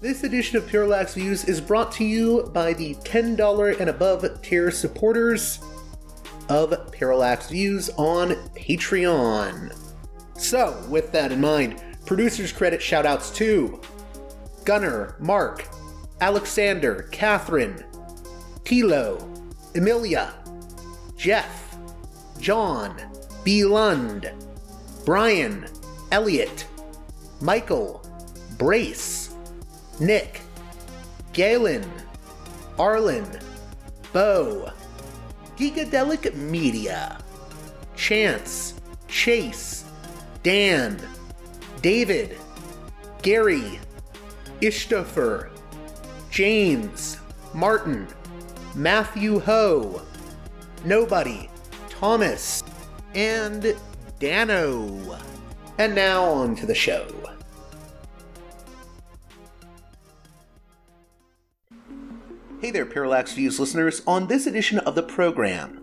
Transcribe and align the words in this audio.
This 0.00 0.22
edition 0.22 0.56
of 0.56 0.68
Parallax 0.68 1.14
Views 1.14 1.44
is 1.46 1.60
brought 1.60 1.90
to 1.92 2.04
you 2.04 2.48
by 2.54 2.72
the 2.72 2.94
$10 2.94 3.80
and 3.80 3.90
above 3.90 4.40
tier 4.42 4.70
supporters 4.70 5.58
of 6.48 6.92
Parallax 6.92 7.48
Views 7.50 7.90
on 7.96 8.30
Patreon. 8.54 9.76
So, 10.36 10.80
with 10.88 11.10
that 11.10 11.32
in 11.32 11.40
mind, 11.40 11.82
producers 12.06 12.52
credit 12.52 12.78
shoutouts 12.80 13.34
to 13.34 13.80
Gunner, 14.64 15.16
Mark, 15.18 15.66
Alexander, 16.20 17.08
Catherine, 17.10 17.84
Tilo, 18.62 19.18
Emilia, 19.74 20.32
Jeff, 21.16 21.76
John, 22.38 22.96
B. 23.42 23.64
Lund, 23.64 24.30
Brian, 25.04 25.66
Elliot, 26.12 26.68
Michael, 27.40 28.08
Brace, 28.58 29.27
Nick, 30.00 30.40
Galen, 31.32 31.84
Arlen, 32.78 33.26
Bo, 34.12 34.70
Gigadelic 35.56 36.34
Media, 36.34 37.18
Chance, 37.96 38.74
Chase, 39.08 39.84
Dan, 40.42 41.00
David, 41.82 42.36
Gary, 43.22 43.80
Ishtofer, 44.60 45.50
James, 46.30 47.18
Martin, 47.54 48.06
Matthew 48.74 49.40
Ho, 49.40 50.02
Nobody, 50.84 51.50
Thomas, 51.90 52.62
and 53.14 53.74
Dano. 54.20 55.18
And 55.78 55.94
now 55.94 56.22
on 56.24 56.54
to 56.56 56.66
the 56.66 56.74
show. 56.74 57.17
Hey 62.60 62.72
there, 62.72 62.86
Parallax 62.86 63.34
Views 63.34 63.60
listeners. 63.60 64.02
On 64.04 64.26
this 64.26 64.44
edition 64.44 64.80
of 64.80 64.96
the 64.96 65.02
program, 65.04 65.80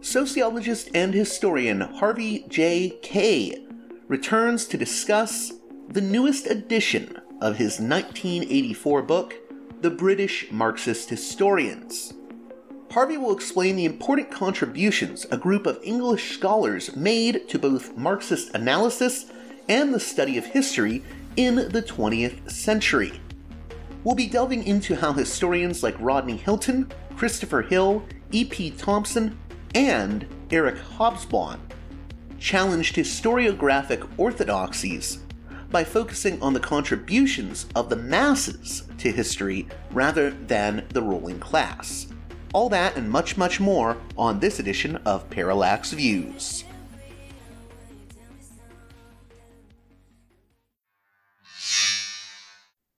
sociologist 0.00 0.90
and 0.92 1.14
historian 1.14 1.80
Harvey 1.80 2.44
J. 2.48 2.98
Kaye 3.02 3.64
returns 4.08 4.66
to 4.66 4.76
discuss 4.76 5.52
the 5.86 6.00
newest 6.00 6.48
edition 6.48 7.20
of 7.40 7.58
his 7.58 7.78
1984 7.78 9.02
book, 9.02 9.36
The 9.80 9.90
British 9.90 10.50
Marxist 10.50 11.08
Historians. 11.08 12.14
Harvey 12.90 13.16
will 13.16 13.32
explain 13.32 13.76
the 13.76 13.84
important 13.84 14.28
contributions 14.28 15.24
a 15.30 15.36
group 15.36 15.66
of 15.66 15.78
English 15.84 16.32
scholars 16.34 16.96
made 16.96 17.48
to 17.48 17.60
both 17.60 17.96
Marxist 17.96 18.52
analysis 18.56 19.26
and 19.68 19.94
the 19.94 20.00
study 20.00 20.36
of 20.36 20.46
history 20.46 21.04
in 21.36 21.54
the 21.54 21.82
20th 21.82 22.50
century 22.50 23.20
we'll 24.04 24.14
be 24.14 24.26
delving 24.26 24.64
into 24.64 24.96
how 24.96 25.12
historians 25.12 25.82
like 25.82 25.96
Rodney 25.98 26.36
Hilton, 26.36 26.90
Christopher 27.16 27.62
Hill, 27.62 28.04
E.P. 28.30 28.70
Thompson, 28.72 29.38
and 29.74 30.26
Eric 30.50 30.76
Hobsbawm 30.76 31.58
challenged 32.38 32.96
historiographic 32.96 34.08
orthodoxies 34.16 35.18
by 35.70 35.84
focusing 35.84 36.40
on 36.40 36.54
the 36.54 36.60
contributions 36.60 37.66
of 37.74 37.90
the 37.90 37.96
masses 37.96 38.88
to 38.98 39.12
history 39.12 39.66
rather 39.90 40.30
than 40.30 40.86
the 40.90 41.02
ruling 41.02 41.38
class. 41.38 42.06
All 42.54 42.68
that 42.70 42.96
and 42.96 43.10
much, 43.10 43.36
much 43.36 43.60
more 43.60 43.98
on 44.16 44.40
this 44.40 44.58
edition 44.58 44.96
of 45.04 45.28
Parallax 45.28 45.92
Views. 45.92 46.64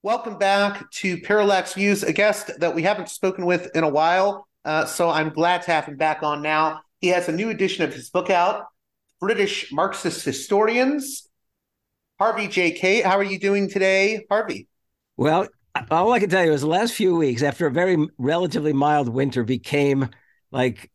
Welcome 0.03 0.39
back 0.39 0.89
to 0.93 1.21
Parallax 1.21 1.75
Views, 1.75 2.01
a 2.01 2.11
guest 2.11 2.49
that 2.59 2.73
we 2.73 2.81
haven't 2.81 3.07
spoken 3.07 3.45
with 3.45 3.69
in 3.75 3.83
a 3.83 3.89
while. 3.89 4.47
Uh, 4.65 4.83
so 4.85 5.11
I'm 5.11 5.29
glad 5.29 5.61
to 5.63 5.71
have 5.71 5.85
him 5.85 5.95
back 5.95 6.23
on 6.23 6.41
now. 6.41 6.81
He 7.01 7.09
has 7.09 7.29
a 7.29 7.31
new 7.31 7.51
edition 7.51 7.83
of 7.83 7.93
his 7.93 8.09
book 8.09 8.31
out, 8.31 8.65
British 9.19 9.71
Marxist 9.71 10.25
Historians. 10.25 11.29
Harvey 12.17 12.47
J. 12.47 12.71
Kaye, 12.71 13.01
how 13.01 13.15
are 13.15 13.23
you 13.23 13.37
doing 13.37 13.69
today, 13.69 14.25
Harvey? 14.27 14.67
Well, 15.17 15.47
all 15.91 16.11
I 16.13 16.19
can 16.19 16.31
tell 16.31 16.45
you 16.45 16.53
is 16.53 16.61
the 16.61 16.67
last 16.67 16.95
few 16.95 17.15
weeks, 17.15 17.43
after 17.43 17.67
a 17.67 17.71
very 17.71 18.07
relatively 18.17 18.73
mild 18.73 19.07
winter, 19.07 19.43
became 19.43 20.09
like 20.51 20.89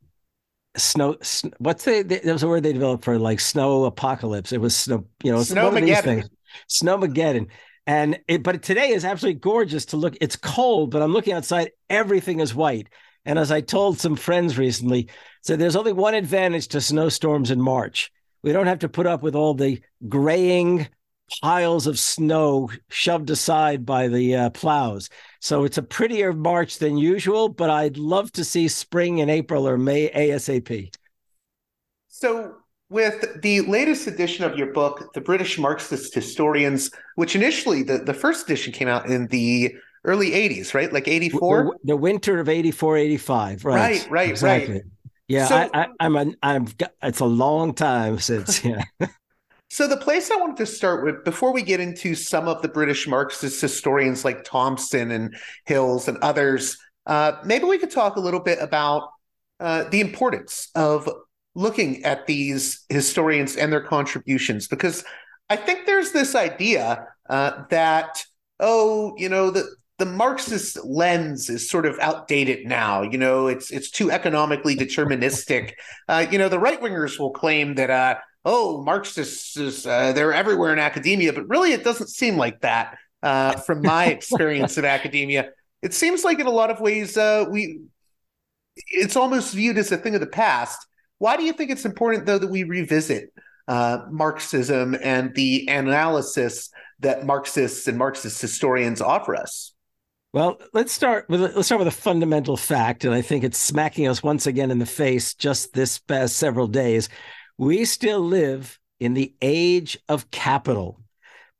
snow. 0.77 1.17
snow 1.23 1.53
what's 1.59 1.85
the? 1.85 2.03
There 2.03 2.33
was 2.33 2.43
a 2.43 2.49
word 2.49 2.65
they 2.65 2.73
developed 2.73 3.05
for 3.05 3.21
like 3.21 3.39
snow 3.39 3.85
apocalypse. 3.85 4.51
It 4.51 4.61
was 4.61 4.75
snow. 4.75 5.07
You 5.23 5.31
know, 5.31 5.39
snowmageddon. 5.39 6.29
Snowmageddon. 6.69 7.49
And 7.87 8.19
it, 8.27 8.43
but 8.43 8.63
today 8.63 8.89
is 8.89 9.05
absolutely 9.05 9.41
gorgeous 9.41 9.87
to 9.87 9.97
look. 9.97 10.17
It's 10.21 10.37
cold, 10.37 10.91
but 10.91 11.03
I'm 11.03 11.13
looking 11.13 11.35
outside. 11.35 11.71
Everything 11.89 12.41
is 12.41 12.55
white. 12.55 12.89
And 13.25 13.39
as 13.39 13.51
I 13.51 13.61
told 13.61 13.99
some 13.99 14.17
friends 14.17 14.59
recently, 14.59 15.09
so 15.43 15.57
there's 15.57 15.77
only 15.77 15.93
one 15.93 16.15
advantage 16.15 16.69
to 16.69 16.81
snowstorms 16.81 17.51
in 17.51 17.61
March. 17.61 18.13
We 18.43 18.53
don't 18.53 18.67
have 18.67 18.81
to 18.81 18.89
put 18.89 19.07
up 19.07 19.23
with 19.23 19.35
all 19.35 19.55
the 19.55 19.81
graying 20.09 20.89
piles 21.43 21.87
of 21.87 21.99
snow 21.99 22.71
shoved 22.89 23.31
aside 23.31 23.85
by 23.85 24.09
the 24.09 24.37
uh, 24.37 24.51
plows. 24.51 25.11
So 25.41 25.65
it's 25.65 25.79
a 25.79 25.83
prettier 25.83 26.33
March 26.33 26.79
than 26.79 26.97
usual, 26.97 27.49
but 27.49 27.71
I'd 27.71 27.97
love 27.97 28.31
to 28.33 28.45
see 28.45 28.69
spring 28.69 29.19
in 29.19 29.29
April 29.29 29.69
or 29.69 29.77
May 29.77 30.09
ASAP. 30.11 30.95
So 32.09 32.57
with 32.89 33.43
the 33.43 33.63
latest 33.63 34.07
edition 34.07 34.45
of 34.45 34.57
your 34.57 34.73
book, 34.73 35.13
The 35.15 35.21
British 35.21 35.59
Marxist 35.59 36.15
Historians, 36.15 36.91
which 37.17 37.35
initially 37.35 37.83
the, 37.83 37.99
the 37.99 38.15
first 38.15 38.49
edition 38.49 38.73
came 38.73 38.89
out 38.89 39.07
in 39.07 39.27
the 39.29 39.75
early 40.05 40.31
80s, 40.31 40.73
right? 40.73 40.93
Like 40.93 41.09
84? 41.09 41.65
The, 41.65 41.79
the 41.89 41.97
winter 41.97 42.39
of 42.39 42.49
84, 42.49 42.97
85. 42.97 43.65
Right, 43.65 43.77
right, 43.77 44.11
right. 44.11 44.31
Exactly. 44.31 44.75
right. 44.75 44.83
Yeah, 45.29 45.47
so, 45.47 45.57
I, 45.75 45.89
I, 45.99 46.07
am 46.07 46.17
a, 46.17 46.27
I'm, 46.43 46.69
it's 47.03 47.19
a 47.19 47.25
long 47.25 47.75
time 47.75 48.21
since, 48.21 48.65
yeah. 48.65 48.85
so 49.69 49.89
the 49.89 49.97
place 49.97 50.31
I 50.31 50.37
wanted 50.37 50.59
to 50.59 50.67
start 50.67 51.05
with, 51.05 51.25
before 51.25 51.53
we 51.53 51.63
get 51.63 51.81
into 51.81 52.15
some 52.15 52.47
of 52.47 52.63
the 52.63 52.69
British 52.69 53.09
Marxist 53.09 53.61
historians 53.61 54.25
like 54.25 54.45
Thompson 54.45 55.11
and 55.11 55.35
Hills 55.65 56.07
and 56.07 56.19
others, 56.19 56.79
uh, 57.07 57.33
maybe 57.45 57.65
we 57.65 57.79
could 57.79 57.91
talk 57.91 58.15
a 58.15 58.21
little 58.21 58.39
bit 58.39 58.61
about 58.61 59.09
uh, 59.59 59.85
the 59.91 60.01
importance 60.01 60.69
of 60.77 61.09
looking 61.57 62.05
at 62.05 62.27
these 62.27 62.85
historians 62.91 63.57
and 63.57 63.73
their 63.73 63.81
contributions 63.81 64.69
because 64.69 65.03
I 65.49 65.57
think 65.57 65.87
there's 65.87 66.13
this 66.13 66.35
idea 66.35 67.07
uh, 67.29 67.65
that 67.71 68.25
oh, 68.61 69.15
you 69.17 69.29
know, 69.29 69.51
the 69.51 69.65
the 69.99 70.07
Marxist 70.07 70.85
lens 70.85 71.49
is 71.49 71.71
sort 71.71 71.87
of 71.87 71.99
outdated 72.01 72.67
now. 72.67 73.03
You 73.03 73.19
know, 73.19 73.47
it's 73.47 73.71
it's 73.71 73.91
too 73.91 74.11
economically 74.11 74.77
deterministic. 74.77 75.73
Uh, 76.09 76.27
you 76.31 76.39
know, 76.39 76.49
the 76.49 76.59
right 76.59 76.81
wingers 76.81 77.19
will 77.19 77.31
claim 77.31 77.75
that 77.77 77.91
uh, 77.91 78.17
oh, 78.45 78.83
Marxists 78.83 79.57
is 79.57 79.87
uh, 79.87 80.13
they're 80.13 80.35
everywhere 80.35 80.73
in 80.73 80.79
academia, 80.79 81.33
but 81.33 81.49
really 81.49 81.73
it 81.73 81.85
doesn't 81.85 82.09
seem 82.09 82.37
like 82.37 82.61
that 82.61 82.99
uh, 83.23 83.57
from 83.57 83.83
my 83.83 84.07
experience 84.17 84.77
of 84.77 84.85
academia. 84.85 85.51
It 85.83 85.95
seems 85.95 86.25
like 86.25 86.39
in 86.39 86.47
a 86.47 86.51
lot 86.51 86.71
of 86.71 86.81
ways 86.81 87.17
uh, 87.17 87.47
we 87.51 87.81
it's 88.89 89.17
almost 89.17 89.55
viewed 89.55 89.79
as 89.79 89.91
a 89.91 89.97
thing 89.97 90.15
of 90.15 90.21
the 90.21 90.27
past 90.27 90.86
why 91.19 91.37
do 91.37 91.45
you 91.45 91.53
think 91.53 91.71
it's 91.71 91.85
important, 91.85 92.27
though, 92.27 92.39
that 92.39 92.51
we 92.51 92.65
revisit 92.65 93.33
uh, 93.69 94.01
Marxism 94.11 94.97
and 95.03 95.35
the 95.35 95.67
analysis 95.69 96.71
that 97.01 97.27
Marxists 97.27 97.87
and 97.89 97.99
Marxist 97.99 98.41
historians 98.41 99.01
offer 99.01 99.35
us? 99.37 99.73
Well, 100.33 100.61
let's 100.75 100.93
start 100.93 101.29
with 101.29 101.41
let's 101.41 101.67
start 101.67 101.79
with 101.79 101.89
a 101.89 101.91
fundamental 101.91 102.57
fact, 102.57 103.05
and 103.05 103.15
I 103.15 103.23
think 103.23 103.43
it's 103.45 103.59
smacking 103.59 104.07
us 104.07 104.23
once 104.23 104.47
again 104.47 104.71
in 104.71 104.79
the 104.79 104.87
face 104.87 105.35
just 105.35 105.73
this 105.73 105.99
past 105.99 106.37
several 106.37 106.67
days. 106.67 107.09
We 107.59 107.85
still 107.87 108.21
live 108.21 108.79
in 109.01 109.15
the 109.15 109.35
age 109.41 109.99
of 110.09 110.31
capital. 110.31 111.01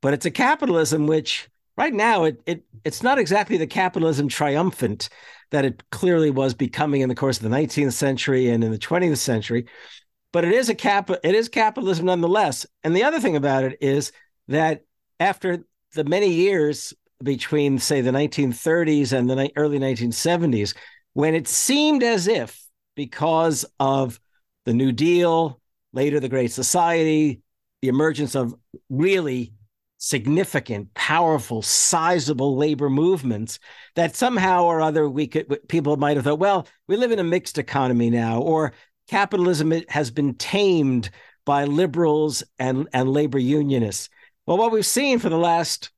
but 0.01 0.13
it's 0.13 0.25
a 0.25 0.31
capitalism 0.31 1.07
which 1.07 1.49
right 1.77 1.93
now 1.93 2.25
it, 2.25 2.41
it 2.45 2.63
it's 2.83 3.03
not 3.03 3.19
exactly 3.19 3.57
the 3.57 3.67
capitalism 3.67 4.27
triumphant 4.27 5.09
that 5.51 5.65
it 5.65 5.83
clearly 5.91 6.29
was 6.29 6.53
becoming 6.53 7.01
in 7.01 7.09
the 7.09 7.15
course 7.15 7.37
of 7.37 7.43
the 7.43 7.55
19th 7.55 7.93
century 7.93 8.49
and 8.49 8.63
in 8.63 8.71
the 8.71 8.77
20th 8.77 9.17
century. 9.17 9.65
But 10.33 10.45
it 10.45 10.53
is 10.53 10.69
a 10.69 10.75
cap 10.75 11.09
it 11.09 11.35
is 11.35 11.49
capitalism 11.49 12.05
nonetheless. 12.05 12.65
And 12.83 12.95
the 12.95 13.03
other 13.03 13.19
thing 13.19 13.35
about 13.35 13.63
it 13.63 13.77
is 13.81 14.11
that 14.47 14.81
after 15.19 15.63
the 15.93 16.03
many 16.03 16.29
years 16.29 16.93
between 17.23 17.79
say 17.79 18.01
the 18.01 18.11
1930s 18.11 19.13
and 19.13 19.29
the 19.29 19.51
early 19.55 19.79
1970s 19.79 20.75
when 21.13 21.33
it 21.33 21.47
seemed 21.47 22.03
as 22.03 22.27
if 22.27 22.63
because 22.95 23.65
of 23.79 24.19
the 24.65 24.73
new 24.73 24.91
deal 24.91 25.59
later 25.93 26.19
the 26.19 26.29
great 26.29 26.51
society 26.51 27.41
the 27.81 27.87
emergence 27.87 28.35
of 28.35 28.53
really 28.89 29.53
significant, 29.97 30.93
powerful, 30.93 31.61
sizable 31.61 32.55
labor 32.55 32.89
movements 32.89 33.59
that 33.95 34.15
somehow 34.15 34.63
or 34.63 34.81
other 34.81 35.09
we 35.09 35.27
could 35.27 35.67
people 35.67 35.97
might 35.97 36.17
have 36.17 36.25
thought, 36.25 36.39
well, 36.39 36.67
we 36.87 36.95
live 36.97 37.11
in 37.11 37.19
a 37.19 37.23
mixed 37.23 37.57
economy 37.57 38.09
now, 38.09 38.39
or 38.41 38.73
capitalism 39.07 39.73
has 39.89 40.11
been 40.11 40.35
tamed 40.35 41.09
by 41.45 41.65
liberals 41.65 42.43
and, 42.59 42.87
and 42.93 43.09
labor 43.09 43.39
unionists. 43.39 44.09
Well, 44.45 44.57
what 44.57 44.71
we've 44.71 44.85
seen 44.85 45.19
for 45.19 45.29
the 45.29 45.37
last 45.37 45.91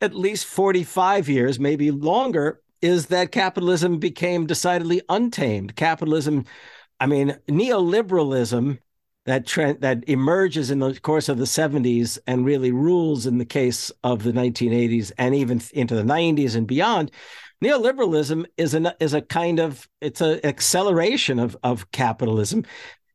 at 0.00 0.14
least 0.14 0.46
45 0.46 1.28
years, 1.28 1.58
maybe 1.58 1.90
longer, 1.90 2.60
is 2.82 3.06
that 3.06 3.32
capitalism 3.32 3.98
became 3.98 4.46
decidedly 4.46 5.02
untamed. 5.08 5.74
Capitalism, 5.76 6.44
I 7.00 7.06
mean, 7.06 7.36
neoliberalism 7.48 8.78
that 9.26 9.46
trend 9.46 9.80
that 9.80 10.08
emerges 10.08 10.70
in 10.70 10.78
the 10.78 10.98
course 11.00 11.28
of 11.28 11.38
the 11.38 11.44
70s 11.44 12.18
and 12.26 12.46
really 12.46 12.72
rules 12.72 13.26
in 13.26 13.38
the 13.38 13.44
case 13.44 13.90
of 14.02 14.22
the 14.22 14.32
1980s 14.32 15.12
and 15.18 15.34
even 15.34 15.60
into 15.74 15.94
the 15.94 16.02
90s 16.02 16.56
and 16.56 16.66
beyond 16.66 17.10
neoliberalism 17.62 18.46
is 18.56 18.74
an 18.74 18.90
is 19.00 19.14
a 19.14 19.20
kind 19.20 19.58
of 19.58 19.88
it's 20.00 20.20
an 20.20 20.40
acceleration 20.44 21.38
of 21.38 21.56
of 21.62 21.90
capitalism. 21.90 22.64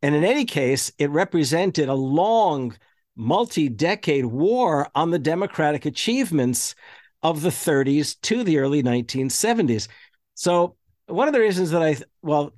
And 0.02 0.16
in 0.16 0.24
any 0.24 0.46
case 0.46 0.92
it 0.98 1.10
represented 1.10 1.90
a 1.90 1.94
long 1.94 2.76
multi-decade 3.16 4.26
war 4.26 4.90
on 4.96 5.12
the 5.12 5.20
democratic 5.20 5.86
achievements 5.86 6.76
of 7.24 7.42
the 7.42 7.50
30s 7.50 8.20
to 8.22 8.44
the 8.44 8.58
early 8.58 8.82
1970s 8.82 9.88
so 10.34 10.76
one 11.08 11.28
of 11.28 11.34
the 11.34 11.40
reasons 11.40 11.72
that 11.72 11.84
i 11.84 11.96
well 12.22 12.54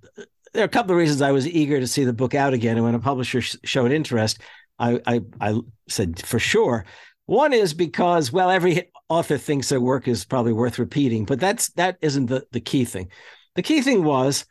there 0.53 0.63
are 0.63 0.65
a 0.65 0.69
couple 0.69 0.91
of 0.91 0.97
reasons 0.97 1.21
I 1.21 1.31
was 1.31 1.47
eager 1.47 1.79
to 1.79 1.88
see 1.88 2.03
the 2.03 2.13
book 2.13 2.35
out 2.35 2.53
again, 2.53 2.77
and 2.77 2.85
when 2.85 2.95
a 2.95 3.00
publisher 3.00 3.41
sh- 3.41 3.57
showed 3.63 3.91
interest, 3.91 4.39
I, 4.79 5.00
I, 5.05 5.21
I 5.41 5.59
said 5.88 6.25
for 6.25 6.39
sure. 6.39 6.85
One 7.25 7.53
is 7.53 7.73
because 7.73 8.31
well, 8.31 8.50
every 8.50 8.91
author 9.09 9.38
thinks 9.38 9.69
their 9.69 9.81
work 9.81 10.07
is 10.07 10.25
probably 10.25 10.53
worth 10.53 10.79
repeating, 10.79 11.25
but 11.25 11.39
that's 11.39 11.69
that 11.71 11.97
isn't 12.01 12.27
the 12.27 12.45
the 12.51 12.59
key 12.59 12.85
thing. 12.85 13.09
The 13.55 13.61
key 13.61 13.81
thing 13.81 14.03
was 14.03 14.45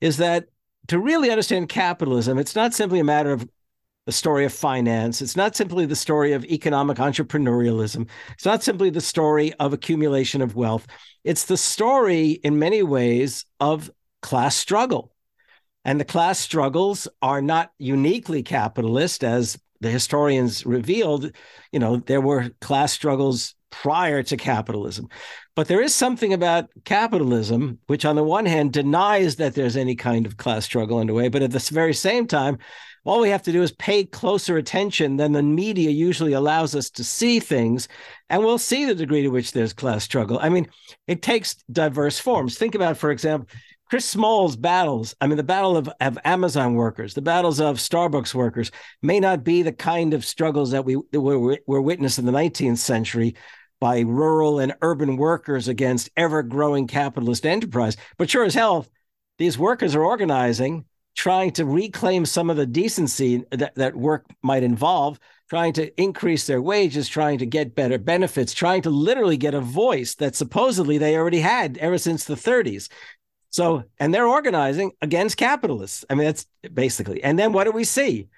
is 0.00 0.18
that 0.18 0.46
to 0.88 0.98
really 0.98 1.30
understand 1.30 1.68
capitalism, 1.68 2.38
it's 2.38 2.56
not 2.56 2.74
simply 2.74 3.00
a 3.00 3.04
matter 3.04 3.32
of 3.32 3.48
the 4.06 4.12
story 4.12 4.44
of 4.44 4.52
finance. 4.52 5.22
It's 5.22 5.36
not 5.36 5.54
simply 5.54 5.86
the 5.86 5.94
story 5.94 6.32
of 6.32 6.44
economic 6.46 6.96
entrepreneurialism. 6.98 8.08
It's 8.32 8.44
not 8.44 8.62
simply 8.62 8.90
the 8.90 9.00
story 9.00 9.52
of 9.54 9.72
accumulation 9.72 10.42
of 10.42 10.56
wealth. 10.56 10.86
It's 11.22 11.44
the 11.44 11.56
story, 11.56 12.30
in 12.42 12.58
many 12.58 12.82
ways, 12.82 13.44
of 13.60 13.90
class 14.22 14.56
struggle. 14.56 15.12
And 15.84 15.98
the 15.98 16.04
class 16.04 16.38
struggles 16.38 17.08
are 17.22 17.40
not 17.40 17.72
uniquely 17.78 18.42
capitalist, 18.42 19.24
as 19.24 19.58
the 19.80 19.90
historians 19.90 20.66
revealed. 20.66 21.32
You 21.72 21.78
know, 21.78 21.96
there 21.96 22.20
were 22.20 22.50
class 22.60 22.92
struggles 22.92 23.54
prior 23.70 24.22
to 24.24 24.36
capitalism. 24.36 25.08
But 25.56 25.68
there 25.68 25.80
is 25.80 25.94
something 25.94 26.32
about 26.32 26.70
capitalism, 26.84 27.78
which 27.86 28.04
on 28.04 28.16
the 28.16 28.24
one 28.24 28.46
hand 28.46 28.72
denies 28.72 29.36
that 29.36 29.54
there's 29.54 29.76
any 29.76 29.94
kind 29.94 30.26
of 30.26 30.36
class 30.36 30.64
struggle 30.64 30.98
underway, 30.98 31.28
but 31.28 31.42
at 31.42 31.52
the 31.52 31.68
very 31.72 31.94
same 31.94 32.26
time, 32.26 32.58
all 33.04 33.20
we 33.20 33.30
have 33.30 33.42
to 33.44 33.52
do 33.52 33.62
is 33.62 33.72
pay 33.72 34.04
closer 34.04 34.58
attention 34.58 35.16
than 35.16 35.32
the 35.32 35.42
media 35.42 35.90
usually 35.90 36.34
allows 36.34 36.74
us 36.74 36.90
to 36.90 37.04
see 37.04 37.40
things, 37.40 37.88
and 38.28 38.42
we'll 38.42 38.58
see 38.58 38.84
the 38.84 38.94
degree 38.94 39.22
to 39.22 39.28
which 39.28 39.52
there's 39.52 39.72
class 39.72 40.04
struggle. 40.04 40.38
I 40.40 40.50
mean, 40.50 40.68
it 41.06 41.22
takes 41.22 41.54
diverse 41.72 42.18
forms. 42.18 42.58
Think 42.58 42.74
about, 42.74 42.98
for 42.98 43.10
example, 43.10 43.48
Chris 43.90 44.06
Smalls' 44.06 44.54
battles, 44.54 45.16
I 45.20 45.26
mean, 45.26 45.36
the 45.36 45.42
battle 45.42 45.76
of, 45.76 45.90
of 46.00 46.16
Amazon 46.24 46.74
workers, 46.74 47.14
the 47.14 47.22
battles 47.22 47.58
of 47.58 47.78
Starbucks 47.78 48.32
workers 48.32 48.70
may 49.02 49.18
not 49.18 49.42
be 49.42 49.62
the 49.62 49.72
kind 49.72 50.14
of 50.14 50.24
struggles 50.24 50.70
that 50.70 50.84
we 50.84 50.96
that 51.10 51.20
were, 51.20 51.58
were 51.66 51.82
witnessed 51.82 52.20
in 52.20 52.24
the 52.24 52.30
19th 52.30 52.78
century 52.78 53.34
by 53.80 54.00
rural 54.00 54.60
and 54.60 54.76
urban 54.80 55.16
workers 55.16 55.66
against 55.66 56.08
ever 56.16 56.44
growing 56.44 56.86
capitalist 56.86 57.44
enterprise. 57.44 57.96
But 58.16 58.30
sure 58.30 58.44
as 58.44 58.54
hell, 58.54 58.86
these 59.38 59.58
workers 59.58 59.96
are 59.96 60.04
organizing, 60.04 60.84
trying 61.16 61.50
to 61.52 61.64
reclaim 61.64 62.24
some 62.26 62.48
of 62.48 62.56
the 62.56 62.66
decency 62.66 63.42
that, 63.50 63.74
that 63.74 63.96
work 63.96 64.24
might 64.40 64.62
involve, 64.62 65.18
trying 65.48 65.72
to 65.72 66.00
increase 66.00 66.46
their 66.46 66.62
wages, 66.62 67.08
trying 67.08 67.38
to 67.38 67.46
get 67.46 67.74
better 67.74 67.98
benefits, 67.98 68.54
trying 68.54 68.82
to 68.82 68.90
literally 68.90 69.36
get 69.36 69.52
a 69.52 69.60
voice 69.60 70.14
that 70.14 70.36
supposedly 70.36 70.96
they 70.96 71.16
already 71.16 71.40
had 71.40 71.76
ever 71.78 71.98
since 71.98 72.22
the 72.22 72.36
30s. 72.36 72.88
So, 73.50 73.84
and 73.98 74.14
they're 74.14 74.26
organizing 74.26 74.92
against 75.02 75.36
capitalists. 75.36 76.04
I 76.08 76.14
mean, 76.14 76.26
that's 76.26 76.46
basically. 76.72 77.22
And 77.22 77.38
then 77.38 77.52
what 77.52 77.64
do 77.64 77.72
we 77.72 77.84
see? 77.84 78.28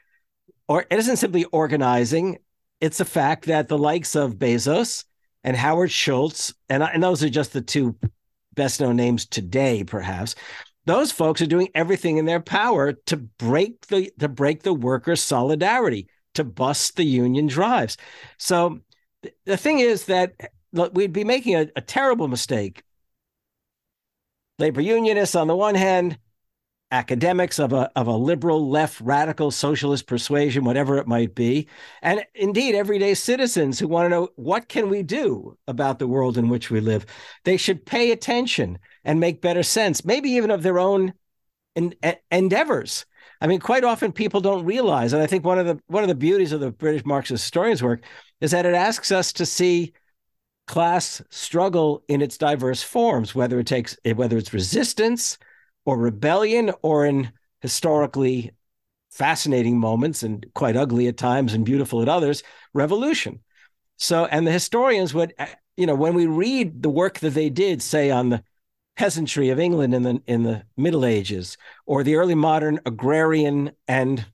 Or 0.69 0.87
it 0.91 0.99
isn't 0.99 1.19
simply 1.19 1.45
organizing, 1.45 2.39
it's 2.81 3.01
a 3.01 3.05
fact 3.05 3.47
that 3.47 3.69
the 3.69 3.79
likes 3.79 4.17
of 4.17 4.37
Bezos 4.37 5.05
and 5.45 5.57
Howard 5.57 5.91
Schultz, 5.91 6.55
and, 6.69 6.83
and 6.83 7.03
those 7.03 7.23
are 7.23 7.29
just 7.29 7.53
the 7.53 7.61
two 7.61 7.97
best 8.55 8.81
known 8.81 8.97
names 8.97 9.27
today, 9.27 9.85
perhaps. 9.85 10.35
Those 10.85 11.13
folks 11.13 11.41
are 11.41 11.47
doing 11.47 11.69
everything 11.75 12.17
in 12.17 12.25
their 12.25 12.41
power 12.41 12.93
to 12.93 13.17
break 13.17 13.87
the 13.87 14.11
to 14.19 14.29
break 14.29 14.63
the 14.63 14.75
workers' 14.75 15.23
solidarity, 15.23 16.09
to 16.35 16.43
bust 16.43 16.97
the 16.97 17.05
union 17.05 17.47
drives. 17.47 17.97
So 18.39 18.81
the 19.45 19.57
thing 19.57 19.79
is 19.79 20.07
that 20.07 20.33
we'd 20.73 21.13
be 21.13 21.25
making 21.25 21.55
a, 21.55 21.69
a 21.77 21.81
terrible 21.81 22.27
mistake 22.27 22.83
labor 24.59 24.81
unionists 24.81 25.35
on 25.35 25.49
the 25.49 25.57
one 25.57 25.75
hand, 25.75 26.19
academics 26.93 27.59
of 27.59 27.73
a 27.73 27.91
of 27.97 28.07
a 28.07 28.13
liberal 28.13 28.69
left 28.69 29.01
radical 29.01 29.51
socialist 29.51 30.07
persuasion 30.07 30.63
whatever 30.63 30.99
it 30.99 31.07
might 31.07 31.35
be 31.35 31.67
and 32.03 32.23
indeed 32.35 32.75
everyday 32.75 33.15
citizens 33.15 33.79
who 33.79 33.89
want 33.89 34.05
to 34.05 34.11
know 34.11 34.29
what 34.37 34.69
can 34.69 34.91
we 34.91 35.03
do 35.03 35.57
about 35.67 35.99
the 35.99 36.07
world 36.07 36.37
in 36.37 36.51
which 36.51 36.71
we 36.71 36.81
live. 36.81 37.07
They 37.45 37.57
should 37.57 37.87
pay 37.87 38.13
attention 38.13 38.79
and 39.05 39.19
make 39.19 39.41
better 39.41 39.63
sense 39.63 40.05
maybe 40.05 40.31
even 40.33 40.51
of 40.51 40.63
their 40.63 40.79
own 40.79 41.15
in, 41.75 41.95
endeavors. 42.31 43.07
I 43.41 43.47
mean 43.47 43.59
quite 43.59 43.85
often 43.85 44.13
people 44.13 44.43
don't 44.43 44.67
realize 44.67 45.15
and 45.15 45.23
i 45.23 45.27
think 45.27 45.45
one 45.45 45.59
of 45.59 45.67
the 45.67 45.81
one 45.87 46.05
of 46.05 46.09
the 46.09 46.15
beauties 46.15 46.53
of 46.53 46.61
the 46.61 46.71
british 46.71 47.07
marxist 47.07 47.43
historians 47.43 47.83
work 47.83 48.05
is 48.43 48.51
that 48.51 48.67
it 48.67 48.75
asks 48.75 49.11
us 49.11 49.33
to 49.33 49.47
see 49.47 49.95
class 50.73 51.21
struggle 51.29 52.03
in 52.09 52.23
its 52.23 52.39
diverse 52.39 52.83
forms, 52.83 53.35
whether 53.35 53.59
it 53.61 53.67
takes 53.67 53.95
whether 54.15 54.39
it's 54.39 54.55
resistance 54.55 55.37
or 55.85 55.99
rebellion 55.99 56.73
or 56.81 57.05
in 57.05 57.31
historically 57.61 58.53
fascinating 59.11 59.79
moments 59.79 60.23
and 60.23 60.47
quite 60.55 60.75
ugly 60.75 61.09
at 61.09 61.19
times 61.19 61.53
and 61.53 61.67
beautiful 61.67 62.01
at 62.01 62.09
others, 62.09 62.43
revolution. 62.73 63.41
So, 63.99 64.25
and 64.25 64.47
the 64.47 64.51
historians 64.51 65.13
would, 65.13 65.35
uh, 65.39 65.45
you 65.77 65.85
know, 65.85 65.95
when 65.95 66.15
we 66.15 66.25
read 66.25 66.83
the 66.83 66.89
work 66.89 67.19
that 67.19 67.35
they 67.35 67.51
did, 67.51 67.83
say 67.83 68.11
on 68.11 68.31
the 68.31 68.43
peasantry 68.97 69.51
of 69.51 69.61
England 69.61 69.95
in 69.95 70.05
the 70.05 70.23
in 70.27 70.43
the 70.43 70.63
Middle 70.79 71.05
Ages 71.05 71.59
or 71.85 72.03
the 72.03 72.17
early 72.17 72.35
modern 72.35 72.81
agrarian 72.87 73.73
and 73.87 74.25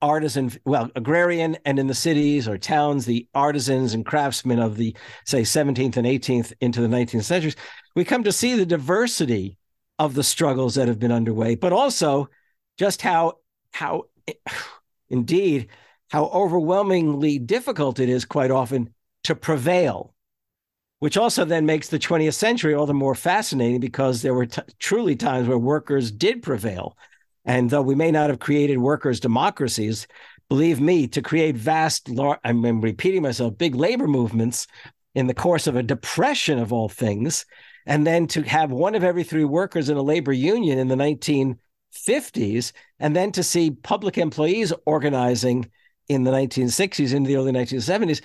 artisan, 0.00 0.52
well, 0.64 0.90
agrarian, 0.94 1.56
and 1.64 1.78
in 1.78 1.86
the 1.86 1.94
cities 1.94 2.48
or 2.48 2.58
towns, 2.58 3.04
the 3.04 3.26
artisans 3.34 3.94
and 3.94 4.06
craftsmen 4.06 4.58
of 4.58 4.76
the, 4.76 4.96
say, 5.24 5.42
17th 5.42 5.96
and 5.96 6.06
18th 6.06 6.52
into 6.60 6.80
the 6.80 6.88
19th 6.88 7.24
centuries, 7.24 7.56
we 7.94 8.04
come 8.04 8.24
to 8.24 8.32
see 8.32 8.54
the 8.54 8.66
diversity 8.66 9.56
of 9.98 10.14
the 10.14 10.22
struggles 10.22 10.76
that 10.76 10.88
have 10.88 10.98
been 10.98 11.12
underway, 11.12 11.54
but 11.54 11.72
also 11.72 12.28
just 12.78 13.02
how, 13.02 13.34
how, 13.72 14.04
indeed, 15.08 15.68
how 16.10 16.26
overwhelmingly 16.26 17.38
difficult 17.38 17.98
it 17.98 18.08
is 18.08 18.24
quite 18.24 18.50
often 18.50 18.94
to 19.24 19.34
prevail. 19.34 20.14
Which 21.00 21.16
also 21.16 21.44
then 21.44 21.64
makes 21.64 21.88
the 21.88 21.98
20th 21.98 22.34
century 22.34 22.74
all 22.74 22.86
the 22.86 22.94
more 22.94 23.14
fascinating 23.14 23.78
because 23.78 24.20
there 24.20 24.34
were 24.34 24.46
t- 24.46 24.62
truly 24.80 25.14
times 25.14 25.46
where 25.46 25.58
workers 25.58 26.10
did 26.10 26.42
prevail 26.42 26.96
and 27.48 27.70
though 27.70 27.82
we 27.82 27.94
may 27.94 28.10
not 28.10 28.28
have 28.28 28.38
created 28.38 28.76
workers' 28.76 29.20
democracies, 29.20 30.06
believe 30.50 30.82
me, 30.82 31.08
to 31.08 31.22
create 31.22 31.56
vast, 31.56 32.10
I'm 32.44 32.80
repeating 32.82 33.22
myself, 33.22 33.56
big 33.56 33.74
labor 33.74 34.06
movements 34.06 34.66
in 35.14 35.26
the 35.26 35.34
course 35.34 35.66
of 35.66 35.74
a 35.74 35.82
depression 35.82 36.58
of 36.58 36.74
all 36.74 36.90
things, 36.90 37.46
and 37.86 38.06
then 38.06 38.26
to 38.28 38.42
have 38.42 38.70
one 38.70 38.94
of 38.94 39.02
every 39.02 39.24
three 39.24 39.46
workers 39.46 39.88
in 39.88 39.96
a 39.96 40.02
labor 40.02 40.32
union 40.32 40.78
in 40.78 40.88
the 40.88 40.94
1950s, 40.94 42.72
and 43.00 43.16
then 43.16 43.32
to 43.32 43.42
see 43.42 43.70
public 43.70 44.18
employees 44.18 44.70
organizing 44.84 45.70
in 46.08 46.24
the 46.24 46.30
1960s 46.30 47.14
into 47.14 47.28
the 47.28 47.36
early 47.36 47.52
1970s, 47.52 48.20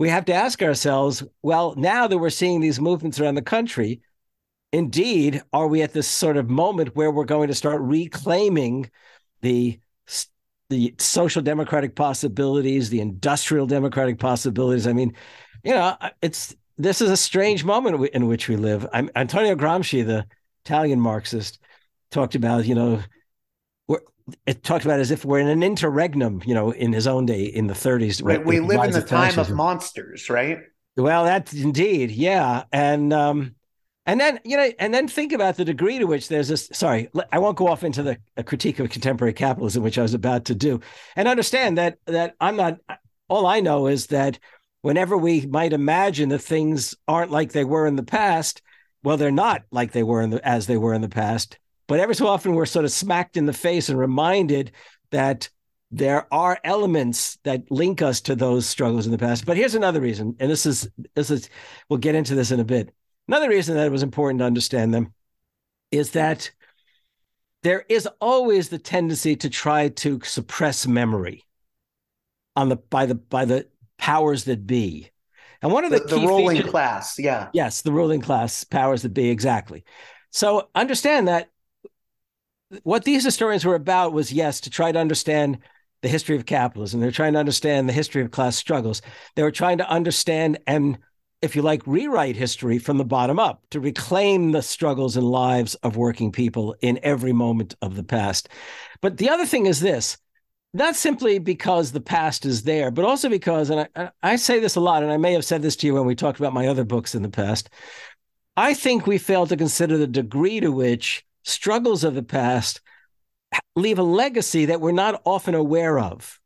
we 0.00 0.08
have 0.08 0.24
to 0.24 0.34
ask 0.34 0.60
ourselves 0.60 1.22
well, 1.40 1.72
now 1.76 2.08
that 2.08 2.18
we're 2.18 2.30
seeing 2.30 2.60
these 2.60 2.80
movements 2.80 3.20
around 3.20 3.36
the 3.36 3.42
country, 3.42 4.00
indeed, 4.72 5.42
are 5.52 5.66
we 5.66 5.82
at 5.82 5.92
this 5.92 6.08
sort 6.08 6.36
of 6.36 6.48
moment 6.48 6.96
where 6.96 7.10
we're 7.10 7.24
going 7.24 7.48
to 7.48 7.54
start 7.54 7.80
reclaiming 7.80 8.90
the 9.42 9.78
the 10.68 10.92
social 10.98 11.42
democratic 11.42 11.94
possibilities, 11.94 12.90
the 12.90 13.00
industrial 13.00 13.66
democratic 13.66 14.18
possibilities? 14.18 14.86
I 14.86 14.92
mean, 14.92 15.14
you 15.62 15.72
know, 15.72 15.96
it's 16.22 16.54
this 16.76 17.00
is 17.00 17.10
a 17.10 17.16
strange 17.16 17.64
moment 17.64 18.08
in 18.14 18.26
which 18.26 18.48
we 18.48 18.56
live. 18.56 18.86
I'm, 18.92 19.10
Antonio 19.16 19.54
Gramsci, 19.54 20.04
the 20.04 20.26
Italian 20.64 21.00
Marxist, 21.00 21.58
talked 22.10 22.34
about, 22.34 22.66
you 22.66 22.74
know, 22.74 23.02
it 24.46 24.62
talked 24.62 24.84
about 24.84 25.00
as 25.00 25.10
if 25.10 25.24
we're 25.24 25.38
in 25.38 25.48
an 25.48 25.62
interregnum, 25.62 26.42
you 26.44 26.54
know, 26.54 26.70
in 26.72 26.92
his 26.92 27.06
own 27.06 27.26
day 27.26 27.44
in 27.44 27.66
the 27.66 27.74
30s. 27.74 28.22
Right. 28.24 28.44
We 28.44 28.60
live 28.60 28.82
in 28.84 28.90
the 28.90 29.02
time 29.02 29.38
of 29.38 29.50
monsters, 29.50 30.28
right? 30.28 30.58
Well, 30.96 31.24
that's 31.24 31.52
indeed, 31.52 32.10
yeah. 32.10 32.64
And 32.72 33.12
um, 33.12 33.54
and 34.06 34.20
then 34.20 34.40
you 34.44 34.56
know, 34.56 34.70
and 34.78 34.94
then 34.94 35.08
think 35.08 35.32
about 35.32 35.56
the 35.56 35.64
degree 35.64 35.98
to 35.98 36.06
which 36.06 36.28
there's 36.28 36.48
this. 36.48 36.70
Sorry, 36.72 37.10
I 37.32 37.38
won't 37.38 37.56
go 37.56 37.68
off 37.68 37.84
into 37.84 38.02
the 38.02 38.18
critique 38.44 38.78
of 38.78 38.88
contemporary 38.90 39.32
capitalism, 39.32 39.82
which 39.82 39.98
I 39.98 40.02
was 40.02 40.14
about 40.14 40.46
to 40.46 40.54
do, 40.54 40.80
and 41.16 41.28
understand 41.28 41.76
that 41.78 41.98
that 42.06 42.36
I'm 42.40 42.56
not. 42.56 42.78
All 43.28 43.46
I 43.46 43.58
know 43.58 43.88
is 43.88 44.06
that 44.06 44.38
whenever 44.82 45.16
we 45.16 45.46
might 45.46 45.72
imagine 45.72 46.28
that 46.28 46.38
things 46.38 46.94
aren't 47.08 47.32
like 47.32 47.50
they 47.50 47.64
were 47.64 47.88
in 47.88 47.96
the 47.96 48.04
past, 48.04 48.62
well, 49.02 49.16
they're 49.16 49.32
not 49.32 49.64
like 49.72 49.90
they 49.90 50.04
were 50.04 50.22
in 50.22 50.30
the 50.30 50.46
as 50.46 50.66
they 50.66 50.76
were 50.76 50.94
in 50.94 51.02
the 51.02 51.08
past. 51.08 51.58
But 51.88 52.00
every 52.00 52.14
so 52.14 52.28
often, 52.28 52.54
we're 52.54 52.66
sort 52.66 52.84
of 52.84 52.92
smacked 52.92 53.36
in 53.36 53.46
the 53.46 53.52
face 53.52 53.88
and 53.88 53.98
reminded 53.98 54.72
that 55.10 55.48
there 55.90 56.32
are 56.32 56.58
elements 56.64 57.38
that 57.44 57.70
link 57.70 58.02
us 58.02 58.20
to 58.22 58.34
those 58.34 58.66
struggles 58.66 59.06
in 59.06 59.12
the 59.12 59.18
past. 59.18 59.46
But 59.46 59.56
here's 59.56 59.74
another 59.74 60.00
reason, 60.00 60.36
and 60.38 60.50
this 60.50 60.66
is 60.66 60.88
this 61.14 61.30
is 61.30 61.48
we'll 61.88 61.98
get 61.98 62.14
into 62.14 62.34
this 62.34 62.50
in 62.50 62.60
a 62.60 62.64
bit. 62.64 62.92
Another 63.28 63.48
reason 63.48 63.76
that 63.76 63.86
it 63.86 63.92
was 63.92 64.02
important 64.02 64.40
to 64.40 64.44
understand 64.44 64.94
them 64.94 65.12
is 65.90 66.12
that 66.12 66.50
there 67.62 67.84
is 67.88 68.08
always 68.20 68.68
the 68.68 68.78
tendency 68.78 69.34
to 69.36 69.50
try 69.50 69.88
to 69.88 70.20
suppress 70.22 70.86
memory 70.86 71.44
on 72.54 72.68
the 72.68 72.76
by 72.76 73.06
the 73.06 73.14
by 73.14 73.44
the 73.44 73.66
powers 73.98 74.44
that 74.44 74.66
be. 74.66 75.10
And 75.62 75.72
one 75.72 75.84
of 75.84 75.90
the, 75.90 76.00
the, 76.00 76.18
the 76.18 76.26
ruling 76.26 76.56
features, 76.56 76.70
class, 76.70 77.18
yeah. 77.18 77.48
Yes, 77.52 77.82
the 77.82 77.92
ruling 77.92 78.20
class, 78.20 78.62
powers 78.62 79.02
that 79.02 79.14
be, 79.14 79.30
exactly. 79.30 79.84
So 80.30 80.68
understand 80.74 81.28
that 81.28 81.50
what 82.82 83.04
these 83.04 83.24
historians 83.24 83.64
were 83.64 83.74
about 83.74 84.12
was 84.12 84.32
yes 84.32 84.60
to 84.60 84.70
try 84.70 84.92
to 84.92 84.98
understand 84.98 85.58
the 86.02 86.08
history 86.08 86.36
of 86.36 86.46
capitalism 86.46 87.00
they're 87.00 87.10
trying 87.10 87.32
to 87.32 87.38
understand 87.38 87.88
the 87.88 87.92
history 87.92 88.22
of 88.22 88.30
class 88.30 88.56
struggles 88.56 89.02
they 89.34 89.42
were 89.42 89.50
trying 89.50 89.78
to 89.78 89.88
understand 89.88 90.58
and 90.66 90.98
if 91.46 91.56
you 91.56 91.62
like 91.62 91.86
rewrite 91.86 92.36
history 92.36 92.78
from 92.78 92.98
the 92.98 93.04
bottom 93.04 93.38
up 93.38 93.62
to 93.70 93.80
reclaim 93.80 94.52
the 94.52 94.60
struggles 94.60 95.16
and 95.16 95.26
lives 95.26 95.74
of 95.76 95.96
working 95.96 96.30
people 96.30 96.76
in 96.82 97.00
every 97.02 97.32
moment 97.32 97.74
of 97.80 97.96
the 97.96 98.04
past 98.04 98.48
but 99.00 99.16
the 99.16 99.30
other 99.30 99.46
thing 99.46 99.64
is 99.64 99.80
this 99.80 100.18
not 100.74 100.94
simply 100.94 101.38
because 101.38 101.92
the 101.92 102.00
past 102.00 102.44
is 102.44 102.64
there 102.64 102.90
but 102.90 103.06
also 103.06 103.30
because 103.30 103.70
and 103.70 103.88
I, 103.96 104.10
I 104.22 104.36
say 104.36 104.60
this 104.60 104.76
a 104.76 104.80
lot 104.80 105.02
and 105.02 105.10
i 105.10 105.16
may 105.16 105.32
have 105.32 105.44
said 105.44 105.62
this 105.62 105.76
to 105.76 105.86
you 105.86 105.94
when 105.94 106.04
we 106.04 106.14
talked 106.14 106.38
about 106.38 106.52
my 106.52 106.66
other 106.66 106.84
books 106.84 107.14
in 107.14 107.22
the 107.22 107.30
past 107.30 107.70
i 108.56 108.74
think 108.74 109.06
we 109.06 109.16
fail 109.16 109.46
to 109.46 109.56
consider 109.56 109.96
the 109.96 110.06
degree 110.06 110.60
to 110.60 110.70
which 110.70 111.24
struggles 111.44 112.04
of 112.04 112.14
the 112.14 112.22
past 112.22 112.82
leave 113.74 113.98
a 113.98 114.02
legacy 114.02 114.66
that 114.66 114.80
we're 114.80 114.92
not 114.92 115.20
often 115.24 115.54
aware 115.54 115.98
of. 115.98 116.40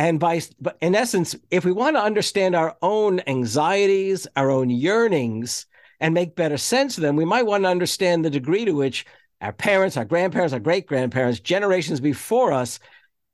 And 0.00 0.18
by, 0.18 0.40
but 0.58 0.78
in 0.80 0.94
essence, 0.94 1.36
if 1.50 1.66
we 1.66 1.72
want 1.72 1.94
to 1.94 2.02
understand 2.02 2.54
our 2.54 2.74
own 2.80 3.20
anxieties, 3.26 4.26
our 4.34 4.50
own 4.50 4.70
yearnings, 4.70 5.66
and 6.00 6.14
make 6.14 6.34
better 6.34 6.56
sense 6.56 6.96
of 6.96 7.02
them, 7.02 7.16
we 7.16 7.26
might 7.26 7.44
want 7.44 7.64
to 7.64 7.68
understand 7.68 8.24
the 8.24 8.30
degree 8.30 8.64
to 8.64 8.72
which 8.72 9.04
our 9.42 9.52
parents, 9.52 9.98
our 9.98 10.06
grandparents, 10.06 10.54
our 10.54 10.58
great 10.58 10.86
grandparents, 10.86 11.38
generations 11.38 12.00
before 12.00 12.50
us, 12.50 12.80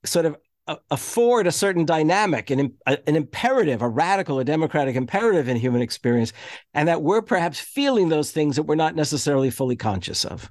sort 0.05 0.27
of 0.27 0.37
uh, 0.67 0.75
afford 0.91 1.47
a 1.47 1.53
certain 1.53 1.85
dynamic, 1.85 2.51
an, 2.51 2.75
an 2.85 3.15
imperative, 3.15 3.81
a 3.81 3.89
radical, 3.89 4.41
a 4.41 4.45
democratic 4.45 4.97
imperative 4.97 5.47
in 5.47 5.57
human 5.57 5.83
experience, 5.83 6.33
and 6.75 6.89
that 6.89 7.01
we're 7.01 7.23
perhaps 7.23 7.61
feeling 7.61 8.09
those 8.09 8.33
things 8.33 8.57
that 8.57 8.65
we're 8.65 8.75
not 8.75 8.97
necessarily 8.97 9.51
fully 9.51 9.77
conscious 9.77 10.25
of. 10.25 10.51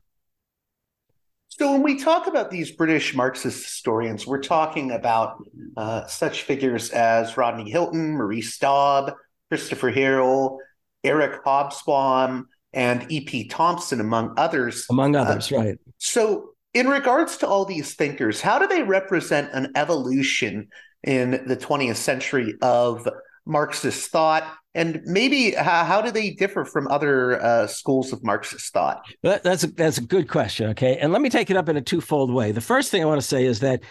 So, 1.57 1.71
when 1.71 1.83
we 1.83 1.97
talk 1.97 2.27
about 2.27 2.51
these 2.51 2.71
British 2.71 3.15
Marxist 3.15 3.63
historians, 3.63 4.27
we're 4.27 4.41
talking 4.41 4.91
about 4.91 5.41
uh, 5.77 6.05
such 6.05 6.41
figures 6.41 6.89
as 6.89 7.37
Rodney 7.37 7.71
Hilton, 7.71 8.17
Maurice 8.17 8.57
Dobb, 8.57 9.13
Christopher 9.49 9.89
Hill, 9.89 10.59
Eric 11.05 11.45
Hobsbawm, 11.45 12.45
and 12.73 13.09
E.P. 13.09 13.47
Thompson, 13.47 14.01
among 14.01 14.33
others. 14.35 14.85
Among 14.89 15.15
uh, 15.15 15.21
others, 15.21 15.49
uh, 15.49 15.57
right. 15.57 15.79
So, 15.97 16.49
in 16.73 16.89
regards 16.89 17.37
to 17.37 17.47
all 17.47 17.63
these 17.63 17.93
thinkers, 17.93 18.41
how 18.41 18.59
do 18.59 18.67
they 18.67 18.83
represent 18.83 19.49
an 19.53 19.71
evolution 19.77 20.67
in 21.03 21.41
the 21.47 21.55
20th 21.55 21.95
century 21.95 22.55
of 22.61 23.07
Marxist 23.45 24.11
thought 24.11 24.43
and 24.75 25.01
maybe 25.05 25.51
how, 25.51 25.85
how 25.85 26.01
do 26.01 26.11
they 26.11 26.31
differ 26.31 26.65
from 26.65 26.87
other 26.89 27.41
uh, 27.41 27.65
schools 27.65 28.13
of 28.13 28.23
Marxist 28.23 28.73
thought? 28.73 29.05
That's 29.23 29.63
a, 29.63 29.67
that's 29.67 29.97
a 29.97 30.01
good 30.01 30.29
question. 30.29 30.69
Okay, 30.71 30.97
and 30.97 31.11
let 31.11 31.21
me 31.21 31.29
take 31.29 31.49
it 31.49 31.57
up 31.57 31.69
in 31.69 31.77
a 31.77 31.81
twofold 31.81 32.31
way. 32.31 32.51
The 32.51 32.61
first 32.61 32.91
thing 32.91 33.01
I 33.01 33.05
want 33.05 33.21
to 33.21 33.27
say 33.27 33.45
is 33.45 33.61
that 33.61 33.81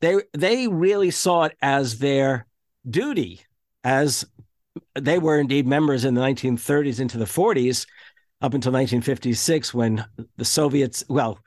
they 0.00 0.16
they 0.32 0.66
really 0.66 1.10
saw 1.10 1.44
it 1.44 1.56
as 1.60 1.98
their 1.98 2.46
duty, 2.88 3.42
as 3.84 4.24
they 4.98 5.18
were 5.18 5.38
indeed 5.38 5.66
members 5.66 6.04
in 6.04 6.14
the 6.14 6.22
1930s 6.22 7.00
into 7.00 7.18
the 7.18 7.26
40s, 7.26 7.86
up 8.40 8.54
until 8.54 8.72
1956 8.72 9.74
when 9.74 10.04
the 10.36 10.44
Soviets, 10.44 11.04
well, 11.08 11.38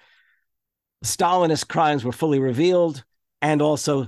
Stalinist 1.04 1.68
crimes 1.68 2.06
were 2.06 2.12
fully 2.12 2.40
revealed, 2.40 3.04
and 3.42 3.62
also 3.62 4.08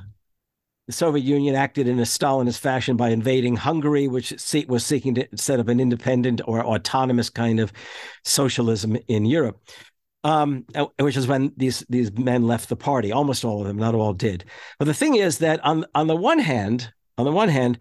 the 0.88 0.94
Soviet 0.94 1.24
Union 1.24 1.56
acted 1.56 1.88
in 1.88 2.00
a 2.00 2.04
Stalinist 2.04 2.60
fashion 2.60 2.96
by 2.96 3.10
invading 3.10 3.56
Hungary, 3.56 4.08
which 4.08 4.32
was 4.68 4.86
seeking 4.86 5.16
to 5.16 5.28
set 5.36 5.60
up 5.60 5.68
an 5.68 5.80
independent 5.80 6.42
or 6.46 6.64
autonomous 6.64 7.30
kind 7.30 7.60
of 7.60 7.74
socialism 8.24 8.98
in 9.08 9.26
Europe. 9.26 9.60
Um, 10.24 10.66
which 11.00 11.18
is 11.18 11.28
when 11.28 11.54
these 11.56 11.86
these 11.88 12.12
men 12.12 12.48
left 12.48 12.70
the 12.70 12.76
party. 12.76 13.12
Almost 13.12 13.46
all 13.46 13.62
of 13.62 13.68
them, 13.68 13.78
not 13.78 13.94
all 13.94 14.14
did. 14.14 14.44
But 14.80 14.86
the 14.86 14.94
thing 14.94 15.16
is 15.16 15.38
that 15.40 15.64
on 15.64 15.86
on 15.94 16.08
the 16.08 16.16
one 16.16 16.40
hand, 16.40 16.92
on 17.20 17.26
the 17.26 17.32
one 17.32 17.50
hand, 17.50 17.78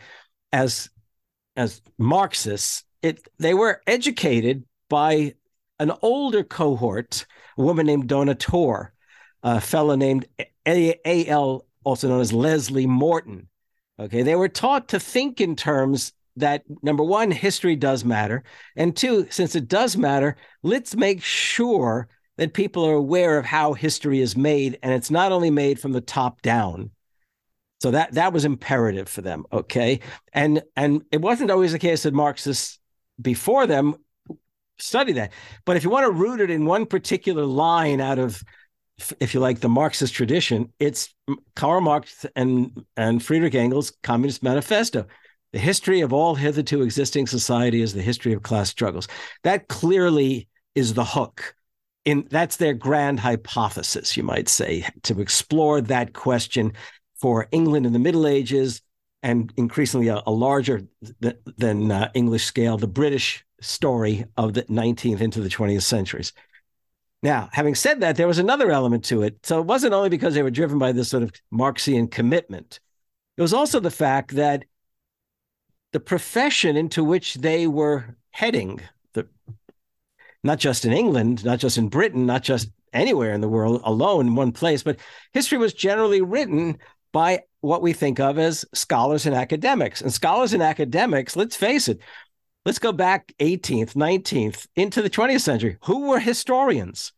as 0.53 0.91
as 1.57 1.81
Marxists, 1.97 2.85
it 3.01 3.27
they 3.39 3.55
were 3.55 3.81
educated 3.87 4.65
by 4.91 5.35
an 5.79 5.93
older 6.03 6.45
cohort, 6.45 7.25
a 7.57 7.63
woman 7.63 7.87
named 7.87 8.09
Dona 8.09 8.35
Torr, 8.35 8.93
a 9.43 9.61
fellow 9.61 9.95
named. 9.95 10.27
A. 10.67 11.27
L 11.27 11.67
also 11.85 12.09
known 12.09 12.21
as 12.21 12.33
Leslie 12.33 12.87
Morton. 12.87 13.49
Okay, 13.99 14.23
they 14.23 14.35
were 14.35 14.49
taught 14.49 14.89
to 14.89 15.01
think 15.01 15.41
in 15.41 15.55
terms 15.55 16.13
that 16.37 16.65
number 16.83 17.05
one, 17.05 17.31
history 17.31 17.77
does 17.77 18.05
matter. 18.05 18.43
And 18.77 18.97
two, 18.97 19.27
since 19.31 19.55
it 19.55 19.69
does 19.69 19.97
matter, 19.97 20.37
let's 20.63 20.97
make 20.97 21.23
sure 21.23 22.09
that 22.37 22.55
people 22.55 22.85
are 22.85 22.95
aware 22.95 23.39
of 23.39 23.45
how 23.45 23.73
history 23.73 24.21
is 24.21 24.37
made. 24.37 24.79
And 24.83 24.93
it's 24.93 25.11
not 25.11 25.31
only 25.31 25.51
made 25.51 25.79
from 25.79 25.93
the 25.93 26.01
top 26.01 26.43
down. 26.43 26.91
So 27.81 27.93
that 27.93 28.13
that 28.13 28.33
was 28.33 28.45
imperative 28.45 29.09
for 29.09 29.21
them. 29.21 29.45
Okay. 29.53 30.01
And 30.33 30.63
and 30.75 31.03
it 31.13 31.21
wasn't 31.21 31.51
always 31.51 31.73
the 31.73 31.79
case 31.79 32.03
that 32.05 32.15
Marxists 32.15 32.79
before 33.21 33.67
them 33.67 33.97
study 34.79 35.13
that. 35.13 35.33
But 35.65 35.77
if 35.77 35.85
you 35.85 35.91
want 35.91 36.07
to 36.07 36.11
root 36.11 36.41
it 36.41 36.51
in 36.51 36.65
one 36.65 36.87
particular 36.87 37.45
line 37.45 38.01
out 38.01 38.19
of 38.19 38.43
if 39.21 39.35
you 39.35 39.41
like, 39.41 39.61
the 39.61 39.69
Marxist 39.69 40.15
tradition, 40.15 40.73
it's 40.79 41.15
Karl 41.57 41.81
Marx 41.81 42.27
and, 42.37 42.85
and 42.97 43.23
Friedrich 43.23 43.55
Engels' 43.55 43.93
Communist 44.03 44.43
Manifesto. 44.43 45.07
The 45.53 45.59
history 45.59 46.01
of 46.01 46.13
all 46.13 46.35
hitherto 46.35 46.83
existing 46.83 47.27
society 47.27 47.81
is 47.81 47.95
the 47.95 48.03
history 48.03 48.33
of 48.33 48.43
class 48.43 48.71
struggles. 48.71 49.09
That 49.43 49.69
clearly 49.69 50.49
is 50.75 50.95
the 50.95 51.05
hook. 51.05 51.55
In 52.05 52.27
that's 52.29 52.57
their 52.57 52.75
grand 52.75 53.21
hypothesis, 53.21 54.17
you 54.17 54.23
might 54.23 54.49
say, 54.49 54.87
to 55.05 55.21
explore 55.21 55.81
that 55.81 56.13
question 56.13 56.73
for 57.21 57.49
England 57.51 57.87
in 57.87 57.93
the 57.93 57.99
Middle 57.99 58.27
Ages 58.27 58.83
and 59.23 59.53
increasingly 59.57 60.09
a, 60.09 60.23
a 60.27 60.31
larger 60.31 60.83
th- 61.23 61.37
than 61.57 61.91
uh, 61.91 62.11
English 62.15 62.45
scale, 62.45 62.77
the 62.77 62.87
British 62.87 63.45
story 63.61 64.25
of 64.37 64.53
the 64.53 64.65
19th 64.65 65.21
into 65.21 65.41
the 65.41 65.49
20th 65.49 65.83
centuries. 65.83 66.33
Now, 67.25 67.49
having 67.53 67.75
said 67.75 68.03
that, 68.03 68.17
there 68.17 68.27
was 68.27 68.39
another 68.39 68.71
element 68.71 69.07
to 69.07 69.23
it. 69.23 69.47
So 69.47 69.59
it 69.59 69.65
wasn't 69.65 69.95
only 69.95 70.11
because 70.11 70.35
they 70.35 70.43
were 70.43 70.51
driven 70.51 70.79
by 70.79 70.93
this 70.93 71.09
sort 71.09 71.23
of 71.23 71.33
Marxian 71.51 72.11
commitment, 72.11 72.81
it 73.37 73.43
was 73.43 73.55
also 73.55 73.81
the 73.81 73.91
fact 73.91 74.37
that 74.37 74.67
the 75.93 76.01
profession 76.01 76.77
into 76.77 77.03
which 77.03 77.35
they 77.35 77.67
were 77.67 78.17
heading, 78.31 78.81
the, 79.15 79.27
not 80.45 80.59
just 80.59 80.85
in 80.85 80.93
England, 80.93 81.45
not 81.45 81.59
just 81.59 81.79
in 81.79 81.89
Britain, 81.89 82.27
not 82.27 82.43
just 82.43 82.69
anywhere 82.93 83.33
in 83.33 83.41
the 83.41 83.49
world 83.49 83.81
alone 83.85 84.29
in 84.29 84.35
one 84.35 84.53
place, 84.53 84.83
but 84.83 85.01
history 85.33 85.59
was 85.59 85.73
generally 85.73 86.21
written 86.21 86.79
by 87.11 87.41
what 87.61 87.81
we 87.81 87.93
think 87.93 88.21
of 88.21 88.39
as 88.39 88.65
scholars 88.75 89.25
and 89.25 89.35
academics. 89.35 90.03
And 90.03 90.13
scholars 90.13 90.53
and 90.53 90.63
academics, 90.63 91.37
let's 91.37 91.57
face 91.57 91.89
it, 91.89 92.01
let's 92.65 92.79
go 92.79 92.93
back 92.93 93.33
18th, 93.41 93.95
19th, 93.95 94.67
into 94.77 95.03
the 95.03 95.11
20th 95.11 95.41
century. 95.41 95.77
Who 95.85 96.09
were 96.09 96.21
historians? 96.21 97.13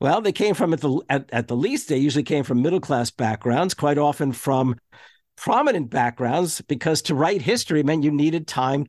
Well, 0.00 0.20
they 0.20 0.32
came 0.32 0.54
from 0.54 0.72
at 0.72 0.80
the 0.80 1.00
at, 1.08 1.30
at 1.32 1.48
the 1.48 1.56
least 1.56 1.88
they 1.88 1.96
usually 1.96 2.22
came 2.22 2.44
from 2.44 2.60
middle 2.60 2.80
class 2.80 3.10
backgrounds, 3.10 3.72
quite 3.72 3.98
often 3.98 4.32
from 4.32 4.76
prominent 5.36 5.90
backgrounds, 5.90 6.60
because 6.62 7.02
to 7.02 7.14
write 7.14 7.42
history 7.42 7.82
meant 7.82 8.04
you 8.04 8.10
needed 8.10 8.46
time 8.46 8.86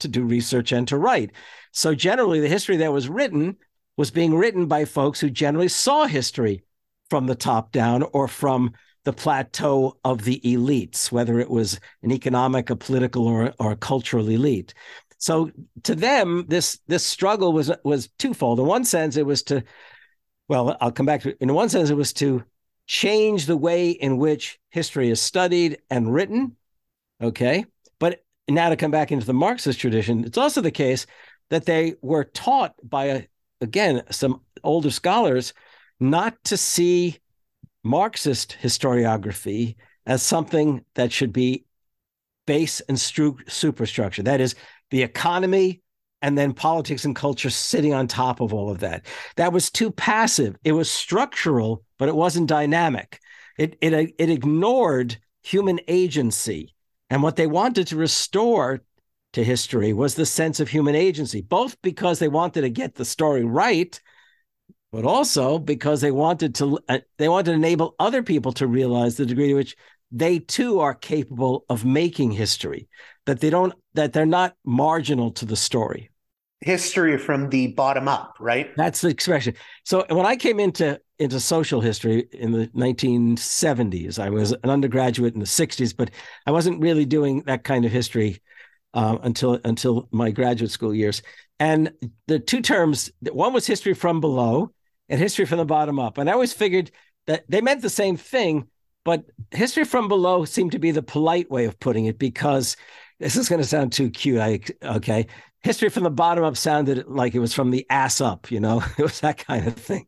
to 0.00 0.08
do 0.08 0.24
research 0.24 0.72
and 0.72 0.86
to 0.88 0.98
write. 0.98 1.32
So 1.72 1.94
generally, 1.94 2.40
the 2.40 2.48
history 2.48 2.76
that 2.78 2.92
was 2.92 3.08
written 3.08 3.56
was 3.96 4.10
being 4.10 4.34
written 4.34 4.66
by 4.66 4.84
folks 4.84 5.20
who 5.20 5.30
generally 5.30 5.68
saw 5.68 6.06
history 6.06 6.62
from 7.10 7.26
the 7.26 7.34
top 7.34 7.72
down 7.72 8.02
or 8.12 8.28
from 8.28 8.72
the 9.04 9.12
plateau 9.12 9.98
of 10.04 10.24
the 10.24 10.40
elites, 10.44 11.12
whether 11.12 11.38
it 11.38 11.50
was 11.50 11.78
an 12.02 12.10
economic, 12.10 12.70
a 12.70 12.76
political, 12.76 13.26
or, 13.26 13.52
or 13.60 13.72
a 13.72 13.76
cultural 13.76 14.28
elite. 14.28 14.72
So 15.24 15.50
to 15.84 15.94
them, 15.94 16.44
this 16.48 16.78
this 16.86 17.02
struggle 17.02 17.54
was 17.54 17.72
was 17.82 18.08
twofold. 18.18 18.60
In 18.60 18.66
one 18.66 18.84
sense, 18.84 19.16
it 19.16 19.24
was 19.24 19.42
to, 19.44 19.64
well, 20.48 20.76
I'll 20.82 20.92
come 20.92 21.06
back 21.06 21.22
to. 21.22 21.34
In 21.42 21.54
one 21.54 21.70
sense, 21.70 21.88
it 21.88 21.96
was 21.96 22.12
to 22.14 22.44
change 22.86 23.46
the 23.46 23.56
way 23.56 23.92
in 23.92 24.18
which 24.18 24.58
history 24.68 25.08
is 25.08 25.22
studied 25.22 25.78
and 25.88 26.12
written. 26.12 26.56
Okay, 27.22 27.64
but 27.98 28.22
now 28.50 28.68
to 28.68 28.76
come 28.76 28.90
back 28.90 29.12
into 29.12 29.24
the 29.24 29.32
Marxist 29.32 29.80
tradition, 29.80 30.24
it's 30.24 30.36
also 30.36 30.60
the 30.60 30.70
case 30.70 31.06
that 31.48 31.64
they 31.64 31.94
were 32.02 32.24
taught 32.24 32.74
by 32.82 33.26
again 33.62 34.02
some 34.10 34.42
older 34.62 34.90
scholars 34.90 35.54
not 36.00 36.36
to 36.44 36.58
see 36.58 37.18
Marxist 37.82 38.58
historiography 38.62 39.76
as 40.04 40.22
something 40.22 40.84
that 40.96 41.12
should 41.12 41.32
be 41.32 41.64
base 42.46 42.80
and 42.80 42.98
stru- 42.98 43.50
superstructure. 43.50 44.22
That 44.22 44.42
is, 44.42 44.54
the 44.94 45.02
economy 45.02 45.82
and 46.22 46.38
then 46.38 46.52
politics 46.52 47.04
and 47.04 47.16
culture 47.16 47.50
sitting 47.50 47.92
on 47.92 48.06
top 48.06 48.40
of 48.40 48.54
all 48.54 48.70
of 48.70 48.78
that. 48.78 49.04
That 49.34 49.52
was 49.52 49.68
too 49.68 49.90
passive. 49.90 50.54
It 50.62 50.70
was 50.70 50.88
structural, 50.88 51.82
but 51.98 52.08
it 52.08 52.14
wasn't 52.14 52.48
dynamic. 52.48 53.18
It, 53.58 53.76
it, 53.80 54.14
it 54.16 54.30
ignored 54.30 55.18
human 55.42 55.80
agency. 55.88 56.76
And 57.10 57.24
what 57.24 57.34
they 57.34 57.48
wanted 57.48 57.88
to 57.88 57.96
restore 57.96 58.82
to 59.32 59.42
history 59.42 59.92
was 59.92 60.14
the 60.14 60.24
sense 60.24 60.60
of 60.60 60.68
human 60.68 60.94
agency, 60.94 61.42
both 61.42 61.76
because 61.82 62.20
they 62.20 62.28
wanted 62.28 62.60
to 62.60 62.70
get 62.70 62.94
the 62.94 63.04
story 63.04 63.44
right 63.44 64.00
but 64.94 65.04
also 65.04 65.58
because 65.58 66.00
they 66.00 66.12
wanted 66.12 66.54
to 66.54 66.78
uh, 66.88 67.00
they 67.18 67.28
wanted 67.28 67.50
to 67.50 67.56
enable 67.56 67.96
other 67.98 68.22
people 68.22 68.52
to 68.52 68.64
realize 68.64 69.16
the 69.16 69.26
degree 69.26 69.48
to 69.48 69.54
which 69.54 69.76
they 70.14 70.38
too 70.38 70.80
are 70.80 70.94
capable 70.94 71.64
of 71.68 71.84
making 71.84 72.30
history 72.30 72.88
that 73.26 73.40
they 73.40 73.50
don't 73.50 73.74
that 73.94 74.12
they're 74.12 74.26
not 74.26 74.54
marginal 74.64 75.30
to 75.32 75.44
the 75.44 75.56
story. 75.56 76.10
History 76.60 77.18
from 77.18 77.50
the 77.50 77.68
bottom 77.68 78.08
up 78.08 78.36
right? 78.40 78.74
That's 78.76 79.00
the 79.02 79.08
expression. 79.08 79.54
So 79.84 80.06
when 80.08 80.26
i 80.26 80.36
came 80.36 80.60
into 80.60 81.00
into 81.18 81.38
social 81.38 81.80
history 81.80 82.26
in 82.32 82.50
the 82.50 82.66
1970s 82.68 84.18
i 84.18 84.28
was 84.28 84.50
an 84.50 84.68
undergraduate 84.68 85.32
in 85.32 85.38
the 85.38 85.46
60s 85.46 85.96
but 85.96 86.10
i 86.44 86.50
wasn't 86.50 86.82
really 86.82 87.04
doing 87.04 87.40
that 87.42 87.62
kind 87.62 87.84
of 87.84 87.92
history 87.92 88.42
um, 88.94 89.18
until 89.22 89.60
until 89.64 90.08
my 90.12 90.30
graduate 90.30 90.70
school 90.70 90.94
years. 90.94 91.22
And 91.60 91.92
the 92.26 92.38
two 92.38 92.62
terms 92.62 93.10
one 93.20 93.52
was 93.52 93.66
history 93.66 93.94
from 93.94 94.20
below 94.20 94.70
and 95.08 95.20
history 95.20 95.44
from 95.44 95.58
the 95.58 95.64
bottom 95.64 95.98
up. 95.98 96.18
And 96.18 96.30
I 96.30 96.32
always 96.32 96.52
figured 96.52 96.90
that 97.26 97.44
they 97.48 97.60
meant 97.60 97.82
the 97.82 97.90
same 97.90 98.16
thing, 98.16 98.68
but 99.04 99.24
history 99.50 99.84
from 99.84 100.08
below 100.08 100.44
seemed 100.44 100.72
to 100.72 100.78
be 100.78 100.90
the 100.90 101.02
polite 101.02 101.50
way 101.50 101.66
of 101.66 101.78
putting 101.78 102.06
it 102.06 102.18
because 102.18 102.76
this 103.20 103.36
is 103.36 103.48
going 103.48 103.60
to 103.60 103.68
sound 103.68 103.92
too 103.92 104.10
cute. 104.10 104.40
I 104.40 104.60
okay. 104.82 105.26
History 105.62 105.88
from 105.88 106.02
the 106.02 106.10
bottom 106.10 106.44
up 106.44 106.56
sounded 106.56 107.06
like 107.06 107.34
it 107.34 107.38
was 107.38 107.54
from 107.54 107.70
the 107.70 107.86
ass 107.88 108.20
up, 108.20 108.50
you 108.50 108.60
know, 108.60 108.82
it 108.98 109.02
was 109.02 109.20
that 109.20 109.38
kind 109.38 109.66
of 109.66 109.74
thing. 109.74 110.06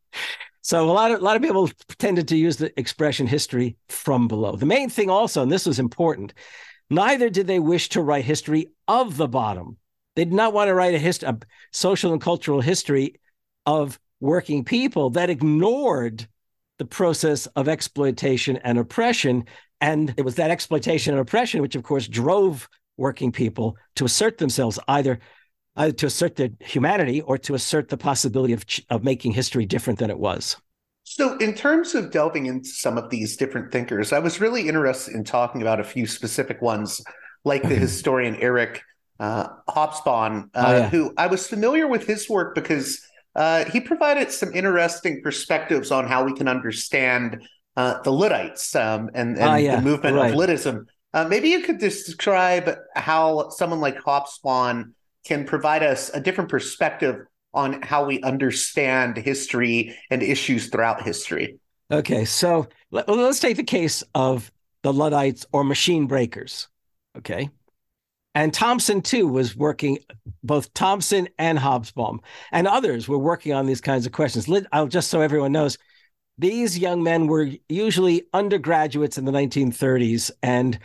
So 0.62 0.90
a 0.90 0.92
lot 0.92 1.12
of 1.12 1.20
a 1.20 1.24
lot 1.24 1.36
of 1.36 1.42
people 1.42 1.70
tended 1.98 2.28
to 2.28 2.36
use 2.36 2.56
the 2.56 2.78
expression 2.78 3.26
history 3.26 3.76
from 3.88 4.28
below. 4.28 4.56
The 4.56 4.66
main 4.66 4.90
thing 4.90 5.10
also, 5.10 5.42
and 5.42 5.52
this 5.52 5.66
was 5.66 5.78
important, 5.78 6.34
neither 6.90 7.30
did 7.30 7.46
they 7.46 7.60
wish 7.60 7.90
to 7.90 8.02
write 8.02 8.24
history 8.24 8.70
of 8.88 9.16
the 9.16 9.28
bottom. 9.28 9.76
They 10.16 10.24
did 10.24 10.34
not 10.34 10.54
want 10.54 10.68
to 10.68 10.74
write 10.74 10.94
a 10.94 10.98
history, 10.98 11.28
a 11.28 11.38
social 11.70 12.12
and 12.12 12.20
cultural 12.20 12.60
history 12.60 13.20
of 13.66 14.00
working 14.20 14.64
people 14.64 15.10
that 15.10 15.30
ignored 15.30 16.26
the 16.78 16.84
process 16.84 17.46
of 17.46 17.68
exploitation 17.68 18.58
and 18.58 18.78
oppression. 18.78 19.44
And 19.80 20.14
it 20.16 20.24
was 20.24 20.36
that 20.36 20.50
exploitation 20.50 21.14
and 21.14 21.20
oppression 21.20 21.62
which, 21.62 21.76
of 21.76 21.82
course, 21.82 22.08
drove 22.08 22.68
working 22.96 23.32
people 23.32 23.76
to 23.96 24.04
assert 24.04 24.38
themselves 24.38 24.78
either, 24.88 25.18
either 25.76 25.92
to 25.92 26.06
assert 26.06 26.36
their 26.36 26.50
humanity 26.60 27.20
or 27.20 27.38
to 27.38 27.54
assert 27.54 27.88
the 27.88 27.96
possibility 27.96 28.52
of, 28.52 28.64
of 28.90 29.04
making 29.04 29.32
history 29.32 29.66
different 29.66 29.98
than 29.98 30.10
it 30.10 30.18
was. 30.18 30.56
So, 31.08 31.36
in 31.38 31.54
terms 31.54 31.94
of 31.94 32.10
delving 32.10 32.46
into 32.46 32.68
some 32.68 32.98
of 32.98 33.10
these 33.10 33.36
different 33.36 33.70
thinkers, 33.70 34.12
I 34.12 34.18
was 34.18 34.40
really 34.40 34.68
interested 34.68 35.14
in 35.14 35.22
talking 35.22 35.62
about 35.62 35.78
a 35.78 35.84
few 35.84 36.04
specific 36.04 36.60
ones, 36.60 37.00
like 37.44 37.62
the 37.62 37.68
historian 37.86 38.34
Eric 38.36 38.82
uh, 39.20 39.46
Hobsbawm, 39.68 40.50
uh, 40.52 40.64
oh, 40.66 40.76
yeah. 40.76 40.88
who 40.88 41.14
I 41.16 41.28
was 41.28 41.46
familiar 41.46 41.86
with 41.86 42.06
his 42.06 42.28
work 42.28 42.56
because 42.56 43.05
uh, 43.36 43.66
he 43.66 43.80
provided 43.80 44.32
some 44.32 44.52
interesting 44.54 45.22
perspectives 45.22 45.90
on 45.90 46.06
how 46.06 46.24
we 46.24 46.32
can 46.32 46.48
understand 46.48 47.46
uh, 47.76 48.00
the 48.02 48.10
Luddites 48.10 48.74
um, 48.74 49.10
and, 49.12 49.36
and 49.36 49.48
ah, 49.48 49.56
yeah, 49.56 49.76
the 49.76 49.82
movement 49.82 50.16
right. 50.16 50.32
of 50.32 50.38
Luddism. 50.38 50.86
Uh, 51.12 51.26
maybe 51.28 51.50
you 51.50 51.60
could 51.60 51.78
describe 51.78 52.74
how 52.94 53.50
someone 53.50 53.80
like 53.80 53.98
Hobsbawm 53.98 54.92
can 55.24 55.44
provide 55.44 55.82
us 55.82 56.10
a 56.14 56.20
different 56.20 56.48
perspective 56.48 57.26
on 57.52 57.82
how 57.82 58.06
we 58.06 58.22
understand 58.22 59.18
history 59.18 59.96
and 60.10 60.22
issues 60.22 60.68
throughout 60.68 61.02
history. 61.02 61.58
Okay, 61.90 62.24
so 62.24 62.66
let, 62.90 63.08
us 63.08 63.38
take 63.38 63.56
the 63.56 63.64
case 63.64 64.02
of 64.14 64.50
the 64.82 64.92
Luddites 64.92 65.46
or 65.52 65.62
machine 65.62 66.06
breakers. 66.06 66.68
Okay, 67.18 67.50
and 68.36 68.52
Thompson, 68.52 69.00
too, 69.00 69.26
was 69.26 69.56
working, 69.56 69.98
both 70.44 70.74
Thompson 70.74 71.26
and 71.38 71.58
Hobsbawm 71.58 72.18
and 72.52 72.66
others 72.66 73.08
were 73.08 73.16
working 73.16 73.54
on 73.54 73.64
these 73.64 73.80
kinds 73.80 74.04
of 74.04 74.12
questions. 74.12 74.46
I'll 74.72 74.88
just 74.88 75.08
so 75.08 75.22
everyone 75.22 75.52
knows, 75.52 75.78
these 76.36 76.78
young 76.78 77.02
men 77.02 77.28
were 77.28 77.48
usually 77.70 78.26
undergraduates 78.34 79.16
in 79.16 79.24
the 79.24 79.32
1930s, 79.32 80.30
and 80.42 80.78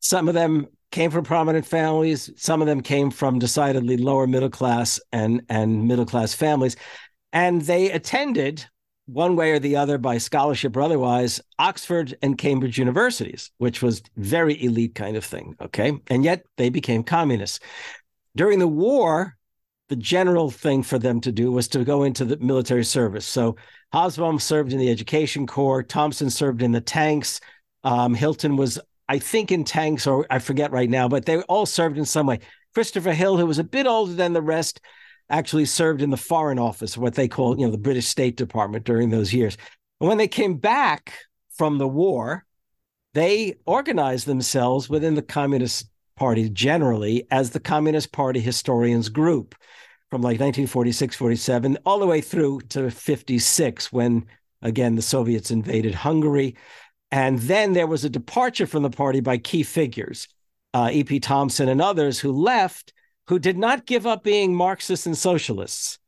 some 0.00 0.28
of 0.28 0.34
them 0.34 0.66
came 0.90 1.10
from 1.10 1.24
prominent 1.24 1.64
families. 1.64 2.28
Some 2.36 2.60
of 2.60 2.66
them 2.66 2.82
came 2.82 3.10
from 3.10 3.38
decidedly 3.38 3.96
lower 3.96 4.26
middle 4.26 4.50
class 4.50 5.00
and, 5.10 5.40
and 5.48 5.88
middle 5.88 6.04
class 6.04 6.34
families. 6.34 6.76
And 7.32 7.62
they 7.62 7.90
attended 7.90 8.66
one 9.08 9.36
way 9.36 9.52
or 9.52 9.58
the 9.58 9.74
other 9.74 9.96
by 9.96 10.18
scholarship 10.18 10.76
or 10.76 10.82
otherwise 10.82 11.40
oxford 11.58 12.14
and 12.20 12.36
cambridge 12.36 12.78
universities 12.78 13.50
which 13.56 13.82
was 13.82 14.02
very 14.16 14.62
elite 14.62 14.94
kind 14.94 15.16
of 15.16 15.24
thing 15.24 15.56
okay? 15.62 15.98
And 16.08 16.24
yet 16.24 16.44
they 16.56 16.68
became 16.68 17.02
communists. 17.02 17.60
During 18.36 18.58
the 18.58 18.68
war 18.68 19.36
the 19.88 19.96
general 19.96 20.50
thing 20.50 20.82
for 20.82 20.98
them 20.98 21.18
to 21.22 21.32
do 21.32 21.50
was 21.50 21.68
to 21.68 21.82
go 21.82 22.02
into 22.02 22.26
the 22.26 22.36
military 22.36 22.84
service. 22.84 23.24
So 23.24 23.56
hobsbawm 23.94 24.40
served 24.42 24.74
in 24.74 24.78
the 24.78 24.90
education 24.90 25.46
corps 25.46 25.82
thompson 25.82 26.28
served 26.28 26.62
in 26.62 26.72
the 26.72 26.80
tanks 26.80 27.40
um, 27.84 28.12
hilton 28.12 28.56
was 28.56 28.78
i 29.08 29.18
think 29.18 29.50
in 29.50 29.64
tanks 29.64 30.06
or 30.06 30.26
i 30.28 30.38
forget 30.38 30.70
right 30.70 30.90
now 30.90 31.08
but 31.08 31.24
they 31.24 31.40
all 31.42 31.64
served 31.64 31.96
in 31.96 32.04
some 32.04 32.26
way. 32.26 32.40
Christopher 32.74 33.14
hill 33.14 33.38
who 33.38 33.46
was 33.46 33.58
a 33.58 33.64
bit 33.64 33.86
older 33.86 34.12
than 34.12 34.34
the 34.34 34.42
rest 34.42 34.82
actually 35.30 35.66
served 35.66 36.02
in 36.02 36.10
the 36.10 36.16
Foreign 36.16 36.58
Office, 36.58 36.96
what 36.96 37.14
they 37.14 37.28
call, 37.28 37.58
you 37.58 37.66
know, 37.66 37.70
the 37.70 37.78
British 37.78 38.06
State 38.06 38.36
Department 38.36 38.84
during 38.84 39.10
those 39.10 39.32
years. 39.32 39.56
And 40.00 40.08
when 40.08 40.18
they 40.18 40.28
came 40.28 40.56
back 40.56 41.14
from 41.56 41.78
the 41.78 41.88
war, 41.88 42.44
they 43.14 43.56
organized 43.66 44.26
themselves 44.26 44.88
within 44.88 45.14
the 45.14 45.22
Communist 45.22 45.90
Party 46.16 46.48
generally 46.50 47.26
as 47.30 47.50
the 47.50 47.60
Communist 47.60 48.12
Party 48.12 48.40
Historians 48.40 49.08
Group 49.08 49.54
from 50.10 50.22
like 50.22 50.40
1946, 50.40 51.16
47, 51.16 51.78
all 51.84 51.98
the 51.98 52.06
way 52.06 52.20
through 52.20 52.60
to 52.62 52.90
56, 52.90 53.92
when 53.92 54.26
again 54.62 54.94
the 54.94 55.02
Soviets 55.02 55.50
invaded 55.50 55.94
Hungary. 55.94 56.56
And 57.10 57.38
then 57.40 57.72
there 57.72 57.86
was 57.86 58.04
a 58.04 58.10
departure 58.10 58.66
from 58.66 58.82
the 58.82 58.90
party 58.90 59.20
by 59.20 59.38
key 59.38 59.62
figures, 59.62 60.28
uh, 60.74 60.90
E.P. 60.92 61.20
Thompson 61.20 61.68
and 61.68 61.80
others 61.80 62.18
who 62.18 62.32
left 62.32 62.92
who 63.28 63.38
did 63.38 63.58
not 63.58 63.86
give 63.86 64.06
up 64.06 64.24
being 64.24 64.54
Marxists 64.54 65.06
and 65.06 65.16
socialists, 65.16 65.98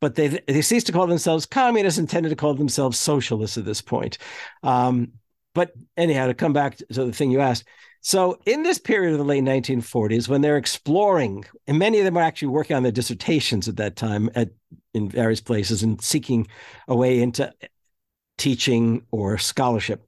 but 0.00 0.14
they 0.14 0.28
they 0.46 0.62
ceased 0.62 0.86
to 0.86 0.92
call 0.92 1.06
themselves 1.06 1.46
communists 1.46 1.98
and 1.98 2.08
tended 2.08 2.30
to 2.30 2.36
call 2.36 2.54
themselves 2.54 2.98
socialists 2.98 3.58
at 3.58 3.64
this 3.64 3.82
point. 3.82 4.18
Um, 4.62 5.12
but 5.54 5.72
anyhow, 5.96 6.26
to 6.26 6.34
come 6.34 6.52
back 6.52 6.76
to 6.76 6.86
the 6.88 7.12
thing 7.12 7.30
you 7.30 7.40
asked. 7.40 7.64
So, 8.02 8.38
in 8.46 8.62
this 8.62 8.78
period 8.78 9.12
of 9.12 9.18
the 9.18 9.24
late 9.24 9.44
1940s, 9.44 10.26
when 10.26 10.40
they're 10.40 10.56
exploring, 10.56 11.44
and 11.66 11.78
many 11.78 11.98
of 11.98 12.06
them 12.06 12.16
are 12.16 12.22
actually 12.22 12.48
working 12.48 12.74
on 12.74 12.82
their 12.82 12.92
dissertations 12.92 13.68
at 13.68 13.76
that 13.76 13.96
time 13.96 14.30
at 14.34 14.48
in 14.94 15.08
various 15.08 15.40
places 15.40 15.82
and 15.82 16.00
seeking 16.00 16.48
a 16.88 16.96
way 16.96 17.20
into 17.20 17.52
teaching 18.38 19.04
or 19.10 19.36
scholarship. 19.36 20.06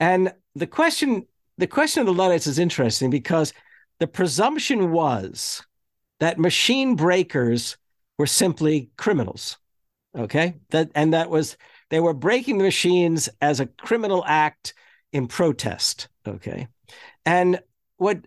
And 0.00 0.34
the 0.56 0.66
question 0.66 1.26
the 1.56 1.68
question 1.68 2.00
of 2.00 2.06
the 2.06 2.14
Luddites 2.14 2.48
is 2.48 2.58
interesting 2.58 3.10
because 3.10 3.52
the 4.00 4.08
presumption 4.08 4.90
was 4.90 5.62
that 6.24 6.38
machine 6.38 6.96
breakers 6.96 7.76
were 8.16 8.26
simply 8.26 8.90
criminals. 8.96 9.58
Okay. 10.16 10.54
That 10.70 10.90
and 10.94 11.12
that 11.12 11.28
was 11.28 11.58
they 11.90 12.00
were 12.00 12.14
breaking 12.14 12.56
the 12.56 12.64
machines 12.64 13.28
as 13.42 13.60
a 13.60 13.66
criminal 13.66 14.24
act 14.26 14.72
in 15.12 15.26
protest. 15.26 16.08
Okay. 16.26 16.66
And 17.26 17.60
what 17.98 18.24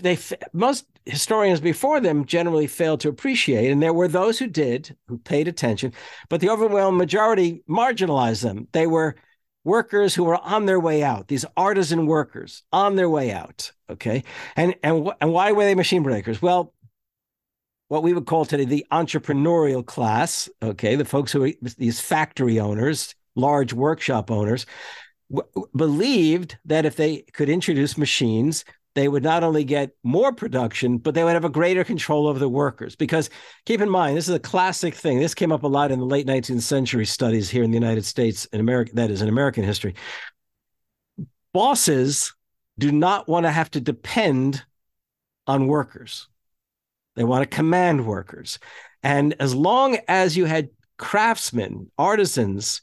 they 0.00 0.18
most 0.52 0.84
historians 1.06 1.60
before 1.60 1.98
them 1.98 2.26
generally 2.26 2.66
failed 2.66 3.00
to 3.00 3.08
appreciate, 3.08 3.70
and 3.70 3.82
there 3.82 3.94
were 3.94 4.08
those 4.08 4.38
who 4.38 4.46
did, 4.46 4.94
who 5.08 5.16
paid 5.16 5.48
attention, 5.48 5.94
but 6.28 6.40
the 6.40 6.50
overwhelming 6.50 6.98
majority 6.98 7.62
marginalized 7.66 8.42
them. 8.42 8.68
They 8.72 8.86
were 8.86 9.16
workers 9.64 10.14
who 10.14 10.24
were 10.24 10.36
on 10.36 10.66
their 10.66 10.78
way 10.78 11.02
out, 11.02 11.28
these 11.28 11.46
artisan 11.56 12.06
workers 12.06 12.64
on 12.70 12.96
their 12.96 13.08
way 13.08 13.32
out. 13.32 13.72
Okay. 13.88 14.24
And 14.56 14.74
and 14.82 15.10
and 15.22 15.32
why 15.32 15.52
were 15.52 15.64
they 15.64 15.74
machine 15.74 16.02
breakers? 16.02 16.42
Well, 16.42 16.74
what 17.88 18.02
we 18.02 18.12
would 18.12 18.26
call 18.26 18.44
today 18.44 18.64
the 18.64 18.86
entrepreneurial 18.90 19.84
class, 19.84 20.48
okay, 20.62 20.96
the 20.96 21.04
folks 21.04 21.32
who 21.32 21.44
are 21.44 21.52
these 21.78 22.00
factory 22.00 22.58
owners, 22.58 23.14
large 23.34 23.72
workshop 23.72 24.30
owners, 24.30 24.66
w- 25.30 25.66
believed 25.76 26.56
that 26.64 26.86
if 26.86 26.96
they 26.96 27.18
could 27.32 27.48
introduce 27.48 27.98
machines, 27.98 28.64
they 28.94 29.08
would 29.08 29.22
not 29.22 29.42
only 29.42 29.64
get 29.64 29.90
more 30.02 30.32
production, 30.32 30.98
but 30.98 31.14
they 31.14 31.24
would 31.24 31.34
have 31.34 31.44
a 31.44 31.50
greater 31.50 31.84
control 31.84 32.28
over 32.28 32.38
the 32.38 32.48
workers. 32.48 32.94
Because 32.96 33.28
keep 33.66 33.80
in 33.80 33.90
mind, 33.90 34.16
this 34.16 34.28
is 34.28 34.34
a 34.34 34.40
classic 34.40 34.94
thing. 34.94 35.18
This 35.18 35.34
came 35.34 35.52
up 35.52 35.64
a 35.64 35.68
lot 35.68 35.90
in 35.90 35.98
the 35.98 36.06
late 36.06 36.26
19th 36.26 36.62
century 36.62 37.04
studies 37.04 37.50
here 37.50 37.64
in 37.64 37.70
the 37.70 37.78
United 37.78 38.04
States, 38.04 38.44
in 38.46 38.60
America, 38.60 38.92
that 38.94 39.10
is 39.10 39.20
in 39.20 39.28
American 39.28 39.64
history. 39.64 39.94
Bosses 41.52 42.34
do 42.78 42.90
not 42.90 43.28
want 43.28 43.46
to 43.46 43.50
have 43.50 43.70
to 43.72 43.80
depend 43.80 44.64
on 45.46 45.66
workers. 45.66 46.28
They 47.16 47.24
want 47.24 47.48
to 47.48 47.56
command 47.56 48.06
workers. 48.06 48.58
And 49.02 49.34
as 49.38 49.54
long 49.54 49.98
as 50.08 50.36
you 50.36 50.46
had 50.46 50.70
craftsmen, 50.98 51.90
artisans 51.98 52.82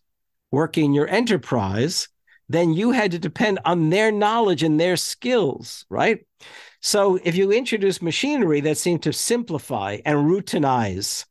working 0.51 0.93
your 0.93 1.07
enterprise, 1.07 2.07
then 2.49 2.73
you 2.73 2.91
had 2.91 3.11
to 3.11 3.19
depend 3.19 3.59
on 3.65 3.89
their 3.89 4.11
knowledge 4.11 4.63
and 4.63 4.79
their 4.79 4.97
skills, 4.97 5.85
right? 5.89 6.25
So 6.81 7.19
if 7.23 7.35
you 7.35 7.51
introduce 7.51 8.01
machinery 8.01 8.61
that 8.61 8.77
seemed 8.77 9.03
to 9.03 9.13
simplify 9.13 9.99
and 10.05 10.17
routinize, 10.17 11.25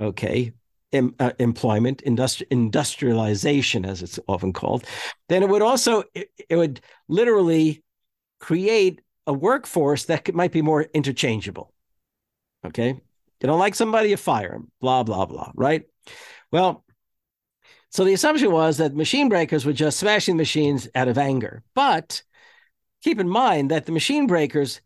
okay, 0.00 0.52
em, 0.92 1.14
uh, 1.20 1.32
employment, 1.38 2.02
industri- 2.04 2.46
industrialization, 2.50 3.84
as 3.84 4.02
it's 4.02 4.18
often 4.26 4.52
called, 4.52 4.84
then 5.28 5.42
it 5.42 5.48
would 5.48 5.62
also 5.62 6.04
it, 6.14 6.30
it 6.48 6.56
would 6.56 6.80
literally 7.08 7.82
create 8.40 9.00
a 9.26 9.32
workforce 9.32 10.06
that 10.06 10.24
could, 10.24 10.34
might 10.34 10.52
be 10.52 10.62
more 10.62 10.82
interchangeable. 10.94 11.73
Okay, 12.64 12.88
you 12.88 13.46
don't 13.46 13.58
like 13.58 13.74
somebody, 13.74 14.10
you 14.10 14.16
fire 14.16 14.52
him. 14.52 14.70
Blah 14.80 15.02
blah 15.02 15.26
blah. 15.26 15.52
Right? 15.54 15.84
Well, 16.50 16.84
so 17.90 18.04
the 18.04 18.12
assumption 18.12 18.50
was 18.50 18.78
that 18.78 18.94
machine 18.94 19.28
breakers 19.28 19.64
were 19.64 19.72
just 19.72 20.00
smashing 20.00 20.36
machines 20.36 20.88
out 20.94 21.08
of 21.08 21.16
anger. 21.16 21.62
But 21.74 22.22
keep 23.02 23.20
in 23.20 23.28
mind 23.28 23.70
that 23.70 23.86
the 23.86 23.92
machine 23.92 24.26
breakers, 24.26 24.80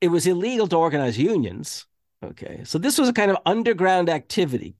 it 0.00 0.08
was 0.08 0.26
illegal 0.26 0.66
to 0.68 0.76
organize 0.76 1.18
unions. 1.18 1.86
Okay. 2.22 2.62
So 2.64 2.78
this 2.78 2.98
was 2.98 3.08
a 3.08 3.12
kind 3.12 3.30
of 3.30 3.38
underground 3.46 4.10
activity, 4.10 4.76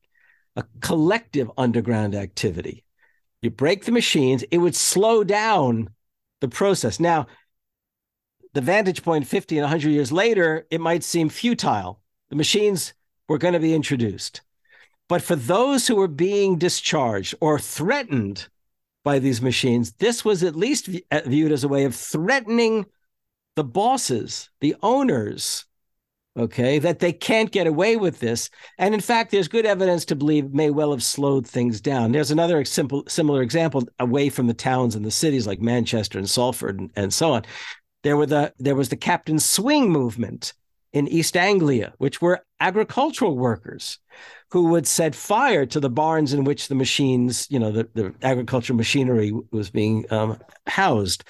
a 0.57 0.65
collective 0.81 1.51
underground 1.57 2.15
activity. 2.15 2.85
You 3.41 3.51
break 3.51 3.85
the 3.85 3.93
machines, 3.93 4.43
it 4.51 4.59
would 4.59 4.75
slow 4.75 5.25
down 5.25 5.91
the 6.41 6.49
process. 6.49 6.99
Now, 7.01 7.29
the 8.55 8.61
vantage 8.61 9.03
point 9.03 9.27
50 9.27 9.57
and 9.57 9.65
100 9.65 9.91
years 9.91 10.13
later, 10.13 10.67
it 10.71 10.81
might 10.81 11.05
seem 11.05 11.29
futile. 11.29 12.01
The 12.31 12.37
machines 12.37 12.95
were 13.29 13.39
going 13.39 13.55
to 13.55 13.61
be 13.61 13.75
introduced. 13.75 14.41
But 15.09 15.23
for 15.23 15.37
those 15.37 15.87
who 15.87 15.97
were 15.97 16.09
being 16.09 16.59
discharged 16.59 17.35
or 17.41 17.59
threatened 17.59 18.49
by 19.05 19.19
these 19.19 19.41
machines, 19.41 19.93
this 19.93 20.25
was 20.25 20.43
at 20.43 20.55
least 20.55 20.89
viewed 21.27 21.53
as 21.53 21.65
a 21.65 21.69
way 21.69 21.85
of 21.85 21.95
threatening 21.95 22.87
the 23.57 23.65
bosses, 23.65 24.51
the 24.61 24.77
owners, 24.83 25.65
okay, 26.39 26.79
that 26.79 27.01
they 27.01 27.13
can't 27.13 27.51
get 27.51 27.67
away 27.67 27.97
with 27.97 28.21
this. 28.21 28.51
And 28.77 28.95
in 28.95 29.01
fact, 29.01 29.31
there's 29.31 29.49
good 29.49 29.67
evidence 29.67 30.05
to 30.07 30.17
believe 30.17 30.53
may 30.53 30.71
well 30.71 30.93
have 30.93 31.03
slowed 31.03 31.47
things 31.47 31.81
down. 31.81 32.13
There's 32.13 32.31
another 32.31 32.65
simple, 32.65 33.05
similar 33.09 33.43
example 33.43 33.85
away 33.99 34.29
from 34.29 34.47
the 34.47 34.55
towns 34.55 34.95
and 34.95 35.05
the 35.05 35.11
cities 35.11 35.47
like 35.47 35.61
Manchester 35.61 36.19
and 36.19 36.29
Salford 36.29 36.79
and, 36.79 36.91
and 36.95 37.13
so 37.13 37.33
on. 37.33 37.45
There 38.03 38.17
were 38.17 38.27
the 38.27 38.53
there 38.59 38.77
was 38.77 38.89
the 38.89 38.97
Captain 38.97 39.39
Swing 39.39 39.91
movement 39.91 40.53
in 40.93 41.09
East 41.09 41.37
Anglia, 41.37 41.93
which 41.99 42.23
were 42.23 42.45
agricultural 42.61 43.37
workers 43.37 43.99
who 44.51 44.65
would 44.65 44.87
set 44.87 45.15
fire 45.15 45.67
to 45.67 45.81
the 45.81 45.91
barns 45.91 46.33
in 46.33 46.45
which 46.45 46.69
the 46.69 46.75
machines, 46.75 47.47
you 47.51 47.59
know, 47.59 47.71
the, 47.71 47.89
the 47.95 48.15
agricultural 48.23 48.77
machinery 48.77 49.33
was 49.51 49.71
being 49.71 50.11
um, 50.11 50.39
housed. 50.67 51.25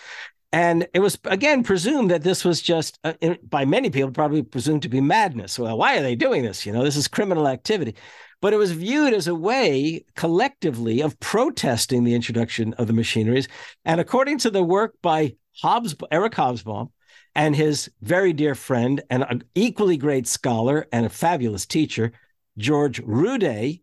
And 0.52 0.86
it 0.94 1.00
was 1.00 1.18
again 1.24 1.62
presumed 1.62 2.10
that 2.10 2.22
this 2.22 2.44
was 2.44 2.62
just, 2.62 2.98
uh, 3.04 3.12
by 3.42 3.64
many 3.64 3.90
people, 3.90 4.10
probably 4.10 4.42
presumed 4.42 4.82
to 4.82 4.88
be 4.88 5.00
madness. 5.00 5.58
Well, 5.58 5.76
why 5.76 5.98
are 5.98 6.02
they 6.02 6.14
doing 6.14 6.42
this? 6.42 6.64
You 6.64 6.72
know, 6.72 6.84
this 6.84 6.96
is 6.96 7.08
criminal 7.08 7.48
activity. 7.48 7.96
But 8.40 8.52
it 8.52 8.56
was 8.56 8.72
viewed 8.72 9.14
as 9.14 9.26
a 9.26 9.34
way 9.34 10.04
collectively 10.14 11.00
of 11.00 11.18
protesting 11.18 12.04
the 12.04 12.14
introduction 12.14 12.72
of 12.74 12.86
the 12.86 12.92
machineries. 12.92 13.48
And 13.84 14.00
according 14.00 14.38
to 14.38 14.50
the 14.50 14.62
work 14.62 14.94
by 15.02 15.34
Hobbes, 15.60 15.96
Eric 16.10 16.34
Hobsbawm, 16.34 16.90
and 17.34 17.54
his 17.54 17.90
very 18.00 18.32
dear 18.32 18.54
friend 18.54 19.00
and 19.10 19.24
an 19.28 19.44
equally 19.54 19.96
great 19.96 20.26
scholar 20.26 20.86
and 20.92 21.06
a 21.06 21.08
fabulous 21.08 21.66
teacher, 21.66 22.12
George 22.56 23.02
Rudé. 23.02 23.80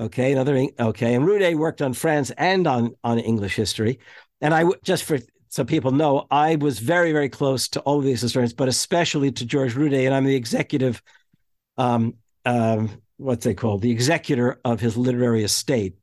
Okay, 0.00 0.32
another 0.32 0.68
okay, 0.78 1.14
and 1.14 1.24
Rudé 1.24 1.56
worked 1.56 1.82
on 1.82 1.92
France 1.92 2.30
and 2.36 2.66
on 2.66 2.94
on 3.02 3.18
English 3.18 3.56
history. 3.56 3.98
And 4.40 4.54
I 4.54 4.64
just 4.82 5.04
for 5.04 5.18
so 5.48 5.64
people 5.64 5.92
know, 5.92 6.26
I 6.30 6.56
was 6.56 6.78
very 6.78 7.12
very 7.12 7.28
close 7.28 7.68
to 7.68 7.80
all 7.80 7.98
of 7.98 8.04
these 8.04 8.20
historians, 8.20 8.52
but 8.52 8.68
especially 8.68 9.32
to 9.32 9.44
George 9.44 9.74
Rudé, 9.74 10.06
and 10.06 10.14
I'm 10.14 10.24
the 10.24 10.36
executive, 10.36 11.02
um, 11.76 12.14
um, 12.44 13.00
what's 13.18 13.44
they 13.44 13.54
called, 13.54 13.82
the 13.82 13.90
executor 13.90 14.60
of 14.64 14.80
his 14.80 14.96
literary 14.96 15.44
estate. 15.44 15.96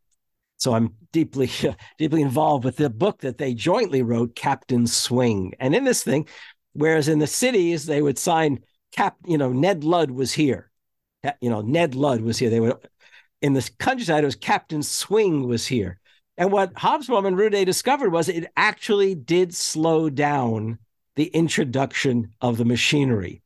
So 0.57 0.73
I'm 0.73 0.93
deeply 1.11 1.49
deeply 1.97 2.21
involved 2.21 2.63
with 2.63 2.77
the 2.77 2.89
book 2.89 3.21
that 3.21 3.37
they 3.37 3.53
jointly 3.53 4.03
wrote, 4.03 4.35
Captain 4.35 4.87
Swing. 4.87 5.53
And 5.59 5.75
in 5.75 5.83
this 5.83 6.03
thing, 6.03 6.27
whereas 6.73 7.07
in 7.07 7.19
the 7.19 7.27
cities 7.27 7.85
they 7.85 8.01
would 8.01 8.17
sign 8.17 8.59
Cap, 8.91 9.17
you 9.25 9.37
know, 9.37 9.51
Ned 9.51 9.83
Ludd 9.83 10.11
was 10.11 10.31
here 10.31 10.71
you 11.41 11.49
know, 11.49 11.61
Ned 11.61 11.95
Ludd 11.95 12.21
was 12.21 12.37
here. 12.37 12.49
They 12.49 12.59
were 12.59 12.79
in 13.41 13.53
the 13.53 13.69
countryside. 13.79 14.23
It 14.23 14.27
was 14.27 14.35
Captain 14.35 14.83
Swing 14.83 15.47
was 15.47 15.67
here. 15.67 15.99
And 16.37 16.51
what 16.51 16.73
Hobsbawm 16.73 17.25
and 17.25 17.37
Rudé 17.37 17.65
discovered 17.65 18.11
was 18.11 18.27
it 18.27 18.51
actually 18.57 19.15
did 19.15 19.53
slow 19.53 20.09
down 20.09 20.79
the 21.15 21.27
introduction 21.27 22.33
of 22.41 22.57
the 22.57 22.65
machinery. 22.65 23.41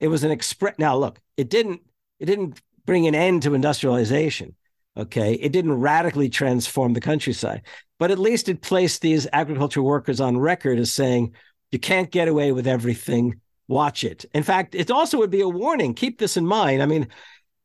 It 0.00 0.08
was 0.08 0.24
an 0.24 0.30
express. 0.30 0.74
Now, 0.78 0.96
look, 0.96 1.18
it 1.36 1.48
didn't. 1.48 1.80
It 2.20 2.26
didn't 2.26 2.60
bring 2.86 3.06
an 3.06 3.14
end 3.14 3.42
to 3.42 3.54
industrialization. 3.54 4.54
Okay, 4.96 5.34
it 5.34 5.50
didn't 5.50 5.80
radically 5.80 6.28
transform 6.28 6.92
the 6.92 7.00
countryside, 7.00 7.62
but 7.98 8.12
at 8.12 8.18
least 8.18 8.48
it 8.48 8.62
placed 8.62 9.02
these 9.02 9.26
agricultural 9.32 9.84
workers 9.84 10.20
on 10.20 10.38
record 10.38 10.78
as 10.78 10.92
saying 10.92 11.34
you 11.72 11.80
can't 11.80 12.12
get 12.12 12.28
away 12.28 12.52
with 12.52 12.68
everything 12.68 13.40
watch 13.68 14.04
it. 14.04 14.24
In 14.34 14.42
fact, 14.42 14.74
it 14.74 14.90
also 14.90 15.18
would 15.18 15.30
be 15.30 15.40
a 15.40 15.48
warning. 15.48 15.94
Keep 15.94 16.18
this 16.18 16.36
in 16.36 16.46
mind. 16.46 16.82
I 16.82 16.86
mean, 16.86 17.08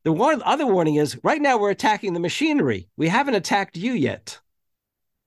the 0.03 0.11
one 0.11 0.41
other 0.43 0.65
warning 0.65 0.95
is 0.95 1.19
right 1.23 1.41
now 1.41 1.57
we're 1.57 1.71
attacking 1.71 2.13
the 2.13 2.19
machinery. 2.19 2.87
We 2.97 3.09
haven't 3.09 3.35
attacked 3.35 3.77
you 3.77 3.93
yet. 3.93 4.39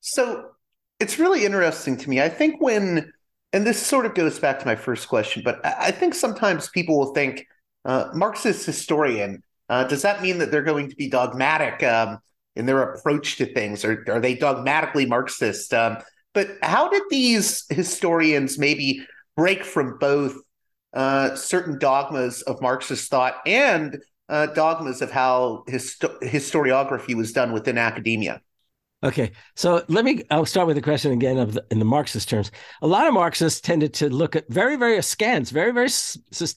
So 0.00 0.50
it's 0.98 1.18
really 1.18 1.44
interesting 1.44 1.96
to 1.98 2.10
me. 2.10 2.20
I 2.20 2.28
think 2.28 2.60
when, 2.60 3.12
and 3.52 3.66
this 3.66 3.84
sort 3.84 4.06
of 4.06 4.14
goes 4.14 4.38
back 4.38 4.58
to 4.60 4.66
my 4.66 4.74
first 4.74 5.08
question, 5.08 5.42
but 5.44 5.64
I 5.64 5.90
think 5.90 6.14
sometimes 6.14 6.68
people 6.70 6.98
will 6.98 7.12
think 7.12 7.46
uh, 7.84 8.08
Marxist 8.14 8.64
historian. 8.64 9.42
Uh, 9.72 9.84
does 9.84 10.02
that 10.02 10.20
mean 10.20 10.38
that 10.38 10.50
they're 10.50 10.62
going 10.62 10.90
to 10.90 10.96
be 10.96 11.08
dogmatic 11.08 11.82
um, 11.82 12.18
in 12.56 12.66
their 12.66 12.82
approach 12.82 13.36
to 13.36 13.46
things, 13.46 13.84
or 13.84 14.04
are 14.08 14.20
they 14.20 14.34
dogmatically 14.34 15.06
Marxist? 15.06 15.72
Um, 15.72 15.96
but 16.34 16.48
how 16.62 16.88
did 16.88 17.02
these 17.10 17.64
historians 17.70 18.58
maybe 18.58 19.06
break 19.36 19.64
from 19.64 19.98
both 19.98 20.36
uh, 20.92 21.34
certain 21.36 21.78
dogmas 21.78 22.42
of 22.42 22.60
Marxist 22.60 23.10
thought 23.10 23.36
and 23.46 23.98
uh, 24.28 24.46
dogmas 24.46 25.02
of 25.02 25.10
how 25.10 25.64
historiography 25.68 27.14
was 27.14 27.32
done 27.32 27.52
within 27.52 27.78
academia. 27.78 28.40
Okay, 29.04 29.32
so 29.56 29.84
let 29.88 30.04
me. 30.04 30.22
I'll 30.30 30.46
start 30.46 30.68
with 30.68 30.76
the 30.76 30.82
question 30.82 31.10
again 31.10 31.36
of 31.36 31.54
the, 31.54 31.64
in 31.72 31.80
the 31.80 31.84
Marxist 31.84 32.28
terms. 32.28 32.52
A 32.82 32.86
lot 32.86 33.08
of 33.08 33.14
Marxists 33.14 33.60
tended 33.60 33.92
to 33.94 34.08
look 34.08 34.36
at 34.36 34.48
very, 34.48 34.76
very 34.76 34.96
askance, 34.96 35.50
very, 35.50 35.72
very. 35.72 35.88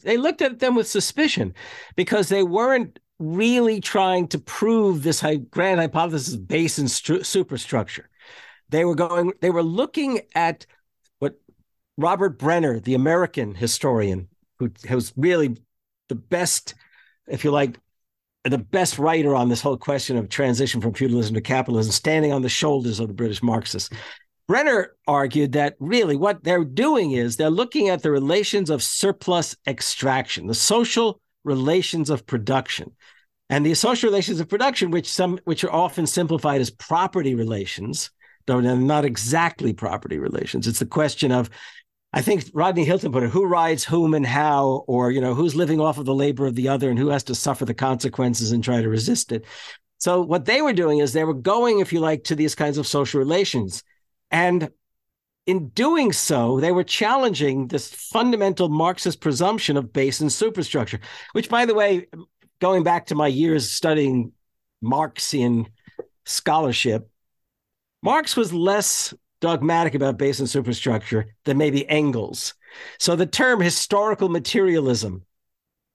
They 0.03 0.17
looked 0.17 0.43
at 0.43 0.59
them 0.59 0.75
with 0.75 0.87
suspicion 0.87 1.55
because 1.95 2.29
they 2.29 2.43
weren't 2.43 2.99
really 3.19 3.79
trying 3.79 4.27
to 4.29 4.39
prove 4.39 5.03
this 5.03 5.23
grand 5.49 5.79
hypothesis 5.79 6.35
based 6.35 6.79
in 6.79 6.85
stru- 6.85 7.25
superstructure. 7.25 8.09
They 8.69 8.85
were 8.85 8.95
going. 8.95 9.33
They 9.41 9.51
were 9.51 9.63
looking 9.63 10.21
at 10.33 10.65
what 11.19 11.35
Robert 11.97 12.37
Brenner, 12.39 12.79
the 12.79 12.95
American 12.95 13.55
historian, 13.55 14.27
who 14.59 14.71
was 14.89 15.13
really 15.15 15.57
the 16.09 16.15
best, 16.15 16.75
if 17.27 17.43
you 17.43 17.51
like, 17.51 17.77
the 18.43 18.57
best 18.57 18.99
writer 18.99 19.35
on 19.35 19.49
this 19.49 19.61
whole 19.61 19.77
question 19.77 20.17
of 20.17 20.29
transition 20.29 20.81
from 20.81 20.93
feudalism 20.93 21.35
to 21.35 21.41
capitalism, 21.41 21.91
standing 21.91 22.31
on 22.31 22.41
the 22.41 22.49
shoulders 22.49 22.99
of 22.99 23.07
the 23.07 23.13
British 23.13 23.41
Marxists. 23.41 23.89
Brenner 24.47 24.95
argued 25.07 25.53
that 25.53 25.75
really 25.79 26.15
what 26.15 26.43
they're 26.43 26.63
doing 26.63 27.11
is 27.11 27.35
they're 27.35 27.49
looking 27.49 27.89
at 27.89 28.03
the 28.03 28.11
relations 28.11 28.69
of 28.69 28.83
surplus 28.83 29.55
extraction, 29.65 30.45
the 30.45 30.53
social 30.53 31.19
relations 31.45 32.09
of 32.09 32.25
production. 32.25 32.91
And 33.49 33.65
the 33.65 33.75
social 33.75 34.09
relations 34.09 34.39
of 34.39 34.49
production, 34.49 34.91
which 34.91 35.09
some 35.09 35.39
which 35.45 35.63
are 35.63 35.71
often 35.71 36.07
simplified 36.07 36.61
as 36.61 36.71
property 36.71 37.35
relations, 37.35 38.09
though 38.47 38.59
not 38.59 39.05
exactly 39.05 39.71
property 39.71 40.17
relations. 40.17 40.67
It's 40.67 40.79
the 40.79 40.85
question 40.85 41.31
of 41.31 41.49
I 42.11 42.21
think 42.21 42.45
Rodney 42.53 42.85
Hilton 42.85 43.11
put 43.11 43.23
it, 43.23 43.29
who 43.29 43.45
rides 43.45 43.83
whom 43.83 44.13
and 44.13 44.25
how, 44.25 44.85
or 44.87 45.11
you 45.11 45.19
know, 45.19 45.33
who's 45.33 45.53
living 45.53 45.81
off 45.81 45.97
of 45.97 46.05
the 46.05 46.15
labor 46.15 46.45
of 46.45 46.55
the 46.55 46.69
other 46.69 46.89
and 46.89 46.97
who 46.97 47.09
has 47.09 47.25
to 47.25 47.35
suffer 47.35 47.65
the 47.65 47.73
consequences 47.73 48.53
and 48.53 48.63
try 48.63 48.81
to 48.81 48.87
resist 48.87 49.33
it. 49.33 49.43
So 49.97 50.21
what 50.21 50.45
they 50.45 50.61
were 50.61 50.71
doing 50.71 50.99
is 50.99 51.11
they 51.11 51.25
were 51.25 51.33
going, 51.33 51.79
if 51.79 51.91
you 51.91 51.99
like, 51.99 52.23
to 52.25 52.35
these 52.35 52.55
kinds 52.55 52.77
of 52.77 52.87
social 52.87 53.19
relations. 53.19 53.83
And 54.31 54.69
in 55.45 55.69
doing 55.69 56.11
so, 56.11 56.59
they 56.59 56.71
were 56.71 56.83
challenging 56.83 57.67
this 57.67 57.93
fundamental 57.93 58.69
Marxist 58.69 59.21
presumption 59.21 59.77
of 59.77 59.93
base 59.93 60.19
and 60.19 60.31
superstructure, 60.31 60.99
which, 61.33 61.49
by 61.49 61.65
the 61.65 61.75
way, 61.75 62.07
going 62.59 62.83
back 62.83 63.07
to 63.07 63.15
my 63.15 63.27
years 63.27 63.69
studying 63.69 64.31
Marxian 64.81 65.67
scholarship, 66.25 67.09
Marx 68.01 68.35
was 68.35 68.53
less 68.53 69.13
dogmatic 69.41 69.93
about 69.93 70.17
base 70.17 70.39
and 70.39 70.49
superstructure 70.49 71.35
than 71.43 71.57
maybe 71.57 71.87
Engels. 71.87 72.55
So 72.99 73.15
the 73.15 73.25
term 73.25 73.61
historical 73.61 74.29
materialism, 74.29 75.23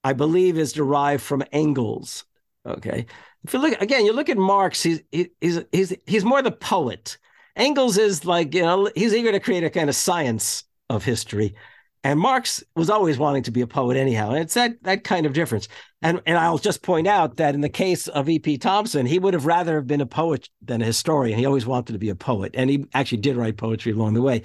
I 0.04 0.12
believe, 0.12 0.58
is 0.58 0.72
derived 0.72 1.22
from 1.22 1.42
Engels. 1.52 2.24
Okay. 2.64 3.06
If 3.44 3.54
you 3.54 3.58
look 3.58 3.80
again, 3.80 4.04
you 4.04 4.12
look 4.12 4.28
at 4.28 4.36
Marx, 4.36 4.82
he's 4.82 5.00
he's 5.10 5.60
he's 5.72 5.94
he's 6.06 6.24
more 6.24 6.42
the 6.42 6.52
poet. 6.52 7.16
Engels 7.60 7.98
is 7.98 8.24
like, 8.24 8.54
you 8.54 8.62
know, 8.62 8.90
he's 8.96 9.14
eager 9.14 9.30
to 9.30 9.38
create 9.38 9.64
a 9.64 9.70
kind 9.70 9.88
of 9.88 9.94
science 9.94 10.64
of 10.88 11.04
history. 11.04 11.54
And 12.02 12.18
Marx 12.18 12.64
was 12.74 12.88
always 12.88 13.18
wanting 13.18 13.42
to 13.42 13.50
be 13.50 13.60
a 13.60 13.66
poet 13.66 13.98
anyhow. 13.98 14.30
And 14.30 14.38
it's 14.38 14.54
that 14.54 14.82
that 14.84 15.04
kind 15.04 15.26
of 15.26 15.34
difference. 15.34 15.68
And 16.00 16.22
and 16.24 16.38
I'll 16.38 16.56
just 16.56 16.82
point 16.82 17.06
out 17.06 17.36
that 17.36 17.54
in 17.54 17.60
the 17.60 17.68
case 17.68 18.08
of 18.08 18.30
E.P. 18.30 18.56
Thompson, 18.56 19.04
he 19.04 19.18
would 19.18 19.34
have 19.34 19.44
rather 19.44 19.74
have 19.74 19.86
been 19.86 20.00
a 20.00 20.06
poet 20.06 20.48
than 20.62 20.80
a 20.80 20.86
historian. 20.86 21.38
He 21.38 21.44
always 21.44 21.66
wanted 21.66 21.92
to 21.92 21.98
be 21.98 22.08
a 22.08 22.14
poet. 22.14 22.54
And 22.54 22.70
he 22.70 22.86
actually 22.94 23.18
did 23.18 23.36
write 23.36 23.58
poetry 23.58 23.92
along 23.92 24.14
the 24.14 24.22
way. 24.22 24.42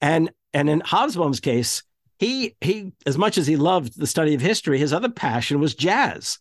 And 0.00 0.30
and 0.52 0.68
in 0.68 0.80
Hobsbawm's 0.80 1.38
case, 1.38 1.84
he 2.18 2.56
he 2.60 2.92
as 3.06 3.16
much 3.16 3.38
as 3.38 3.46
he 3.46 3.54
loved 3.54 3.96
the 3.96 4.06
study 4.06 4.34
of 4.34 4.40
history, 4.40 4.78
his 4.78 4.92
other 4.92 5.08
passion 5.08 5.60
was 5.60 5.76
jazz. 5.76 6.40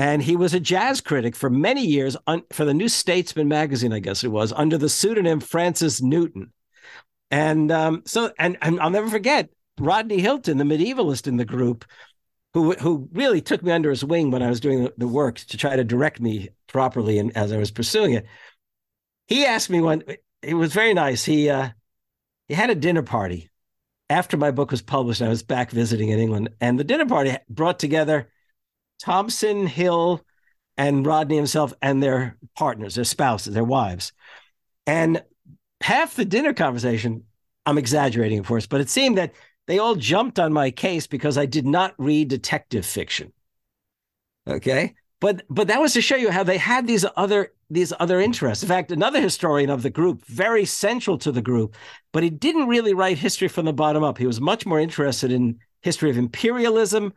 And 0.00 0.22
he 0.22 0.34
was 0.34 0.54
a 0.54 0.60
jazz 0.60 1.02
critic 1.02 1.36
for 1.36 1.50
many 1.50 1.84
years 1.84 2.16
un, 2.26 2.42
for 2.54 2.64
the 2.64 2.72
New 2.72 2.88
Statesman 2.88 3.48
magazine, 3.48 3.92
I 3.92 3.98
guess 3.98 4.24
it 4.24 4.28
was, 4.28 4.50
under 4.50 4.78
the 4.78 4.88
pseudonym 4.88 5.40
Francis 5.40 6.00
Newton. 6.00 6.54
And 7.30 7.70
um, 7.70 8.02
so, 8.06 8.32
and, 8.38 8.56
and 8.62 8.80
I'll 8.80 8.88
never 8.88 9.10
forget 9.10 9.50
Rodney 9.78 10.18
Hilton, 10.18 10.56
the 10.56 10.64
medievalist 10.64 11.26
in 11.26 11.36
the 11.36 11.44
group, 11.44 11.84
who 12.54 12.72
who 12.72 13.10
really 13.12 13.42
took 13.42 13.62
me 13.62 13.72
under 13.72 13.90
his 13.90 14.02
wing 14.02 14.30
when 14.30 14.42
I 14.42 14.48
was 14.48 14.58
doing 14.58 14.88
the, 14.96 15.06
work 15.06 15.36
to 15.36 15.58
try 15.58 15.76
to 15.76 15.84
direct 15.84 16.18
me 16.18 16.48
properly 16.66 17.18
and 17.18 17.36
as 17.36 17.52
I 17.52 17.58
was 17.58 17.70
pursuing 17.70 18.14
it. 18.14 18.24
He 19.26 19.44
asked 19.44 19.68
me 19.68 19.82
one. 19.82 20.02
It 20.40 20.54
was 20.54 20.72
very 20.72 20.94
nice. 20.94 21.26
He 21.26 21.50
uh, 21.50 21.68
he 22.48 22.54
had 22.54 22.70
a 22.70 22.74
dinner 22.74 23.02
party 23.02 23.50
after 24.08 24.38
my 24.38 24.50
book 24.50 24.70
was 24.70 24.80
published. 24.80 25.20
I 25.20 25.28
was 25.28 25.42
back 25.42 25.70
visiting 25.70 26.08
in 26.08 26.18
England, 26.18 26.48
and 26.58 26.78
the 26.78 26.84
dinner 26.84 27.04
party 27.04 27.36
brought 27.50 27.78
together 27.78 28.30
Thompson, 29.00 29.66
Hill, 29.66 30.24
and 30.76 31.06
Rodney 31.06 31.36
himself, 31.36 31.72
and 31.82 32.02
their 32.02 32.36
partners, 32.56 32.94
their 32.94 33.04
spouses, 33.04 33.54
their 33.54 33.64
wives, 33.64 34.12
and 34.86 35.22
half 35.80 36.14
the 36.14 36.24
dinner 36.24 36.52
conversation, 36.52 37.24
I'm 37.66 37.78
exaggerating, 37.78 38.38
of 38.38 38.46
course, 38.46 38.66
but 38.66 38.80
it 38.80 38.88
seemed 38.88 39.18
that 39.18 39.34
they 39.66 39.78
all 39.78 39.94
jumped 39.94 40.38
on 40.38 40.52
my 40.52 40.70
case 40.70 41.06
because 41.06 41.38
I 41.38 41.46
did 41.46 41.66
not 41.66 41.94
read 41.98 42.28
detective 42.28 42.84
fiction. 42.84 43.32
Okay. 44.48 44.94
But 45.20 45.42
but 45.50 45.68
that 45.68 45.80
was 45.80 45.92
to 45.92 46.00
show 46.00 46.16
you 46.16 46.30
how 46.30 46.42
they 46.42 46.56
had 46.56 46.86
these 46.86 47.04
other 47.16 47.52
these 47.68 47.92
other 48.00 48.20
interests. 48.20 48.64
In 48.64 48.68
fact, 48.68 48.90
another 48.90 49.20
historian 49.20 49.70
of 49.70 49.82
the 49.82 49.90
group, 49.90 50.24
very 50.24 50.64
central 50.64 51.18
to 51.18 51.30
the 51.30 51.42
group, 51.42 51.76
but 52.12 52.22
he 52.22 52.30
didn't 52.30 52.68
really 52.68 52.94
write 52.94 53.18
history 53.18 53.48
from 53.48 53.66
the 53.66 53.72
bottom 53.72 54.02
up. 54.02 54.18
He 54.18 54.26
was 54.26 54.40
much 54.40 54.66
more 54.66 54.80
interested 54.80 55.30
in 55.30 55.58
history 55.82 56.10
of 56.10 56.18
imperialism 56.18 57.12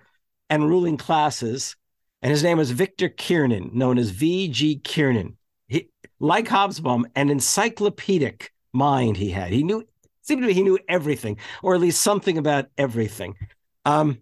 and 0.53 0.69
ruling 0.69 0.97
classes. 0.97 1.75
And 2.21 2.29
his 2.29 2.43
name 2.43 2.59
was 2.59 2.69
Victor 2.69 3.09
Kiernan, 3.09 3.71
known 3.73 3.97
as 3.97 4.11
V.G. 4.11 4.77
Kiernan. 4.83 5.35
He, 5.67 5.89
like 6.19 6.47
Hobsbawm, 6.47 7.05
an 7.15 7.31
encyclopedic 7.31 8.53
mind 8.71 9.17
he 9.17 9.31
had. 9.31 9.51
He 9.51 9.63
knew 9.63 9.83
seemed 10.21 10.41
to 10.41 10.47
me 10.47 10.53
he 10.53 10.61
knew 10.61 10.77
everything, 10.87 11.37
or 11.63 11.73
at 11.73 11.81
least 11.81 12.01
something 12.01 12.37
about 12.37 12.67
everything. 12.77 13.35
Um, 13.83 14.21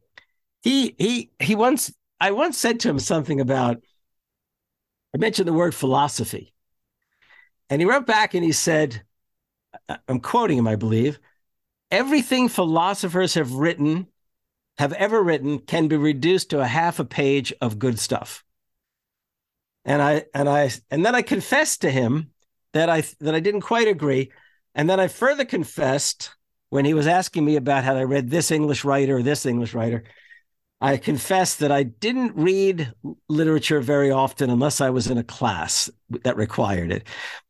he 0.63 0.95
he 0.97 1.31
he 1.39 1.53
once 1.53 1.93
I 2.19 2.31
once 2.31 2.57
said 2.57 2.79
to 2.79 2.89
him 2.89 2.97
something 2.97 3.41
about 3.41 3.81
I 5.13 5.17
mentioned 5.17 5.49
the 5.49 5.53
word 5.53 5.75
philosophy, 5.75 6.53
and 7.69 7.81
he 7.81 7.85
wrote 7.85 8.07
back 8.07 8.33
and 8.33 8.43
he 8.43 8.53
said, 8.53 9.03
I'm 10.07 10.21
quoting 10.21 10.57
him, 10.57 10.67
I 10.67 10.77
believe, 10.77 11.19
everything 11.91 12.47
philosophers 12.47 13.33
have 13.33 13.51
written, 13.51 14.07
have 14.81 14.93
ever 14.93 15.21
written, 15.21 15.59
can 15.59 15.87
be 15.87 15.95
reduced 15.95 16.49
to 16.49 16.59
a 16.59 16.65
half 16.65 16.97
a 16.97 17.05
page 17.05 17.53
of 17.61 17.77
good 17.77 17.99
stuff. 17.99 18.43
And 19.85 20.01
I 20.01 20.25
and 20.33 20.49
I 20.49 20.71
and 20.89 21.05
then 21.05 21.13
I 21.13 21.21
confessed 21.21 21.81
to 21.81 21.91
him 21.91 22.31
that 22.73 22.89
I 22.89 23.03
that 23.19 23.35
I 23.35 23.41
didn't 23.41 23.61
quite 23.61 23.87
agree. 23.87 24.31
And 24.73 24.89
then 24.89 24.99
I 24.99 25.07
further 25.07 25.45
confessed 25.45 26.31
when 26.71 26.83
he 26.83 26.95
was 26.95 27.05
asking 27.05 27.45
me 27.45 27.57
about 27.57 27.83
had 27.83 27.95
I 27.95 28.05
read 28.05 28.31
this 28.31 28.49
English 28.49 28.83
writer 28.83 29.17
or 29.17 29.21
this 29.21 29.45
English 29.45 29.75
writer. 29.75 30.03
I 30.81 30.97
confessed 30.97 31.59
that 31.59 31.71
I 31.71 31.83
didn't 31.83 32.35
read 32.35 32.91
literature 33.29 33.81
very 33.81 34.09
often 34.09 34.49
unless 34.49 34.81
I 34.81 34.89
was 34.89 35.11
in 35.11 35.19
a 35.19 35.23
class 35.23 35.91
that 36.23 36.37
required 36.37 36.91
it. 36.91 37.07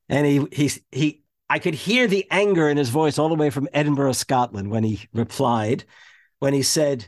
And 0.09 0.27
he 0.27 0.47
he 0.51 0.71
he 0.91 1.23
I 1.49 1.59
could 1.59 1.75
hear 1.75 2.07
the 2.07 2.27
anger 2.29 2.67
in 2.67 2.75
his 2.75 2.89
voice 2.89 3.17
all 3.17 3.29
the 3.29 3.35
way 3.35 3.51
from 3.51 3.69
Edinburgh, 3.71 4.13
Scotland, 4.13 4.69
when 4.69 4.83
he 4.83 5.07
replied, 5.13 5.85
when 6.39 6.53
he 6.53 6.61
said, 6.61 7.07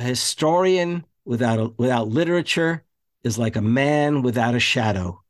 "A 0.00 0.04
historian 0.04 1.04
without 1.24 1.58
a, 1.60 1.68
without 1.76 2.08
literature 2.08 2.84
is 3.22 3.38
like 3.38 3.56
a 3.56 3.62
man 3.62 4.22
without 4.22 4.54
a 4.54 4.60
shadow." 4.60 5.22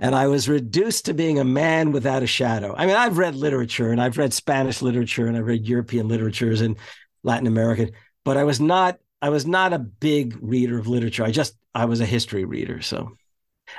and 0.00 0.14
I 0.14 0.26
was 0.26 0.48
reduced 0.48 1.06
to 1.06 1.14
being 1.14 1.38
a 1.38 1.44
man 1.44 1.92
without 1.92 2.22
a 2.22 2.26
shadow. 2.26 2.74
I 2.76 2.86
mean, 2.86 2.96
I've 2.96 3.18
read 3.18 3.34
literature 3.34 3.90
and 3.90 4.02
I've 4.02 4.18
read 4.18 4.34
Spanish 4.34 4.82
literature 4.82 5.26
and 5.26 5.36
I've 5.36 5.46
read 5.46 5.66
European 5.66 6.08
literatures 6.08 6.60
and 6.60 6.76
Latin 7.22 7.46
American, 7.46 7.92
but 8.24 8.36
I 8.36 8.44
was 8.44 8.60
not 8.60 8.98
I 9.22 9.30
was 9.30 9.46
not 9.46 9.72
a 9.72 9.78
big 9.78 10.36
reader 10.42 10.78
of 10.78 10.86
literature. 10.86 11.24
I 11.24 11.30
just 11.30 11.56
I 11.74 11.86
was 11.86 12.00
a 12.00 12.06
history 12.06 12.44
reader. 12.44 12.82
So, 12.82 13.12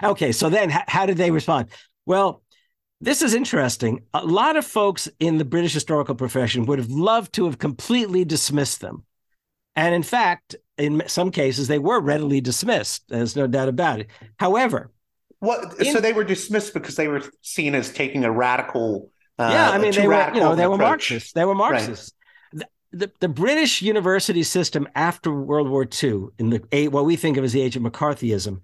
okay. 0.01 0.31
So 0.31 0.49
then, 0.49 0.71
h- 0.71 0.81
how 0.87 1.05
did 1.05 1.17
they 1.17 1.29
respond? 1.31 1.69
Well, 2.07 2.41
this 3.01 3.21
is 3.21 3.35
interesting. 3.35 4.03
A 4.13 4.25
lot 4.25 4.57
of 4.57 4.65
folks 4.65 5.07
in 5.19 5.37
the 5.37 5.45
British 5.45 5.73
historical 5.73 6.15
profession 6.15 6.65
would 6.65 6.79
have 6.79 6.89
loved 6.89 7.33
to 7.33 7.45
have 7.45 7.59
completely 7.59 8.25
dismissed 8.25 8.81
them, 8.81 9.04
and 9.75 9.93
in 9.93 10.03
fact, 10.03 10.55
in 10.77 11.03
some 11.07 11.31
cases, 11.31 11.67
they 11.67 11.79
were 11.79 11.99
readily 11.99 12.41
dismissed. 12.41 13.03
There's 13.09 13.35
no 13.35 13.47
doubt 13.47 13.69
about 13.69 13.99
it. 13.99 14.07
However, 14.37 14.91
what? 15.39 15.79
In, 15.79 15.93
so 15.93 15.99
they 15.99 16.13
were 16.13 16.23
dismissed 16.23 16.73
because 16.73 16.95
they 16.95 17.07
were 17.07 17.21
seen 17.41 17.75
as 17.75 17.91
taking 17.91 18.23
a 18.23 18.31
radical. 18.31 19.11
Uh, 19.37 19.49
yeah, 19.51 19.71
I 19.71 19.77
mean 19.77 19.93
they 19.93 20.07
were. 20.07 20.31
You 20.33 20.39
know, 20.39 20.55
they 20.55 20.67
were 20.67 20.77
Marxists. 20.77 21.33
They 21.33 21.45
were 21.45 21.55
Marxists. 21.55 22.13
Right. 22.53 22.67
The, 22.91 22.97
the, 22.97 23.11
the, 23.19 23.27
British 23.27 23.81
university 23.81 24.43
system 24.43 24.87
after 24.95 25.33
World 25.33 25.69
War 25.69 25.85
II, 25.85 26.27
in 26.39 26.49
the 26.49 26.89
what 26.89 27.05
we 27.05 27.15
think 27.15 27.37
of 27.37 27.43
as 27.43 27.51
the 27.51 27.61
age 27.61 27.75
of 27.75 27.83
McCarthyism, 27.83 28.61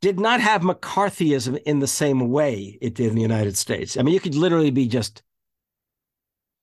did 0.00 0.20
not 0.20 0.40
have 0.40 0.62
McCarthyism 0.62 1.60
in 1.64 1.80
the 1.80 1.86
same 1.88 2.30
way 2.30 2.78
it 2.80 2.94
did 2.94 3.08
in 3.08 3.16
the 3.16 3.22
United 3.22 3.56
States. 3.56 3.96
I 3.96 4.02
mean, 4.02 4.14
you 4.14 4.20
could 4.20 4.36
literally 4.36 4.70
be 4.70 4.86
just 4.86 5.22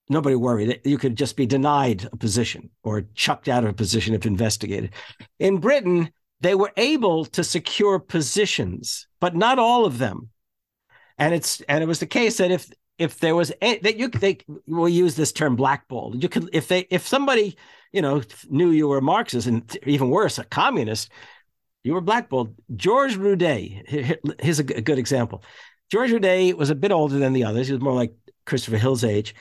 nobody 0.10 0.36
worried. 0.36 0.70
That 0.70 0.86
you 0.86 0.98
could 0.98 1.16
just 1.16 1.36
be 1.36 1.46
denied 1.46 2.08
a 2.12 2.18
position 2.18 2.70
or 2.84 3.04
chucked 3.16 3.48
out 3.48 3.64
of 3.64 3.70
a 3.70 3.74
position 3.74 4.14
if 4.14 4.26
investigated. 4.26 4.92
In 5.40 5.60
Britain, 5.60 6.12
they 6.42 6.56
were 6.56 6.72
able 6.78 7.26
to 7.26 7.44
secure 7.44 8.00
positions, 8.00 9.08
but 9.20 9.36
not 9.36 9.60
all 9.60 9.86
of 9.86 9.98
them. 9.98 10.30
And 11.18 11.34
it's 11.34 11.62
and 11.62 11.84
it 11.84 11.88
was 11.88 12.00
the 12.00 12.06
case 12.06 12.38
that 12.38 12.52
if 12.52 12.70
if 12.98 13.20
there 13.20 13.36
was 13.36 13.52
that 13.62 13.98
you 13.98 14.08
they 14.10 14.40
will 14.68 14.90
use 14.90 15.16
this 15.16 15.32
term 15.32 15.56
blackballed. 15.56 16.22
You 16.22 16.30
could 16.30 16.50
if 16.54 16.68
they 16.68 16.88
if 16.90 17.08
somebody 17.08 17.58
you 17.92 18.02
know 18.02 18.22
knew 18.50 18.72
you 18.72 18.88
were 18.88 19.00
a 19.00 19.02
Marxist 19.02 19.48
and 19.48 19.78
even 19.86 20.10
worse 20.10 20.38
a 20.38 20.44
communist, 20.44 21.10
you 21.84 21.94
were 21.94 22.02
blackballed. 22.02 22.56
George 22.76 23.16
Rudé, 23.18 23.88
here's 24.42 24.60
a 24.60 24.64
good 24.64 25.00
example. 25.00 25.44
George 25.90 26.12
Rudé 26.12 26.54
was 26.54 26.70
a 26.70 26.76
bit 26.76 26.92
older 26.92 27.18
than 27.18 27.34
the 27.34 27.44
others. 27.44 27.68
He 27.68 27.74
was 27.74 27.82
more 27.82 27.94
like 27.94 28.14
Christopher 28.46 28.78
Hill's 28.78 29.04
age. 29.04 29.34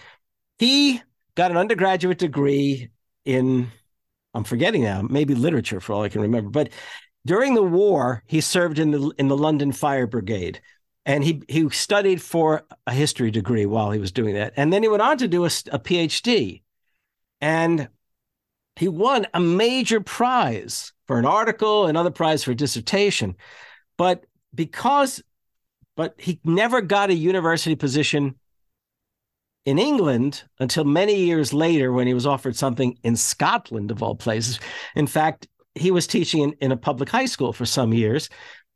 He 0.58 1.00
got 1.34 1.50
an 1.50 1.56
undergraduate 1.56 2.18
degree 2.18 2.90
in, 3.24 3.70
I'm 4.34 4.44
forgetting 4.44 4.82
now, 4.82 5.02
maybe 5.02 5.34
literature 5.34 5.80
for 5.80 5.92
all 5.92 6.02
I 6.02 6.08
can 6.08 6.22
remember. 6.22 6.50
But 6.50 6.70
during 7.26 7.54
the 7.54 7.62
war, 7.62 8.22
he 8.26 8.40
served 8.40 8.78
in 8.78 8.90
the 8.90 9.12
in 9.18 9.28
the 9.28 9.36
London 9.36 9.72
Fire 9.72 10.06
Brigade, 10.06 10.60
and 11.04 11.22
he 11.22 11.42
he 11.48 11.68
studied 11.70 12.22
for 12.22 12.62
a 12.86 12.92
history 12.92 13.30
degree 13.30 13.66
while 13.66 13.90
he 13.90 14.00
was 14.00 14.12
doing 14.12 14.34
that, 14.34 14.54
and 14.56 14.72
then 14.72 14.82
he 14.82 14.88
went 14.88 15.02
on 15.02 15.18
to 15.18 15.28
do 15.28 15.44
a, 15.44 15.50
a 15.70 15.78
PhD, 15.78 16.62
and 17.40 17.88
he 18.76 18.88
won 18.88 19.26
a 19.34 19.40
major 19.40 20.00
prize 20.00 20.92
for 21.06 21.18
an 21.18 21.26
article, 21.26 21.86
another 21.86 22.10
prize 22.10 22.44
for 22.44 22.52
a 22.52 22.54
dissertation, 22.54 23.36
but 23.96 24.24
because, 24.54 25.22
but 25.96 26.14
he 26.18 26.40
never 26.44 26.80
got 26.80 27.10
a 27.10 27.14
university 27.14 27.74
position 27.74 28.36
in 29.64 29.78
England 29.78 30.44
until 30.58 30.84
many 30.84 31.14
years 31.14 31.52
later 31.52 31.92
when 31.92 32.06
he 32.06 32.14
was 32.14 32.26
offered 32.26 32.56
something 32.56 32.98
in 33.02 33.16
Scotland, 33.16 33.90
of 33.90 34.02
all 34.02 34.14
places. 34.14 34.58
In 34.94 35.06
fact, 35.06 35.46
he 35.74 35.90
was 35.90 36.06
teaching 36.06 36.42
in, 36.42 36.52
in 36.60 36.72
a 36.72 36.76
public 36.76 37.08
high 37.08 37.26
school 37.26 37.52
for 37.52 37.66
some 37.66 37.92
years, 37.92 38.28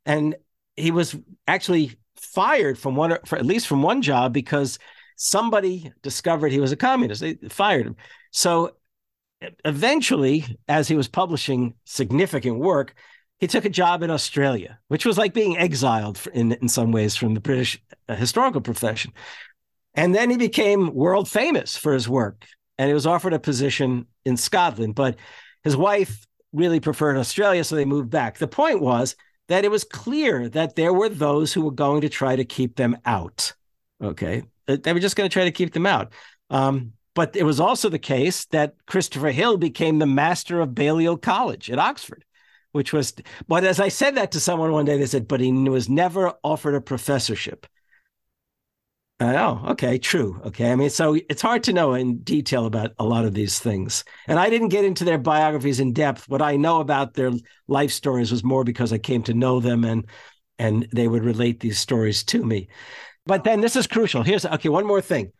and 0.04 0.36
he 0.76 0.90
was 0.90 1.16
actually 1.46 1.96
fired 2.16 2.78
from 2.78 2.94
one, 2.94 3.16
for 3.26 3.36
at 3.36 3.46
least 3.46 3.66
from 3.66 3.82
one 3.82 4.02
job 4.02 4.32
because 4.32 4.78
somebody 5.16 5.92
discovered 6.02 6.52
he 6.52 6.60
was 6.60 6.72
a 6.72 6.76
communist. 6.76 7.20
They 7.20 7.34
fired 7.48 7.86
him. 7.86 7.96
So 8.30 8.72
eventually, 9.64 10.44
as 10.68 10.88
he 10.88 10.96
was 10.96 11.08
publishing 11.08 11.74
significant 11.84 12.58
work, 12.58 12.94
he 13.38 13.46
took 13.46 13.64
a 13.64 13.70
job 13.70 14.02
in 14.02 14.10
Australia, 14.10 14.78
which 14.88 15.04
was 15.04 15.18
like 15.18 15.34
being 15.34 15.58
exiled 15.58 16.20
in, 16.32 16.52
in 16.52 16.68
some 16.68 16.92
ways 16.92 17.16
from 17.16 17.34
the 17.34 17.40
British 17.40 17.82
uh, 18.08 18.14
historical 18.14 18.60
profession. 18.60 19.12
And 19.94 20.14
then 20.14 20.30
he 20.30 20.36
became 20.36 20.94
world 20.94 21.28
famous 21.28 21.76
for 21.76 21.92
his 21.92 22.08
work. 22.08 22.46
And 22.78 22.88
he 22.88 22.94
was 22.94 23.06
offered 23.06 23.34
a 23.34 23.38
position 23.38 24.06
in 24.24 24.36
Scotland, 24.36 24.94
but 24.94 25.16
his 25.62 25.76
wife 25.76 26.26
really 26.52 26.80
preferred 26.80 27.16
Australia, 27.16 27.64
so 27.64 27.76
they 27.76 27.84
moved 27.84 28.10
back. 28.10 28.38
The 28.38 28.48
point 28.48 28.80
was 28.80 29.16
that 29.48 29.64
it 29.64 29.70
was 29.70 29.84
clear 29.84 30.48
that 30.50 30.76
there 30.76 30.92
were 30.92 31.08
those 31.08 31.52
who 31.52 31.62
were 31.62 31.70
going 31.70 32.02
to 32.02 32.08
try 32.08 32.36
to 32.36 32.44
keep 32.44 32.76
them 32.76 32.96
out. 33.04 33.52
Okay. 34.02 34.44
They 34.66 34.92
were 34.92 35.00
just 35.00 35.16
going 35.16 35.28
to 35.28 35.32
try 35.32 35.44
to 35.44 35.50
keep 35.50 35.72
them 35.72 35.86
out. 35.86 36.12
Um, 36.50 36.92
but 37.14 37.36
it 37.36 37.44
was 37.44 37.60
also 37.60 37.88
the 37.88 37.98
case 37.98 38.46
that 38.46 38.74
Christopher 38.86 39.30
Hill 39.30 39.56
became 39.58 39.98
the 39.98 40.06
master 40.06 40.60
of 40.60 40.74
Balliol 40.74 41.18
College 41.18 41.70
at 41.70 41.78
Oxford, 41.78 42.24
which 42.72 42.92
was, 42.92 43.12
but 43.48 43.64
as 43.64 43.80
I 43.80 43.88
said 43.88 44.14
that 44.14 44.32
to 44.32 44.40
someone 44.40 44.72
one 44.72 44.86
day, 44.86 44.96
they 44.96 45.06
said, 45.06 45.28
but 45.28 45.40
he 45.40 45.52
was 45.52 45.88
never 45.88 46.32
offered 46.42 46.74
a 46.74 46.80
professorship. 46.80 47.66
Oh, 49.24 49.62
okay, 49.68 49.98
true. 49.98 50.40
Okay. 50.46 50.72
I 50.72 50.74
mean, 50.76 50.90
so 50.90 51.14
it's 51.28 51.42
hard 51.42 51.62
to 51.64 51.72
know 51.72 51.94
in 51.94 52.18
detail 52.18 52.66
about 52.66 52.92
a 52.98 53.04
lot 53.04 53.24
of 53.24 53.34
these 53.34 53.58
things. 53.58 54.04
And 54.26 54.38
I 54.38 54.50
didn't 54.50 54.70
get 54.70 54.84
into 54.84 55.04
their 55.04 55.18
biographies 55.18 55.80
in 55.80 55.92
depth. 55.92 56.28
What 56.28 56.42
I 56.42 56.56
know 56.56 56.80
about 56.80 57.14
their 57.14 57.30
life 57.68 57.92
stories 57.92 58.32
was 58.32 58.42
more 58.42 58.64
because 58.64 58.92
I 58.92 58.98
came 58.98 59.22
to 59.24 59.34
know 59.34 59.60
them 59.60 59.84
and 59.84 60.06
and 60.58 60.86
they 60.92 61.08
would 61.08 61.24
relate 61.24 61.60
these 61.60 61.78
stories 61.78 62.24
to 62.24 62.44
me. 62.44 62.68
But 63.26 63.44
then 63.44 63.60
this 63.60 63.76
is 63.76 63.86
crucial. 63.86 64.22
Here's 64.22 64.44
okay, 64.44 64.68
one 64.68 64.86
more 64.86 65.00
thing. 65.00 65.32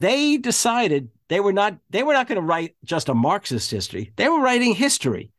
They 0.00 0.36
decided 0.36 1.10
they 1.28 1.40
were 1.40 1.52
not 1.52 1.78
they 1.90 2.02
were 2.02 2.14
not 2.14 2.26
going 2.26 2.40
to 2.40 2.46
write 2.46 2.76
just 2.84 3.08
a 3.08 3.14
Marxist 3.14 3.70
history. 3.70 4.12
They 4.16 4.28
were 4.28 4.40
writing 4.40 4.74
history. 4.74 5.30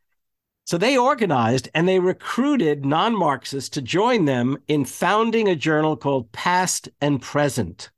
So 0.64 0.78
they 0.78 0.96
organized 0.96 1.68
and 1.74 1.86
they 1.86 1.98
recruited 1.98 2.84
non 2.84 3.14
Marxists 3.14 3.68
to 3.70 3.82
join 3.82 4.24
them 4.24 4.56
in 4.66 4.84
founding 4.84 5.48
a 5.48 5.56
journal 5.56 5.96
called 5.96 6.32
Past 6.32 6.88
and 7.00 7.20
Present. 7.20 7.90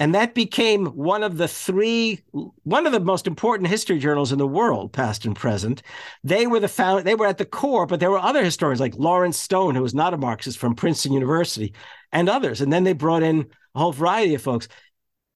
And 0.00 0.14
that 0.14 0.34
became 0.34 0.86
one 0.86 1.22
of 1.22 1.36
the 1.36 1.46
three, 1.46 2.22
one 2.32 2.86
of 2.86 2.92
the 2.92 3.00
most 3.00 3.26
important 3.26 3.68
history 3.68 3.98
journals 3.98 4.32
in 4.32 4.38
the 4.38 4.46
world, 4.46 4.94
past 4.94 5.26
and 5.26 5.36
present. 5.36 5.82
They 6.24 6.46
were 6.46 6.58
the 6.58 6.68
found, 6.68 7.06
they 7.06 7.14
were 7.14 7.26
at 7.26 7.36
the 7.36 7.44
core, 7.44 7.84
but 7.84 8.00
there 8.00 8.10
were 8.10 8.18
other 8.18 8.42
historians 8.42 8.80
like 8.80 8.94
Lawrence 8.94 9.36
Stone, 9.36 9.74
who 9.74 9.82
was 9.82 9.92
not 9.92 10.14
a 10.14 10.16
Marxist 10.16 10.56
from 10.56 10.74
Princeton 10.74 11.12
University, 11.12 11.74
and 12.12 12.30
others. 12.30 12.62
And 12.62 12.72
then 12.72 12.84
they 12.84 12.94
brought 12.94 13.22
in 13.22 13.50
a 13.74 13.78
whole 13.78 13.92
variety 13.92 14.34
of 14.34 14.40
folks. 14.40 14.68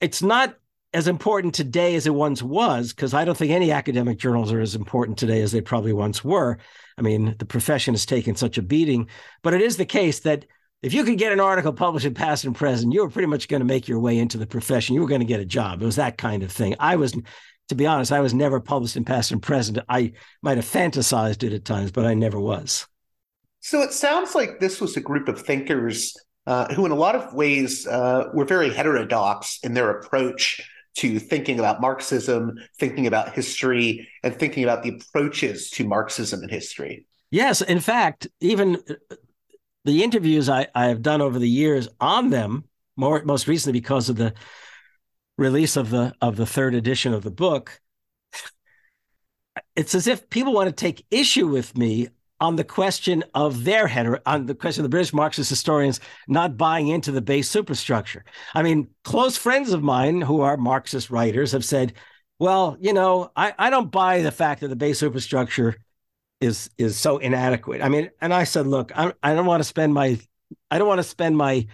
It's 0.01 0.23
not 0.23 0.57
as 0.95 1.09
important 1.09 1.55
today 1.55 1.97
as 1.97 2.07
it 2.07 2.15
once 2.15 2.41
was, 2.43 2.93
because 2.93 3.13
I 3.13 3.25
don't 3.25 3.37
think 3.37 3.51
any 3.51 3.73
academic 3.73 4.17
journals 4.17 4.53
are 4.53 4.61
as 4.61 4.77
important 4.77 5.19
today 5.19 5.43
as 5.43 5.51
they 5.51 5.61
probably 5.61 5.93
once 5.93 6.25
were. 6.25 6.59
I 6.97 7.03
mean, 7.03 7.35
the 7.39 7.45
profession 7.45 7.95
has 7.95 8.07
taken 8.07 8.37
such 8.37 8.59
a 8.59 8.63
beating, 8.63 9.09
but 9.43 9.55
it 9.55 9.61
is 9.61 9.77
the 9.77 9.85
case 9.85 10.21
that 10.21 10.47
if 10.83 10.95
you 10.95 11.03
could 11.03 11.19
get 11.19 11.33
an 11.33 11.41
article 11.41 11.73
published 11.73 12.07
in 12.07 12.15
past 12.15 12.45
and 12.45 12.55
present, 12.55 12.93
you 12.93 13.03
were 13.03 13.11
pretty 13.11 13.27
much 13.27 13.49
going 13.49 13.61
to 13.61 13.67
make 13.67 13.89
your 13.89 13.99
way 13.99 14.17
into 14.19 14.39
the 14.39 14.47
profession. 14.47 14.95
You 14.95 15.01
were 15.01 15.09
going 15.09 15.21
to 15.21 15.27
get 15.27 15.41
a 15.41 15.45
job. 15.45 15.83
It 15.83 15.87
was 15.87 15.97
that 15.97 16.17
kind 16.17 16.45
of 16.45 16.53
thing. 16.53 16.77
I 16.79 16.95
was, 16.95 17.17
to 17.71 17.75
be 17.75 17.87
honest, 17.87 18.13
I 18.13 18.21
was 18.21 18.33
never 18.33 18.61
published 18.61 18.97
in 18.97 19.05
past 19.05 19.33
and 19.33 19.43
present. 19.43 19.79
I 19.89 20.13
might 20.43 20.59
have 20.59 20.67
fantasized 20.67 21.43
it 21.43 21.53
at 21.53 21.65
times, 21.65 21.91
but 21.91 22.05
I 22.07 22.15
never 22.15 22.39
was. 22.39 22.87
So 23.61 23.81
it 23.83 23.93
sounds 23.93 24.37
like 24.37 24.61
this 24.61 24.81
was 24.81 24.97
a 24.97 25.01
group 25.01 25.27
of 25.27 25.41
thinkers 25.41 26.15
uh, 26.47 26.73
who, 26.75 26.85
in 26.85 26.93
a 26.93 26.97
lot 26.97 27.17
of 27.17 27.33
ways, 27.35 27.87
uh, 27.87 28.27
were 28.33 28.45
very 28.45 28.73
heterodox 28.73 29.59
in 29.65 29.75
their 29.75 29.91
approach 29.91 30.61
to 30.95 31.19
thinking 31.19 31.59
about 31.59 31.81
Marxism, 31.81 32.59
thinking 32.79 33.07
about 33.07 33.35
history, 33.35 34.09
and 34.23 34.35
thinking 34.35 34.65
about 34.65 34.83
the 34.83 34.91
approaches 34.91 35.71
to 35.71 35.87
Marxism 35.87 36.43
and 36.43 36.51
history. 36.51 37.07
Yes, 37.31 37.63
in 37.63 37.81
fact, 37.81 38.29
even 38.41 38.77
uh, 38.89 39.17
the 39.85 40.03
interviews 40.03 40.49
I, 40.49 40.69
I 40.75 40.87
have 40.87 41.03
done 41.03 41.21
over 41.21 41.39
the 41.39 41.49
years 41.49 41.89
on 42.01 42.31
them, 42.31 42.65
more 42.97 43.23
most 43.25 43.49
recently 43.49 43.79
because 43.79 44.09
of 44.09 44.17
the 44.17 44.35
release 45.37 45.77
of 45.77 45.91
the 45.91 46.15
of 46.21 46.37
the 46.37 46.47
third 46.47 46.75
edition 46.75 47.13
of 47.13 47.23
the 47.23 47.31
book, 47.31 47.81
it's 49.77 49.95
as 49.95 50.07
if 50.07 50.31
people 50.31 50.53
want 50.53 50.69
to 50.69 50.73
take 50.73 51.05
issue 51.11 51.49
with 51.49 51.77
me 51.77 52.09
on 52.41 52.57
the 52.57 52.65
question 52.65 53.25
of 53.35 53.65
their 53.65 53.87
head, 53.87 54.07
on 54.27 54.47
the 54.47 54.55
question 54.55 54.81
of 54.81 54.85
the 54.85 54.95
British 54.95 55.13
Marxist 55.13 55.49
historians 55.49 56.01
not 56.29 56.57
buying 56.57 56.89
into 56.89 57.13
the 57.13 57.23
base 57.23 57.49
superstructure. 57.49 58.25
I 58.55 58.63
mean, 58.63 58.89
close 59.05 59.37
friends 59.37 59.73
of 59.73 59.83
mine 59.83 60.21
who 60.21 60.41
are 60.41 60.57
Marxist 60.57 61.11
writers 61.11 61.53
have 61.53 61.65
said, 61.65 61.95
well, 62.39 62.77
you 62.81 62.93
know, 62.93 63.31
I, 63.37 63.55
I 63.59 63.71
don't 63.71 63.91
buy 63.91 64.23
the 64.23 64.33
fact 64.33 64.61
that 64.61 64.69
the 64.69 64.77
base 64.77 64.99
superstructure 64.99 65.77
is 66.41 66.69
is 66.77 66.97
so 66.97 67.19
inadequate. 67.19 67.81
I 67.81 67.89
mean, 67.89 68.11
and 68.21 68.35
I 68.35 68.45
said, 68.45 68.67
look, 68.67 68.93
I, 68.95 69.13
I 69.23 69.35
don't 69.35 69.47
want 69.47 69.61
to 69.61 69.69
spend 69.69 69.95
my 69.95 70.19
I 70.71 70.79
don't 70.79 70.89
want 70.89 70.99
to 70.99 71.05
spend 71.05 71.37
my 71.37 71.67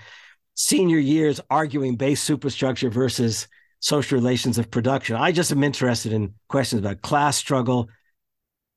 senior 0.55 0.99
years 0.99 1.41
arguing 1.49 1.97
base 1.97 2.21
superstructure 2.21 2.91
versus 2.91 3.49
social 3.81 4.19
relations 4.19 4.59
of 4.59 4.71
production. 4.71 5.17
I 5.17 5.33
just 5.33 5.51
am 5.51 5.65
interested 5.65 6.13
in 6.13 6.35
questions 6.49 6.81
about 6.81 7.01
class 7.01 7.37
struggle, 7.37 7.89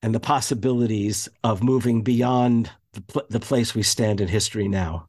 and 0.04 0.14
the 0.14 0.20
possibilities 0.20 1.30
of 1.44 1.64
moving 1.64 2.04
beyond 2.04 2.70
the, 2.92 3.02
pl- 3.02 3.26
the 3.30 3.40
place 3.40 3.74
we 3.74 3.82
stand 3.82 4.22
in 4.22 4.28
history 4.28 4.68
now. 4.68 5.08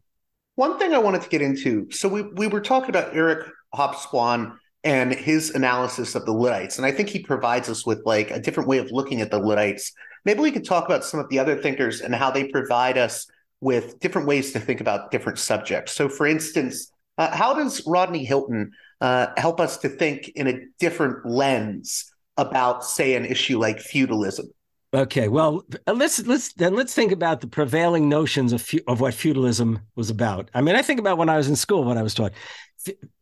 One 0.55 0.79
thing 0.79 0.95
I 0.95 0.99
wanted 0.99 1.21
to 1.23 1.29
get 1.29 1.43
into 1.43 1.91
so 1.91 2.09
we, 2.09 2.23
we 2.23 2.47
were 2.47 2.61
talking 2.61 2.89
about 2.89 3.15
Eric 3.15 3.49
Hobsbawm 3.75 4.57
and 4.85 5.13
his 5.13 5.51
analysis 5.51 6.15
of 6.15 6.25
the 6.25 6.33
Luddites. 6.33 6.77
And 6.79 6.87
I 6.87 6.93
think 6.93 7.09
he 7.09 7.19
provides 7.19 7.69
us 7.69 7.85
with 7.85 8.03
like 8.05 8.31
a 8.31 8.39
different 8.39 8.69
way 8.69 8.79
of 8.79 8.91
looking 8.93 9.21
at 9.21 9.31
the 9.31 9.39
Luddites. 9.39 9.93
Maybe 10.25 10.41
we 10.41 10.53
could 10.53 10.65
talk 10.65 10.87
about 10.87 11.05
some 11.05 11.19
of 11.19 11.29
the 11.29 11.39
other 11.39 11.61
thinkers 11.61 12.01
and 12.01 12.15
how 12.15 12.31
they 12.31 12.49
provide 12.49 12.97
us 12.97 13.27
with 13.61 13.99
different 13.99 14.29
ways 14.29 14.53
to 14.53 14.61
think 14.61 14.81
about 14.81 15.11
different 15.11 15.39
subjects. 15.39 15.93
So, 15.93 16.09
for 16.09 16.27
instance, 16.27 16.93
uh, 17.19 17.35
how 17.35 17.55
does 17.55 17.83
Rodney 17.87 18.25
Hilton 18.25 18.73
uh, 19.01 19.29
help 19.37 19.59
us 19.59 19.79
to 19.79 19.89
think 19.89 20.29
in 20.37 20.47
a 20.47 20.61
different 20.79 21.27
lens 21.27 22.13
about, 22.37 22.85
say, 22.85 23.15
an 23.15 23.25
issue 23.25 23.59
like 23.59 23.81
feudalism? 23.81 24.47
Okay, 24.95 25.27
well, 25.27 25.65
uh, 25.89 25.93
let's 25.93 26.25
let's 26.25 26.53
then 26.53 26.77
let's 26.77 26.95
think 26.95 27.11
about 27.11 27.41
the 27.41 27.49
prevailing 27.49 28.09
notions 28.09 28.53
of 28.53 28.65
of 28.87 29.01
what 29.01 29.13
feudalism 29.13 29.81
was 29.97 30.09
about. 30.09 30.53
I 30.55 30.61
mean, 30.61 30.77
I 30.77 30.83
think 30.83 31.01
about 31.01 31.19
when 31.19 31.29
I 31.29 31.37
was 31.37 31.49
in 31.49 31.57
school, 31.57 31.83
when 31.83 31.99
I 31.99 32.03
was 32.03 32.15
taught, 32.15 32.33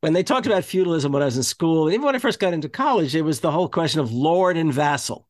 when 0.01 0.13
they 0.13 0.23
talked 0.23 0.47
about 0.47 0.65
feudalism 0.65 1.13
when 1.13 1.23
I 1.23 1.25
was 1.25 1.39
in 1.39 1.43
school, 1.43 1.91
even 1.91 2.05
when 2.05 2.15
I 2.15 2.19
first 2.19 2.41
got 2.41 2.53
into 2.53 2.69
college, 2.69 3.17
it 3.17 3.23
was 3.23 3.41
the 3.41 3.51
whole 3.51 3.71
question 3.71 4.01
of 4.01 4.13
lord 4.13 4.59
and 4.59 4.71
vassal, 4.71 5.27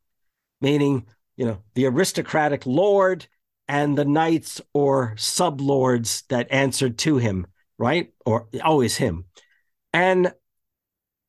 meaning 0.61 1.07
you 1.36 1.47
know 1.47 1.62
the 1.74 1.86
aristocratic 1.86 2.66
lord 2.66 3.24
and 3.68 3.97
the 3.97 4.05
knights 4.05 4.61
or 4.74 5.14
sublords 5.16 6.26
that 6.26 6.51
answered 6.51 6.99
to 6.99 7.18
him, 7.18 7.47
right, 7.78 8.12
or 8.26 8.49
always 8.64 8.97
him, 8.97 9.26
and 9.93 10.32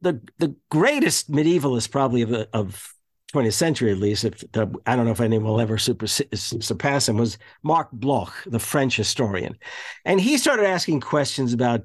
the 0.01 0.21
the 0.39 0.55
greatest 0.71 1.29
medievalist 1.29 1.91
probably 1.91 2.23
of 2.23 2.31
of 2.51 2.92
20th 3.33 3.53
century 3.53 3.91
at 3.91 3.97
least, 3.97 4.25
if 4.25 4.39
the, 4.51 4.71
I 4.85 4.95
don't 4.95 5.05
know 5.05 5.11
if 5.11 5.21
anyone 5.21 5.47
will 5.51 5.61
ever 5.61 5.77
super, 5.77 6.07
surpass 6.07 7.09
him, 7.09 7.17
was 7.17 7.37
Marc 7.63 7.91
Bloch, 7.91 8.33
the 8.45 8.59
French 8.59 8.95
historian. 8.95 9.57
And 10.05 10.21
he 10.21 10.37
started 10.37 10.65
asking 10.65 11.01
questions 11.01 11.53
about 11.53 11.83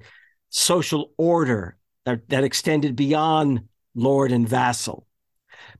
social 0.50 1.12
order 1.16 1.76
that, 2.04 2.28
that 2.28 2.44
extended 2.44 2.96
beyond 2.96 3.62
lord 3.94 4.32
and 4.32 4.48
vassal. 4.48 5.06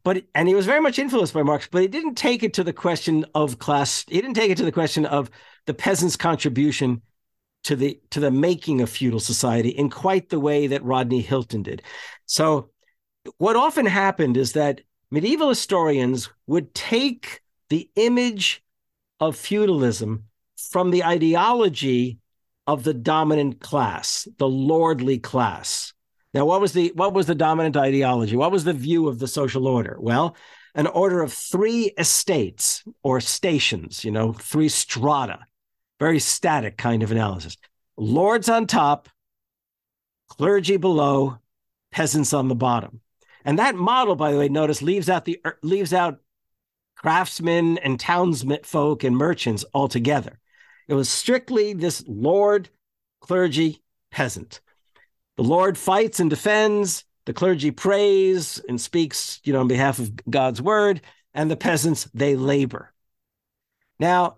But 0.05 0.25
and 0.35 0.49
he 0.49 0.55
was 0.55 0.67
very 0.67 0.81
much 0.81 0.99
influenced 0.99 1.35
by 1.35 1.43
Marx, 1.43 1.69
but 1.71 1.83
he 1.83 1.89
didn't 1.89 2.15
take 2.15 2.43
it 2.43 2.55
to 2.55 2.65
the 2.65 2.73
question 2.73 3.27
of 3.35 3.59
class. 3.59 4.05
He 4.09 4.21
didn't 4.21 4.35
take 4.35 4.51
it 4.51 4.57
to 4.59 4.65
the 4.65 4.73
question 4.73 5.05
of 5.07 5.31
the 5.67 5.75
peasant's 5.75 6.17
contribution 6.17 7.03
to 7.65 7.77
the 7.77 8.01
to 8.11 8.21
the 8.21 8.31
making 8.31 8.81
of 8.81 8.91
feudal 8.91 9.21
society 9.21 9.71
in 9.71 9.91
quite 9.91 10.29
the 10.29 10.41
way 10.41 10.69
that 10.69 10.85
Rodney 10.85 11.21
Hilton 11.21 11.63
did. 11.63 11.83
So 12.27 12.71
what 13.39 13.57
often 13.57 13.87
happened 13.87 14.37
is 14.37 14.53
that 14.53 14.81
medieval 15.11 15.49
historians 15.49 16.31
would 16.47 16.75
take 16.75 17.41
the 17.69 17.91
image 17.97 18.63
of 19.21 19.37
feudalism 19.37 20.25
from 20.57 20.91
the 20.91 21.05
ideology 21.05 22.19
of 22.67 22.85
the 22.85 22.95
dominant 22.95 23.61
class, 23.61 24.29
the 24.39 24.49
lordly 24.49 25.19
class. 25.19 25.93
Now, 26.35 26.45
what 26.45 26.61
was 26.61 26.73
the 26.73 26.93
what 26.95 27.15
was 27.15 27.27
the 27.27 27.35
dominant 27.35 27.77
ideology? 27.77 28.37
What 28.37 28.53
was 28.53 28.65
the 28.65 28.75
view 28.75 29.09
of 29.09 29.19
the 29.19 29.29
social 29.29 29.67
order? 29.67 29.97
Well, 29.99 30.37
an 30.75 30.87
order 30.87 31.23
of 31.23 31.33
three 31.33 31.93
estates 31.97 32.85
or 33.03 33.21
stations, 33.21 34.05
you 34.05 34.11
know, 34.11 34.33
three 34.35 34.69
strata, 34.69 35.41
very 35.99 36.19
static 36.19 36.77
kind 36.77 37.03
of 37.03 37.11
analysis. 37.11 37.57
Lords 37.97 38.49
on 38.49 38.67
top, 38.67 39.09
clergy 40.29 40.77
below, 40.77 41.39
peasants 41.91 42.33
on 42.33 42.49
the 42.49 42.55
bottom. 42.55 43.01
And 43.49 43.59
that 43.59 43.77
model, 43.77 44.15
by 44.15 44.31
the 44.31 44.37
way, 44.37 44.51
notice 44.51 44.83
leaves 44.83 45.09
out 45.09 45.25
the 45.25 45.41
er, 45.47 45.59
leaves 45.63 45.95
out 45.95 46.21
craftsmen 46.97 47.79
and 47.79 47.99
townsmen 47.99 48.59
folk 48.63 49.05
and 49.05 49.17
merchants 49.17 49.65
altogether. 49.73 50.39
It 50.87 50.93
was 50.93 51.09
strictly 51.09 51.73
this 51.73 52.05
lord, 52.07 52.69
clergy, 53.23 53.81
peasant. 54.11 54.61
The 55.39 55.45
Lord 55.45 55.79
fights 55.79 56.21
and 56.21 56.29
defends, 56.29 57.05
the 57.25 57.33
clergy 57.33 57.71
prays 57.71 58.61
and 58.69 58.79
speaks, 58.79 59.41
you 59.45 59.55
know, 59.55 59.61
on 59.61 59.69
behalf 59.69 59.99
of 59.99 60.13
God's 60.29 60.61
word, 60.61 61.01
and 61.33 61.51
the 61.51 61.57
peasants, 61.57 62.05
they 62.13 62.37
labor. 62.37 62.93
Now, 63.99 64.37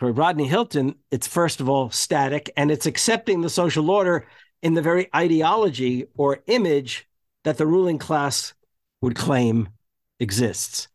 for 0.00 0.10
Rodney 0.12 0.46
Hilton, 0.46 0.94
it's 1.10 1.26
first 1.26 1.60
of 1.60 1.68
all 1.68 1.90
static 1.90 2.50
and 2.56 2.70
it's 2.70 2.86
accepting 2.86 3.42
the 3.42 3.50
social 3.50 3.90
order 3.90 4.26
in 4.62 4.74
the 4.74 4.82
very 4.82 5.08
ideology 5.14 6.06
or 6.16 6.42
image 6.46 7.08
that 7.44 7.58
the 7.58 7.66
ruling 7.66 7.98
class 7.98 8.54
would 9.00 9.16
claim 9.16 9.68
exists. 10.20 10.88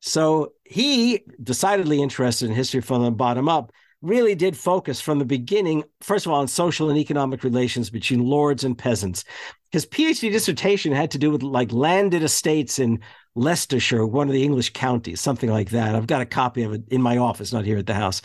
So 0.00 0.52
he, 0.64 1.24
decidedly 1.42 2.00
interested 2.00 2.48
in 2.48 2.54
history 2.54 2.80
from 2.80 3.04
the 3.04 3.10
bottom 3.10 3.48
up, 3.48 3.72
really 4.02 4.34
did 4.34 4.56
focus 4.56 5.00
from 5.00 5.18
the 5.18 5.26
beginning, 5.26 5.84
first 6.00 6.24
of 6.24 6.32
all, 6.32 6.40
on 6.40 6.48
social 6.48 6.88
and 6.88 6.98
economic 6.98 7.44
relations 7.44 7.90
between 7.90 8.24
lords 8.24 8.64
and 8.64 8.78
peasants. 8.78 9.24
His 9.72 9.84
PhD 9.84 10.32
dissertation 10.32 10.92
had 10.92 11.10
to 11.10 11.18
do 11.18 11.30
with 11.30 11.42
like 11.42 11.70
landed 11.72 12.22
estates 12.22 12.78
in 12.78 13.00
Leicestershire, 13.34 14.06
one 14.06 14.26
of 14.26 14.32
the 14.32 14.42
English 14.42 14.72
counties, 14.72 15.20
something 15.20 15.50
like 15.50 15.70
that. 15.70 15.94
I've 15.94 16.06
got 16.06 16.22
a 16.22 16.26
copy 16.26 16.62
of 16.62 16.72
it 16.72 16.82
in 16.88 17.02
my 17.02 17.18
office, 17.18 17.52
not 17.52 17.66
here 17.66 17.78
at 17.78 17.86
the 17.86 17.94
house. 17.94 18.22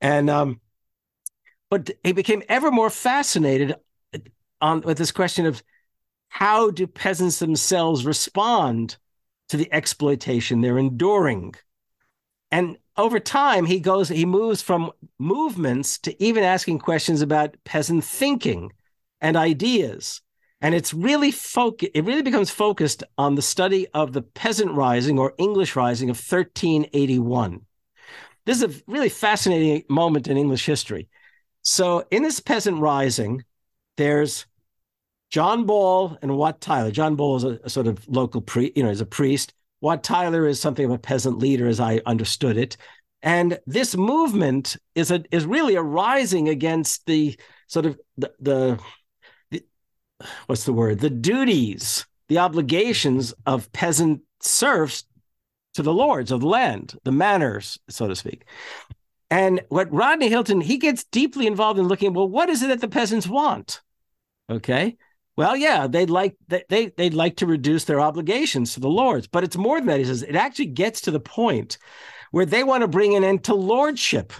And 0.00 0.28
um, 0.28 0.60
but 1.70 1.90
he 2.04 2.12
became 2.12 2.42
ever 2.48 2.70
more 2.70 2.90
fascinated 2.90 3.74
on 4.60 4.80
with 4.82 4.98
this 4.98 5.12
question 5.12 5.46
of 5.46 5.62
how 6.28 6.70
do 6.70 6.86
peasants 6.86 7.38
themselves 7.38 8.04
respond 8.04 8.96
to 9.48 9.56
the 9.56 9.72
exploitation 9.72 10.60
they're 10.60 10.78
enduring. 10.78 11.54
And 12.50 12.78
over 12.96 13.20
time, 13.20 13.66
he 13.66 13.80
goes, 13.80 14.08
he 14.08 14.24
moves 14.24 14.62
from 14.62 14.90
movements 15.18 15.98
to 15.98 16.22
even 16.22 16.44
asking 16.44 16.78
questions 16.78 17.20
about 17.20 17.56
peasant 17.64 18.04
thinking 18.04 18.72
and 19.20 19.36
ideas. 19.36 20.20
And 20.60 20.74
it's 20.74 20.94
really 20.94 21.30
focused, 21.30 21.92
it 21.94 22.04
really 22.04 22.22
becomes 22.22 22.50
focused 22.50 23.04
on 23.18 23.34
the 23.34 23.42
study 23.42 23.86
of 23.92 24.12
the 24.12 24.22
peasant 24.22 24.72
rising 24.72 25.18
or 25.18 25.34
English 25.38 25.76
rising 25.76 26.08
of 26.08 26.16
1381. 26.16 27.60
This 28.46 28.62
is 28.62 28.76
a 28.76 28.82
really 28.86 29.08
fascinating 29.08 29.84
moment 29.90 30.28
in 30.28 30.36
English 30.36 30.64
history. 30.64 31.08
So 31.62 32.06
in 32.10 32.22
this 32.22 32.40
peasant 32.40 32.80
rising, 32.80 33.44
there's 33.96 34.46
John 35.30 35.64
Ball 35.64 36.16
and 36.22 36.36
Wat 36.36 36.60
Tyler. 36.60 36.90
John 36.90 37.16
Ball 37.16 37.36
is 37.36 37.44
a, 37.44 37.58
a 37.64 37.70
sort 37.70 37.86
of 37.86 38.06
local 38.08 38.40
priest, 38.40 38.76
you 38.76 38.82
know, 38.82 38.90
is 38.90 39.00
a 39.00 39.06
priest. 39.06 39.54
Wat 39.80 40.02
Tyler 40.02 40.46
is 40.46 40.60
something 40.60 40.84
of 40.84 40.90
a 40.90 40.98
peasant 40.98 41.38
leader, 41.38 41.66
as 41.66 41.80
I 41.80 42.00
understood 42.06 42.56
it. 42.56 42.76
And 43.22 43.58
this 43.66 43.96
movement 43.96 44.76
is 44.94 45.10
a 45.10 45.24
is 45.30 45.46
really 45.46 45.74
a 45.74 45.82
rising 45.82 46.48
against 46.48 47.06
the 47.06 47.38
sort 47.66 47.86
of 47.86 47.98
the, 48.16 48.32
the, 48.40 48.78
the 49.50 49.64
what's 50.46 50.64
the 50.64 50.72
word? 50.72 51.00
The 51.00 51.10
duties, 51.10 52.06
the 52.28 52.38
obligations 52.38 53.34
of 53.44 53.72
peasant 53.72 54.22
serfs 54.40 55.04
to 55.74 55.82
the 55.82 55.92
lords 55.92 56.30
of 56.30 56.40
the 56.40 56.46
land, 56.46 56.98
the 57.04 57.12
manors, 57.12 57.78
so 57.88 58.06
to 58.08 58.16
speak. 58.16 58.46
And 59.30 59.60
what 59.68 59.92
Rodney 59.92 60.28
Hilton, 60.28 60.60
he 60.60 60.78
gets 60.78 61.04
deeply 61.04 61.46
involved 61.46 61.78
in 61.78 61.88
looking, 61.88 62.14
well, 62.14 62.28
what 62.28 62.48
is 62.48 62.62
it 62.62 62.68
that 62.68 62.80
the 62.80 62.88
peasants 62.88 63.26
want? 63.26 63.82
Okay. 64.50 64.96
Well, 65.36 65.56
yeah, 65.56 65.86
they'd 65.86 66.08
like 66.08 66.36
they 66.48 66.86
they'd 66.96 67.12
like 67.14 67.36
to 67.36 67.46
reduce 67.46 67.84
their 67.84 68.00
obligations 68.00 68.72
to 68.74 68.80
the 68.80 68.88
lords, 68.88 69.26
but 69.26 69.44
it's 69.44 69.56
more 69.56 69.78
than 69.78 69.86
that. 69.88 69.98
He 69.98 70.06
says 70.06 70.22
it 70.22 70.34
actually 70.34 70.66
gets 70.66 71.02
to 71.02 71.10
the 71.10 71.20
point 71.20 71.76
where 72.30 72.46
they 72.46 72.64
want 72.64 72.82
to 72.82 72.88
bring 72.88 73.14
an 73.14 73.24
end 73.24 73.44
to 73.44 73.54
lordship. 73.54 74.32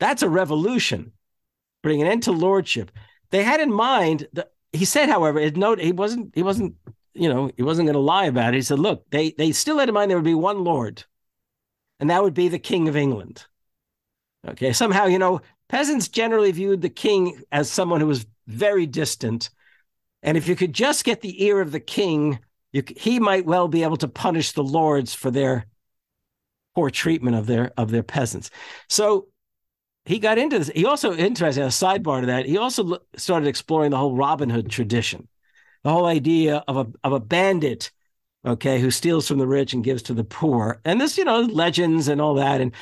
That's 0.00 0.22
a 0.22 0.28
revolution. 0.30 1.12
Bring 1.82 2.00
an 2.00 2.08
end 2.08 2.22
to 2.24 2.32
lordship. 2.32 2.90
They 3.30 3.42
had 3.42 3.60
in 3.60 3.72
mind 3.72 4.28
that 4.32 4.52
he 4.72 4.84
said, 4.84 5.08
however, 5.08 5.38
it 5.38 5.56
note 5.56 5.78
he 5.78 5.92
wasn't 5.92 6.34
he 6.34 6.42
wasn't 6.42 6.74
you 7.12 7.28
know 7.28 7.50
he 7.56 7.62
wasn't 7.62 7.86
going 7.86 7.94
to 7.94 8.00
lie 8.00 8.26
about 8.26 8.54
it. 8.54 8.58
He 8.58 8.62
said, 8.62 8.78
look, 8.78 9.10
they 9.10 9.32
they 9.32 9.52
still 9.52 9.78
had 9.78 9.88
in 9.88 9.94
mind 9.94 10.10
there 10.10 10.16
would 10.16 10.24
be 10.24 10.34
one 10.34 10.64
lord, 10.64 11.04
and 12.00 12.08
that 12.08 12.22
would 12.22 12.34
be 12.34 12.48
the 12.48 12.58
king 12.58 12.88
of 12.88 12.96
England. 12.96 13.44
Okay, 14.48 14.72
somehow 14.72 15.04
you 15.04 15.18
know 15.18 15.42
peasants 15.68 16.08
generally 16.08 16.52
viewed 16.52 16.80
the 16.80 16.88
king 16.88 17.42
as 17.52 17.70
someone 17.70 18.00
who 18.00 18.06
was 18.06 18.26
very 18.46 18.86
distant 18.86 19.50
and 20.26 20.36
if 20.36 20.48
you 20.48 20.56
could 20.56 20.72
just 20.72 21.04
get 21.04 21.20
the 21.20 21.44
ear 21.44 21.60
of 21.60 21.70
the 21.70 21.80
king, 21.80 22.40
you, 22.72 22.82
he 22.96 23.20
might 23.20 23.46
well 23.46 23.68
be 23.68 23.84
able 23.84 23.96
to 23.98 24.08
punish 24.08 24.52
the 24.52 24.64
lords 24.64 25.14
for 25.14 25.30
their 25.30 25.66
poor 26.74 26.90
treatment 26.90 27.36
of 27.36 27.46
their 27.46 27.72
of 27.76 27.90
their 27.90 28.02
peasants. 28.02 28.50
So 28.88 29.28
he 30.04 30.18
got 30.18 30.36
into 30.36 30.58
this. 30.58 30.70
He 30.74 30.84
also 30.84 31.14
interesting 31.14 31.62
a 31.62 31.68
sidebar 31.68 32.20
to 32.20 32.26
that. 32.26 32.46
He 32.46 32.58
also 32.58 32.98
started 33.16 33.48
exploring 33.48 33.92
the 33.92 33.96
whole 33.96 34.16
Robin 34.16 34.50
Hood 34.50 34.68
tradition, 34.68 35.28
the 35.84 35.90
whole 35.90 36.06
idea 36.06 36.64
of 36.66 36.76
a 36.76 36.86
of 37.04 37.12
a 37.12 37.20
bandit, 37.20 37.92
okay, 38.44 38.80
who 38.80 38.90
steals 38.90 39.28
from 39.28 39.38
the 39.38 39.46
rich 39.46 39.74
and 39.74 39.84
gives 39.84 40.02
to 40.02 40.14
the 40.14 40.24
poor, 40.24 40.80
and 40.84 41.00
this 41.00 41.16
you 41.16 41.24
know 41.24 41.40
legends 41.40 42.08
and 42.08 42.20
all 42.20 42.34
that. 42.34 42.60
And 42.60 42.72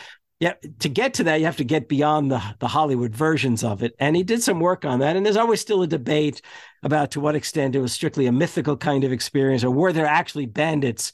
yeah, 0.40 0.54
to 0.80 0.88
get 0.88 1.14
to 1.14 1.24
that, 1.24 1.38
you 1.40 1.46
have 1.46 1.56
to 1.58 1.64
get 1.64 1.88
beyond 1.88 2.30
the, 2.30 2.42
the 2.58 2.68
Hollywood 2.68 3.14
versions 3.14 3.62
of 3.62 3.82
it. 3.82 3.94
And 3.98 4.16
he 4.16 4.22
did 4.22 4.42
some 4.42 4.60
work 4.60 4.84
on 4.84 4.98
that. 4.98 5.16
And 5.16 5.24
there's 5.24 5.36
always 5.36 5.60
still 5.60 5.82
a 5.82 5.86
debate 5.86 6.42
about 6.82 7.12
to 7.12 7.20
what 7.20 7.36
extent 7.36 7.76
it 7.76 7.80
was 7.80 7.92
strictly 7.92 8.26
a 8.26 8.32
mythical 8.32 8.76
kind 8.76 9.04
of 9.04 9.12
experience, 9.12 9.64
or 9.64 9.70
were 9.70 9.92
there 9.92 10.06
actually 10.06 10.46
bandits 10.46 11.12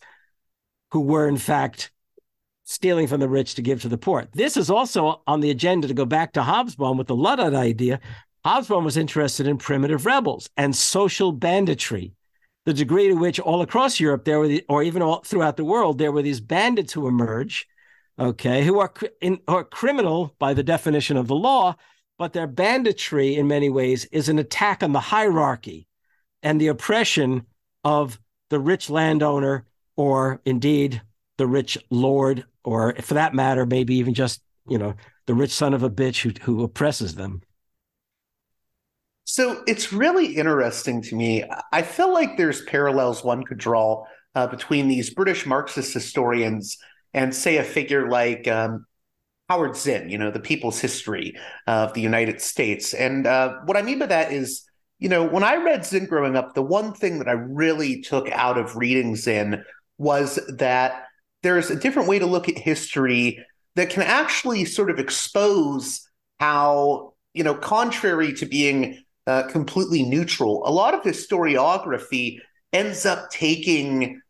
who 0.92 1.00
were, 1.00 1.28
in 1.28 1.36
fact, 1.36 1.92
stealing 2.64 3.06
from 3.06 3.20
the 3.20 3.28
rich 3.28 3.56
to 3.56 3.62
give 3.62 3.82
to 3.82 3.88
the 3.88 3.98
poor. 3.98 4.28
This 4.32 4.56
is 4.56 4.70
also 4.70 5.22
on 5.26 5.40
the 5.40 5.50
agenda 5.50 5.88
to 5.88 5.94
go 5.94 6.04
back 6.04 6.32
to 6.32 6.40
Hobsbawm 6.40 6.96
with 6.96 7.08
the 7.08 7.16
Luddite 7.16 7.54
idea. 7.54 8.00
Hobsbawm 8.44 8.84
was 8.84 8.96
interested 8.96 9.46
in 9.46 9.58
primitive 9.58 10.06
rebels 10.06 10.48
and 10.56 10.74
social 10.74 11.32
banditry, 11.32 12.12
the 12.66 12.72
degree 12.72 13.08
to 13.08 13.14
which 13.14 13.40
all 13.40 13.62
across 13.62 14.00
Europe 14.00 14.24
there 14.24 14.38
were, 14.38 14.48
the, 14.48 14.64
or 14.68 14.82
even 14.82 15.02
all 15.02 15.20
throughout 15.22 15.56
the 15.56 15.64
world, 15.64 15.98
there 15.98 16.12
were 16.12 16.22
these 16.22 16.40
bandits 16.40 16.92
who 16.92 17.08
emerge 17.08 17.66
okay, 18.20 18.62
who 18.62 18.78
are, 18.78 18.92
in, 19.20 19.40
are 19.48 19.64
criminal 19.64 20.34
by 20.38 20.54
the 20.54 20.62
definition 20.62 21.16
of 21.16 21.26
the 21.26 21.34
law, 21.34 21.74
but 22.18 22.34
their 22.34 22.46
banditry 22.46 23.36
in 23.36 23.48
many 23.48 23.70
ways 23.70 24.04
is 24.06 24.28
an 24.28 24.38
attack 24.38 24.82
on 24.82 24.92
the 24.92 25.00
hierarchy 25.00 25.88
and 26.42 26.60
the 26.60 26.68
oppression 26.68 27.46
of 27.82 28.20
the 28.50 28.60
rich 28.60 28.90
landowner 28.90 29.66
or 29.96 30.40
indeed 30.44 31.00
the 31.38 31.46
rich 31.46 31.78
lord 31.88 32.44
or 32.62 32.94
for 33.00 33.14
that 33.14 33.34
matter 33.34 33.64
maybe 33.64 33.94
even 33.94 34.12
just 34.12 34.42
you 34.68 34.76
know 34.76 34.94
the 35.26 35.34
rich 35.34 35.50
son 35.50 35.72
of 35.72 35.82
a 35.82 35.88
bitch 35.88 36.20
who, 36.20 36.32
who 36.42 36.62
oppresses 36.62 37.14
them. 37.14 37.40
So 39.24 39.62
it's 39.66 39.92
really 39.92 40.36
interesting 40.36 41.00
to 41.02 41.14
me. 41.14 41.44
I 41.72 41.82
feel 41.82 42.12
like 42.12 42.36
there's 42.36 42.62
parallels 42.62 43.22
one 43.22 43.44
could 43.44 43.58
draw 43.58 44.04
uh, 44.34 44.46
between 44.46 44.88
these 44.88 45.10
british 45.10 45.46
marxist 45.46 45.92
historians 45.92 46.76
and 47.12 47.34
say 47.34 47.56
a 47.56 47.64
figure 47.64 48.08
like 48.08 48.46
um, 48.48 48.86
Howard 49.48 49.76
Zinn, 49.76 50.08
you 50.10 50.18
know, 50.18 50.30
the 50.30 50.40
people's 50.40 50.80
history 50.80 51.36
of 51.66 51.92
the 51.92 52.00
United 52.00 52.40
States. 52.40 52.94
And 52.94 53.26
uh, 53.26 53.56
what 53.64 53.76
I 53.76 53.82
mean 53.82 53.98
by 53.98 54.06
that 54.06 54.32
is, 54.32 54.64
you 54.98 55.08
know, 55.08 55.24
when 55.24 55.42
I 55.42 55.56
read 55.56 55.84
Zinn 55.84 56.06
growing 56.06 56.36
up, 56.36 56.54
the 56.54 56.62
one 56.62 56.92
thing 56.92 57.18
that 57.18 57.28
I 57.28 57.32
really 57.32 58.02
took 58.02 58.30
out 58.30 58.58
of 58.58 58.76
reading 58.76 59.16
Zinn 59.16 59.64
was 59.98 60.38
that 60.48 61.04
there's 61.42 61.70
a 61.70 61.76
different 61.76 62.08
way 62.08 62.18
to 62.18 62.26
look 62.26 62.48
at 62.48 62.58
history 62.58 63.44
that 63.76 63.90
can 63.90 64.02
actually 64.02 64.64
sort 64.64 64.90
of 64.90 64.98
expose 64.98 66.08
how, 66.38 67.14
you 67.34 67.42
know, 67.42 67.54
contrary 67.54 68.32
to 68.34 68.46
being 68.46 69.02
uh, 69.26 69.44
completely 69.44 70.02
neutral, 70.02 70.62
a 70.66 70.70
lot 70.70 70.94
of 70.94 71.02
historiography 71.02 72.38
ends 72.72 73.06
up 73.06 73.30
taking 73.30 74.20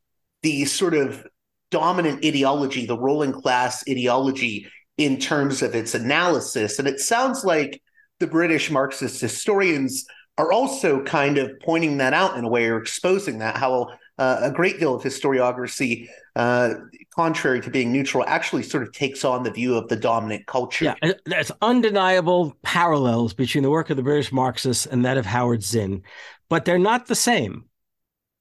the 0.43 0.64
sort 0.64 0.95
of 0.95 1.26
dominant 1.71 2.25
ideology, 2.25 2.87
the 2.87 2.99
ruling 2.99 3.33
class 3.33 3.85
ideology, 3.89 4.66
in 4.99 5.18
terms 5.18 5.62
of 5.62 5.75
its 5.75 5.95
analysis. 5.95 6.79
And 6.79 6.87
it 6.87 7.01
sounds 7.01 7.45
like 7.45 7.81
the 8.18 8.27
British 8.27 8.71
Marxist 8.71 9.21
historians 9.21 10.05
are 10.37 10.53
also 10.53 11.03
kind 11.05 11.39
of 11.39 11.51
pointing 11.61 11.99
that 11.99 12.12
out 12.12 12.37
in 12.37 12.45
a 12.45 12.49
way 12.49 12.66
or 12.66 12.79
exposing 12.79 13.39
that 13.39 13.57
how 13.57 13.89
uh, 14.18 14.41
a 14.43 14.51
great 14.51 14.79
deal 14.79 14.95
of 14.95 15.03
historiography, 15.03 16.07
uh, 16.37 16.75
contrary 17.14 17.61
to 17.62 17.71
being 17.71 17.91
neutral, 17.91 18.23
actually 18.27 18.62
sort 18.62 18.83
of 18.83 18.93
takes 18.93 19.25
on 19.25 19.43
the 19.43 19.51
view 19.51 19.75
of 19.75 19.89
the 19.89 19.97
dominant 19.97 20.47
culture. 20.47 20.95
Yeah, 21.03 21.12
there's 21.25 21.51
undeniable 21.62 22.55
parallels 22.62 23.33
between 23.33 23.64
the 23.64 23.71
work 23.71 23.89
of 23.89 23.97
the 23.97 24.03
British 24.03 24.31
Marxists 24.31 24.85
and 24.85 25.05
that 25.07 25.16
of 25.16 25.25
Howard 25.25 25.62
Zinn, 25.62 26.03
but 26.51 26.66
they're 26.66 26.79
not 26.79 27.07
the 27.07 27.14
same. 27.14 27.64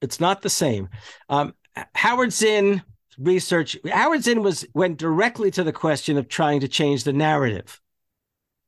It's 0.02 0.20
not 0.20 0.42
the 0.42 0.50
same. 0.50 0.90
Um, 1.30 1.54
Howard 1.96 2.34
Zinn 2.34 2.84
research. 3.20 3.78
Howard 3.92 4.24
Zinn 4.24 4.42
was 4.42 4.66
went 4.74 4.98
directly 4.98 5.52
to 5.52 5.64
the 5.64 5.74
question 5.74 6.18
of 6.18 6.28
trying 6.28 6.62
to 6.62 6.68
change 6.68 7.04
the 7.04 7.14
narrative, 7.14 7.80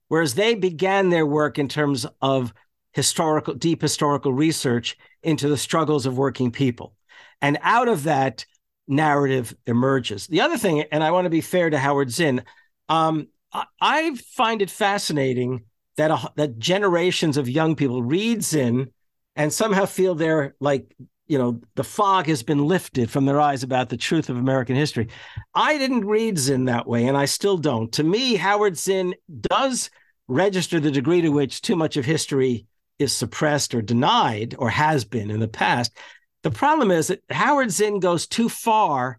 whereas 0.08 0.36
they 0.36 0.56
began 0.56 1.10
their 1.10 1.26
work 1.26 1.58
in 1.58 1.68
terms 1.68 2.06
of 2.22 2.54
historical, 2.94 3.54
deep 3.54 3.82
historical 3.82 4.34
research 4.34 4.98
into 5.24 5.48
the 5.48 5.58
struggles 5.58 6.06
of 6.06 6.18
working 6.18 6.52
people. 6.52 6.94
And 7.42 7.58
out 7.62 7.88
of 7.88 8.04
that, 8.04 8.46
narrative 8.88 9.56
emerges. 9.66 10.28
The 10.28 10.42
other 10.42 10.58
thing, 10.58 10.84
and 10.92 11.04
I 11.04 11.12
want 11.12 11.26
to 11.26 11.30
be 11.30 11.42
fair 11.42 11.70
to 11.70 11.80
Howard 11.80 12.12
Zinn, 12.12 12.44
um, 12.90 13.28
I, 13.54 13.66
I, 13.80 14.16
find 14.36 14.62
it 14.62 14.70
fascinating 14.70 15.64
that 15.98 16.12
a, 16.12 16.32
that 16.36 16.60
generations 16.60 17.38
of 17.38 17.50
young 17.50 17.76
people 17.76 18.04
read 18.04 18.44
Zinn 18.44 18.92
and 19.36 19.52
somehow 19.52 19.86
feel 19.86 20.14
they're 20.14 20.56
like 20.60 20.94
you 21.32 21.38
know 21.38 21.62
the 21.76 21.84
fog 21.84 22.26
has 22.26 22.44
been 22.44 22.68
lifted 22.68 23.10
from 23.10 23.24
their 23.24 23.40
eyes 23.40 23.64
about 23.64 23.88
the 23.88 23.96
truth 23.96 24.30
of 24.30 24.36
American 24.36 24.76
history. 24.76 25.08
I 25.56 25.78
didn't 25.78 26.06
read 26.06 26.38
Zinn 26.38 26.66
that 26.66 26.86
way, 26.86 27.08
and 27.08 27.16
I 27.16 27.24
still 27.24 27.58
don't. 27.58 27.90
To 27.94 28.04
me, 28.04 28.36
Howard 28.36 28.78
Zinn 28.78 29.16
does 29.40 29.90
register 30.28 30.82
the 30.82 30.92
degree 30.92 31.22
to 31.22 31.30
which 31.30 31.62
too 31.62 31.78
much 31.78 31.96
of 31.96 32.04
history 32.04 32.66
is 33.00 33.14
suppressed 33.14 33.74
or 33.74 33.82
denied, 33.82 34.56
or 34.60 34.70
has 34.70 35.06
been 35.06 35.32
in 35.32 35.40
the 35.40 35.48
past. 35.48 35.98
The 36.44 36.52
problem 36.52 36.92
is 36.92 37.08
that 37.08 37.24
Howard 37.30 37.72
Zinn 37.72 38.02
goes 38.02 38.28
too 38.28 38.50
far 38.50 39.18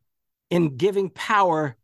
in 0.51 0.77
giving 0.77 1.09
power, 1.09 1.77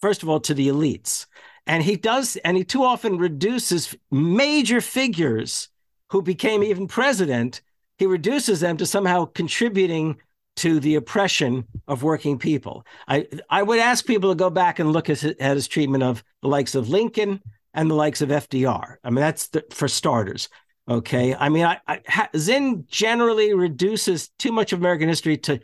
first 0.00 0.22
of 0.22 0.30
all, 0.30 0.40
to 0.40 0.54
the 0.54 0.68
elites. 0.68 1.26
And 1.66 1.82
he 1.82 1.96
does, 1.96 2.36
and 2.36 2.56
he 2.56 2.64
too 2.64 2.82
often 2.82 3.18
reduces 3.18 3.94
major 4.10 4.80
figures 4.80 5.68
who 6.08 6.22
became 6.22 6.62
even 6.62 6.88
president, 6.88 7.60
he 7.98 8.06
reduces 8.06 8.60
them 8.60 8.76
to 8.78 8.86
somehow 8.86 9.24
contributing 9.26 10.16
to 10.56 10.78
the 10.80 10.94
oppression 10.94 11.66
of 11.88 12.02
working 12.02 12.38
people. 12.38 12.86
I, 13.08 13.26
I 13.50 13.62
would 13.62 13.78
ask 13.78 14.06
people 14.06 14.30
to 14.30 14.36
go 14.36 14.50
back 14.50 14.78
and 14.78 14.92
look 14.92 15.10
at 15.10 15.20
his, 15.20 15.34
at 15.40 15.56
his 15.56 15.68
treatment 15.68 16.04
of 16.04 16.22
the 16.42 16.48
likes 16.48 16.74
of 16.74 16.88
Lincoln 16.88 17.40
and 17.72 17.90
the 17.90 17.94
likes 17.94 18.20
of 18.20 18.28
FDR. 18.28 18.96
I 19.02 19.10
mean, 19.10 19.20
that's 19.20 19.48
the, 19.48 19.64
for 19.70 19.88
starters. 19.88 20.48
Okay. 20.88 21.34
I 21.34 21.48
mean, 21.48 21.64
I, 21.64 21.80
I, 21.88 22.28
Zinn 22.36 22.84
generally 22.88 23.54
reduces 23.54 24.28
too 24.38 24.52
much 24.52 24.72
of 24.72 24.78
American 24.78 25.08
history 25.08 25.38
to 25.38 25.60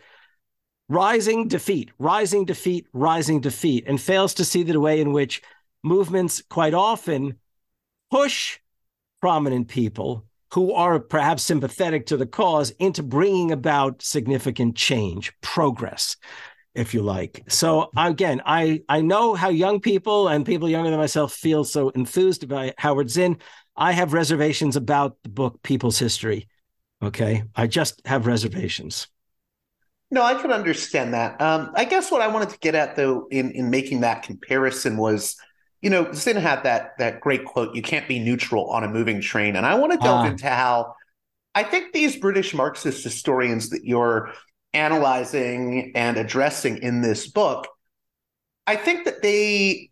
rising 0.89 1.47
defeat, 1.47 1.91
rising 1.99 2.45
defeat, 2.45 2.87
rising 2.93 3.41
defeat, 3.41 3.85
and 3.87 4.01
fails 4.01 4.35
to 4.35 4.45
see 4.45 4.63
the 4.65 4.81
way 4.81 5.01
in 5.01 5.13
which 5.13 5.43
movements 5.85 6.43
quite 6.49 6.75
often 6.75 7.39
push 8.11 8.59
prominent 9.21 9.69
people 9.69 10.27
who 10.53 10.73
are 10.73 10.99
perhaps 10.99 11.43
sympathetic 11.43 12.07
to 12.07 12.17
the 12.17 12.27
cause 12.27 12.71
into 12.79 13.03
bringing 13.03 13.53
about 13.53 14.03
significant 14.03 14.77
change, 14.77 15.33
progress, 15.41 16.17
if 16.75 16.95
you 16.95 17.03
like. 17.03 17.45
So 17.49 17.91
again, 17.97 18.43
I 18.45 18.83
I 18.89 19.01
know 19.01 19.35
how 19.35 19.49
young 19.49 19.81
people 19.81 20.29
and 20.29 20.47
people 20.47 20.69
younger 20.69 20.91
than 20.91 20.99
myself 20.99 21.33
feel 21.33 21.65
so 21.65 21.91
enthused 21.91 22.45
about 22.45 22.75
Howard 22.79 23.11
Zinn. 23.11 23.39
I 23.77 23.93
have 23.93 24.13
reservations 24.13 24.77
about 24.77 25.17
the 25.23 25.31
book 25.31 25.63
People's 25.63 25.99
History. 25.99 26.49
Okay. 27.03 27.45
I 27.57 27.67
just 27.67 28.03
have 28.07 28.27
reservations. 28.27 29.09
No, 30.11 30.23
I 30.23 30.35
can 30.35 30.51
understand 30.51 31.15
that. 31.15 31.41
Um, 31.41 31.71
I 31.75 31.85
guess 31.85 32.11
what 32.11 32.21
I 32.21 32.27
wanted 32.27 32.51
to 32.51 32.59
get 32.59 32.75
at, 32.75 32.97
though, 32.97 33.29
in, 33.31 33.53
in 33.53 33.71
making 33.71 34.01
that 34.01 34.25
comparison 34.25 34.97
was, 34.97 35.37
you 35.83 35.91
know, 35.91 36.13
Zinn 36.13 36.37
had 36.37 36.63
that 36.65 36.99
that 36.99 37.21
great 37.21 37.45
quote, 37.45 37.75
"You 37.75 37.83
can't 37.83 38.07
be 38.07 38.19
neutral 38.19 38.69
on 38.71 38.85
a 38.85 38.89
moving 38.89 39.21
train," 39.21 39.57
and 39.57 39.65
I 39.65 39.75
want 39.77 39.93
to 39.93 39.99
delve 39.99 40.27
ah. 40.27 40.31
into 40.31 40.49
how 40.49 40.95
I 41.55 41.63
think 41.63 41.93
these 41.93 42.17
British 42.17 42.55
Marxist 42.55 43.03
historians 43.03 43.71
that 43.71 43.85
you're 43.85 44.33
analyzing 44.73 45.93
and 45.95 46.17
addressing 46.17 46.79
in 46.79 47.01
this 47.01 47.27
book, 47.27 47.67
I 48.67 48.77
think 48.77 49.05
that 49.05 49.23
they 49.23 49.91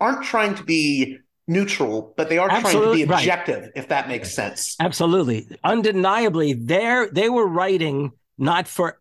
aren't 0.00 0.24
trying 0.24 0.54
to 0.56 0.62
be 0.64 1.18
neutral, 1.46 2.14
but 2.16 2.28
they 2.28 2.38
are 2.38 2.50
Absolutely, 2.50 2.80
trying 2.80 2.92
to 2.92 2.96
be 2.96 3.14
objective, 3.14 3.62
right. 3.62 3.72
if 3.74 3.88
that 3.88 4.08
makes 4.08 4.32
sense. 4.32 4.76
Absolutely. 4.80 5.48
Undeniably, 5.64 6.52
they 6.52 7.06
they 7.12 7.30
were 7.30 7.46
writing 7.46 8.12
not 8.36 8.68
for 8.68 9.00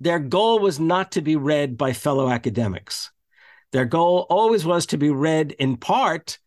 their 0.00 0.18
goal 0.18 0.58
was 0.58 0.78
not 0.78 1.12
to 1.12 1.22
be 1.22 1.36
read 1.36 1.76
by 1.76 1.92
fellow 1.92 2.28
academics. 2.28 3.10
Their 3.72 3.86
goal 3.86 4.26
always 4.28 4.64
was 4.64 4.86
to 4.86 4.98
be 4.98 5.10
read 5.10 5.52
in 5.52 5.76
part, 5.76 6.38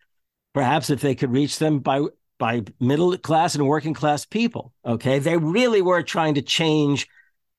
perhaps 0.53 0.89
if 0.89 1.01
they 1.01 1.15
could 1.15 1.31
reach 1.31 1.59
them 1.59 1.79
by 1.79 2.01
by 2.37 2.63
middle 2.79 3.17
class 3.17 3.55
and 3.55 3.67
working 3.67 3.93
class 3.93 4.25
people. 4.25 4.73
Okay. 4.85 5.19
They 5.19 5.37
really 5.37 5.81
were 5.81 6.03
trying 6.03 6.35
to 6.35 6.41
change, 6.41 7.07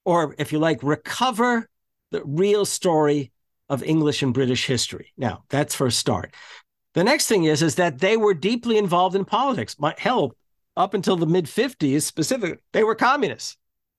or 0.04 0.34
if 0.38 0.52
you 0.52 0.58
like, 0.58 0.82
recover 0.82 1.68
the 2.10 2.22
real 2.24 2.64
story 2.64 3.32
of 3.68 3.82
English 3.82 4.22
and 4.22 4.34
British 4.34 4.66
history. 4.66 5.12
Now, 5.16 5.44
that's 5.48 5.74
for 5.74 5.86
a 5.86 5.92
start. 5.92 6.34
The 6.94 7.04
next 7.04 7.26
thing 7.26 7.44
is, 7.44 7.62
is 7.62 7.74
that 7.76 7.98
they 7.98 8.16
were 8.16 8.34
deeply 8.34 8.78
involved 8.78 9.16
in 9.16 9.24
politics. 9.24 9.76
My, 9.78 9.94
hell, 9.98 10.36
up 10.76 10.94
until 10.94 11.16
the 11.16 11.26
mid 11.26 11.46
50s 11.46 12.02
specifically, 12.02 12.58
they 12.72 12.84
were 12.84 12.94
communists. 12.94 13.56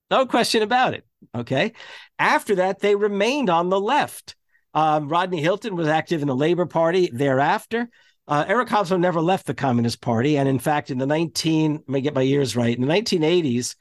No 0.09 0.26
question 0.26 0.63
about 0.63 0.93
it. 0.93 1.05
Okay. 1.36 1.74
After 2.18 2.55
that, 2.55 2.80
they 2.80 2.95
remained 2.95 3.49
on 3.49 3.70
the 3.70 3.80
left. 3.80 4.36
Um, 4.78 5.09
Rodney 5.09 5.41
Hilton 5.41 5.75
was 5.75 5.88
active 5.88 6.21
in 6.21 6.28
the 6.28 6.36
Labor 6.36 6.67
Party 6.67 7.09
thereafter. 7.11 7.89
Uh, 8.28 8.45
Eric 8.47 8.69
Hobsbawm 8.69 8.99
never 8.99 9.19
left 9.19 9.47
the 9.47 9.55
Communist 9.55 10.01
Party. 10.01 10.38
And 10.38 10.47
in 10.47 10.59
fact, 10.59 10.91
in 10.91 10.99
the 10.99 11.07
19, 11.07 11.73
let 11.73 11.89
me 11.89 11.99
get 11.99 12.13
my 12.13 12.21
years 12.21 12.55
right, 12.55 12.78
in 12.78 12.86
the 12.86 12.93
1980s 12.93 13.75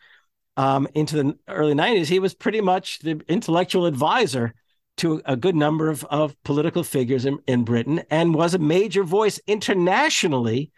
um, 0.57 0.89
into 0.95 1.23
the 1.23 1.39
early 1.49 1.75
90s, 1.75 2.07
he 2.07 2.19
was 2.19 2.33
pretty 2.33 2.63
much 2.63 3.01
the 3.01 3.21
intellectual 3.29 3.85
advisor 3.85 4.55
to 4.97 5.21
a 5.27 5.37
good 5.37 5.55
number 5.55 5.91
of, 5.91 6.03
of 6.07 6.35
political 6.45 6.83
figures 6.83 7.27
in, 7.27 7.41
in 7.47 7.65
Britain 7.65 8.03
and 8.11 8.35
was 8.35 8.55
a 8.55 8.59
major 8.59 9.05
voice 9.05 9.39
internationally 9.47 10.73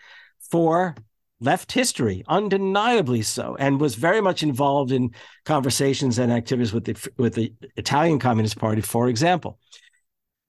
for 0.50 0.96
left 1.40 1.70
history, 1.70 2.24
undeniably 2.26 3.22
so, 3.22 3.54
and 3.60 3.80
was 3.80 3.94
very 3.94 4.20
much 4.20 4.42
involved 4.42 4.90
in 4.90 5.12
conversations 5.44 6.18
and 6.18 6.32
activities 6.32 6.72
with 6.72 6.86
the 6.86 7.10
with 7.16 7.34
the 7.34 7.52
Italian 7.76 8.18
Communist 8.18 8.58
Party, 8.58 8.80
for 8.80 9.08
example. 9.08 9.60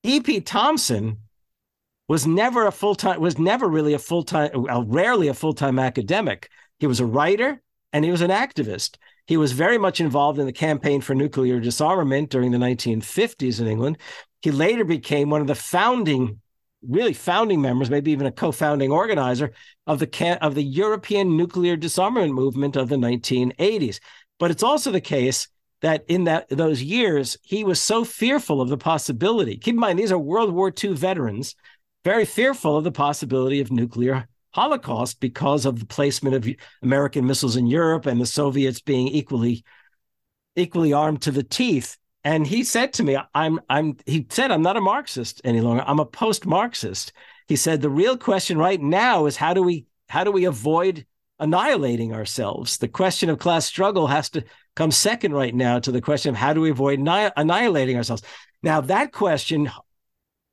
E.P. 0.03 0.41
Thompson 0.41 1.17
was 2.07 2.25
never 2.25 2.65
a 2.65 2.71
full 2.71 2.95
time 2.95 3.19
was 3.19 3.37
never 3.37 3.67
really 3.67 3.93
a 3.93 3.99
full 3.99 4.23
time, 4.23 4.49
well, 4.53 4.83
rarely 4.83 5.27
a 5.27 5.33
full 5.33 5.53
time 5.53 5.77
academic. 5.77 6.49
He 6.79 6.87
was 6.87 6.99
a 6.99 7.05
writer 7.05 7.61
and 7.93 8.05
he 8.05 8.11
was 8.11 8.21
an 8.21 8.31
activist. 8.31 8.97
He 9.27 9.37
was 9.37 9.51
very 9.51 9.77
much 9.77 10.01
involved 10.01 10.39
in 10.39 10.45
the 10.45 10.51
campaign 10.51 11.01
for 11.01 11.13
nuclear 11.13 11.59
disarmament 11.59 12.31
during 12.31 12.51
the 12.51 12.57
1950s 12.57 13.59
in 13.59 13.67
England. 13.67 13.99
He 14.41 14.51
later 14.51 14.85
became 14.85 15.29
one 15.29 15.41
of 15.41 15.47
the 15.47 15.53
founding, 15.53 16.39
really 16.81 17.13
founding 17.13 17.61
members, 17.61 17.91
maybe 17.91 18.11
even 18.11 18.25
a 18.25 18.31
co-founding 18.31 18.91
organizer 18.91 19.51
of 19.85 19.99
the 19.99 20.37
of 20.41 20.55
the 20.55 20.63
European 20.63 21.37
nuclear 21.37 21.75
disarmament 21.75 22.33
movement 22.33 22.75
of 22.75 22.89
the 22.89 22.95
1980s. 22.95 23.99
But 24.39 24.49
it's 24.49 24.63
also 24.63 24.89
the 24.91 25.01
case 25.01 25.47
that 25.81 26.03
in 26.07 26.25
that 26.25 26.49
those 26.49 26.81
years 26.81 27.37
he 27.41 27.63
was 27.63 27.79
so 27.79 28.03
fearful 28.03 28.61
of 28.61 28.69
the 28.69 28.77
possibility. 28.77 29.57
Keep 29.57 29.75
in 29.75 29.79
mind 29.79 29.99
these 29.99 30.11
are 30.11 30.19
World 30.19 30.53
War 30.53 30.73
II 30.83 30.93
veterans, 30.93 31.55
very 32.03 32.25
fearful 32.25 32.77
of 32.77 32.83
the 32.83 32.91
possibility 32.91 33.61
of 33.61 33.71
nuclear 33.71 34.27
Holocaust 34.51 35.19
because 35.19 35.65
of 35.65 35.79
the 35.79 35.85
placement 35.85 36.35
of 36.35 36.55
American 36.81 37.25
missiles 37.25 37.55
in 37.55 37.67
Europe 37.67 38.05
and 38.05 38.19
the 38.19 38.25
Soviets 38.25 38.81
being 38.81 39.07
equally 39.07 39.63
equally 40.55 40.91
armed 40.91 41.21
to 41.23 41.31
the 41.31 41.43
teeth. 41.43 41.97
And 42.23 42.45
he 42.45 42.63
said 42.63 42.93
to 42.93 43.03
me, 43.03 43.17
I'm 43.33 43.59
I'm 43.69 43.97
he 44.05 44.25
said, 44.29 44.51
I'm 44.51 44.61
not 44.61 44.77
a 44.77 44.81
Marxist 44.81 45.41
any 45.43 45.61
longer. 45.61 45.83
I'm 45.85 45.99
a 45.99 46.05
post-Marxist. 46.05 47.13
He 47.47 47.55
said 47.55 47.81
the 47.81 47.89
real 47.89 48.17
question 48.17 48.57
right 48.57 48.81
now 48.81 49.25
is 49.25 49.35
how 49.35 49.53
do 49.53 49.63
we 49.63 49.85
how 50.09 50.23
do 50.23 50.31
we 50.31 50.45
avoid 50.45 51.05
annihilating 51.39 52.13
ourselves? 52.13 52.77
The 52.77 52.87
question 52.87 53.29
of 53.29 53.39
class 53.39 53.65
struggle 53.65 54.07
has 54.07 54.29
to 54.31 54.43
come 54.79 54.91
second 54.91 55.33
right 55.33 55.53
now 55.53 55.77
to 55.77 55.91
the 55.91 55.99
question 55.99 56.29
of 56.29 56.37
how 56.37 56.53
do 56.53 56.61
we 56.61 56.69
avoid 56.69 56.99
annihilating 56.99 57.97
ourselves. 57.97 58.23
Now 58.63 58.79
that 58.79 59.11
question 59.11 59.69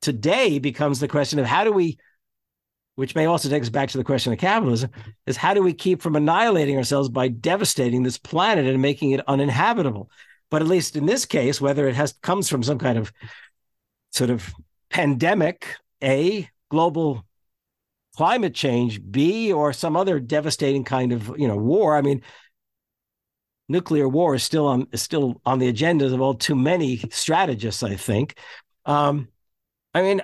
today 0.01 0.59
becomes 0.59 0.99
the 0.99 1.07
question 1.07 1.39
of 1.39 1.45
how 1.45 1.63
do 1.63 1.71
we 1.71 1.97
which 2.95 3.15
may 3.15 3.25
also 3.25 3.47
take 3.47 3.61
us 3.61 3.69
back 3.69 3.87
to 3.89 3.97
the 3.97 4.03
question 4.03 4.33
of 4.33 4.39
capitalism, 4.39 4.89
is 5.27 5.37
how 5.37 5.53
do 5.53 5.61
we 5.61 5.71
keep 5.71 6.01
from 6.01 6.15
annihilating 6.15 6.75
ourselves 6.75 7.09
by 7.09 7.27
devastating 7.27 8.01
this 8.01 8.17
planet 8.17 8.65
and 8.65 8.81
making 8.81 9.11
it 9.11 9.21
uninhabitable? 9.27 10.09
But 10.49 10.63
at 10.63 10.67
least 10.67 10.95
in 10.95 11.05
this 11.05 11.23
case, 11.23 11.61
whether 11.61 11.87
it 11.87 11.95
has 11.95 12.13
comes 12.21 12.49
from 12.49 12.63
some 12.63 12.79
kind 12.79 12.97
of 12.97 13.13
sort 14.11 14.31
of 14.31 14.51
pandemic, 14.89 15.75
a 16.03 16.49
global 16.69 17.23
climate 18.17 18.55
change, 18.55 18.99
B, 19.09 19.53
or 19.53 19.71
some 19.71 19.95
other 19.95 20.19
devastating 20.19 20.83
kind 20.83 21.13
of 21.13 21.31
you 21.37 21.47
know 21.47 21.55
war. 21.55 21.95
I 21.95 22.01
mean, 22.01 22.23
nuclear 23.69 24.07
war 24.07 24.35
is 24.35 24.43
still 24.43 24.67
on 24.67 24.87
is 24.91 25.01
still 25.01 25.41
on 25.45 25.59
the 25.59 25.71
agendas 25.71 26.13
of 26.13 26.21
all 26.21 26.33
too 26.33 26.55
many 26.55 26.97
strategists. 27.09 27.83
I 27.83 27.95
think. 27.95 28.37
Um, 28.85 29.27
I 29.93 30.01
mean, 30.01 30.21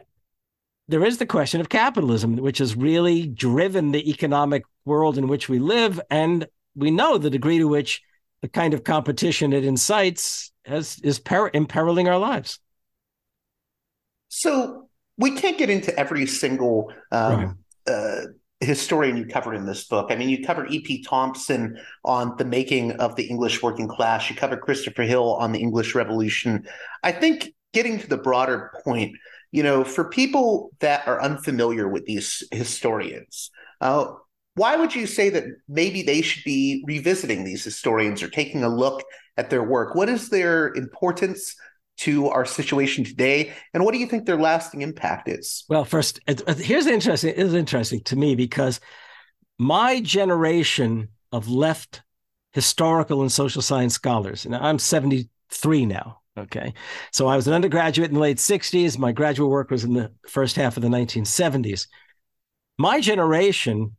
there 0.87 1.03
is 1.03 1.17
the 1.17 1.25
question 1.25 1.61
of 1.61 1.69
capitalism, 1.69 2.37
which 2.37 2.59
has 2.59 2.75
really 2.75 3.27
driven 3.27 3.91
the 3.91 4.09
economic 4.09 4.63
world 4.85 5.17
in 5.17 5.27
which 5.27 5.49
we 5.49 5.59
live, 5.59 5.99
and 6.09 6.47
we 6.75 6.91
know 6.91 7.17
the 7.17 7.29
degree 7.29 7.57
to 7.57 7.67
which 7.67 8.01
the 8.41 8.49
kind 8.49 8.73
of 8.73 8.83
competition 8.83 9.53
it 9.53 9.65
incites 9.65 10.51
has 10.65 10.99
is 11.03 11.19
per- 11.19 11.49
imperiling 11.53 12.07
our 12.09 12.17
lives. 12.17 12.59
So 14.27 14.89
we 15.17 15.31
can't 15.31 15.57
get 15.57 15.69
into 15.69 15.97
every 15.97 16.25
single 16.25 16.91
um, 17.11 17.57
right. 17.87 17.93
uh, 17.93 18.21
historian 18.65 19.17
you 19.17 19.25
covered 19.25 19.55
in 19.55 19.65
this 19.65 19.85
book. 19.85 20.11
I 20.11 20.15
mean, 20.15 20.29
you 20.29 20.45
covered 20.45 20.71
E.P. 20.71 21.03
Thompson 21.03 21.77
on 22.03 22.35
the 22.37 22.45
making 22.45 22.93
of 22.93 23.15
the 23.15 23.23
English 23.23 23.61
working 23.61 23.87
class. 23.87 24.29
You 24.29 24.35
covered 24.35 24.61
Christopher 24.61 25.03
Hill 25.03 25.35
on 25.35 25.51
the 25.51 25.59
English 25.59 25.95
Revolution. 25.95 26.67
I 27.03 27.11
think 27.11 27.53
getting 27.73 27.99
to 27.99 28.07
the 28.07 28.17
broader 28.17 28.71
point, 28.83 29.15
you 29.51 29.63
know, 29.63 29.83
for 29.83 30.09
people 30.09 30.71
that 30.79 31.07
are 31.07 31.21
unfamiliar 31.21 31.87
with 31.87 32.05
these 32.05 32.43
historians, 32.51 33.49
uh, 33.81 34.07
why 34.55 34.75
would 34.75 34.93
you 34.93 35.07
say 35.07 35.29
that 35.29 35.45
maybe 35.67 36.03
they 36.03 36.21
should 36.21 36.43
be 36.43 36.83
revisiting 36.85 37.43
these 37.43 37.63
historians 37.63 38.21
or 38.21 38.29
taking 38.29 38.63
a 38.63 38.69
look 38.69 39.03
at 39.37 39.49
their 39.49 39.63
work? 39.63 39.95
What 39.95 40.09
is 40.09 40.29
their 40.29 40.67
importance 40.73 41.55
to 41.97 42.29
our 42.29 42.45
situation 42.45 43.03
today, 43.03 43.53
and 43.73 43.85
what 43.85 43.93
do 43.93 43.99
you 43.99 44.07
think 44.07 44.25
their 44.25 44.39
lasting 44.39 44.81
impact 44.81 45.29
is? 45.29 45.63
Well, 45.69 45.85
first, 45.85 46.19
uh, 46.27 46.53
here's 46.55 46.87
interesting. 46.87 47.31
It 47.31 47.39
is 47.39 47.53
interesting 47.53 48.01
to 48.01 48.15
me 48.15 48.35
because 48.35 48.79
my 49.59 50.01
generation 50.01 51.09
of 51.31 51.49
left 51.49 52.01
historical 52.53 53.21
and 53.21 53.31
social 53.31 53.61
science 53.61 53.93
scholars, 53.93 54.45
and 54.45 54.55
I'm 54.55 54.79
73 54.79 55.85
now. 55.85 56.19
Okay. 56.37 56.73
So 57.11 57.27
I 57.27 57.35
was 57.35 57.47
an 57.47 57.53
undergraduate 57.53 58.09
in 58.09 58.15
the 58.15 58.19
late 58.19 58.37
60s. 58.37 58.97
My 58.97 59.11
graduate 59.11 59.49
work 59.49 59.69
was 59.69 59.83
in 59.83 59.93
the 59.93 60.11
first 60.27 60.55
half 60.55 60.77
of 60.77 60.83
the 60.83 60.89
1970s. 60.89 61.87
My 62.79 62.99
generation, 62.99 63.95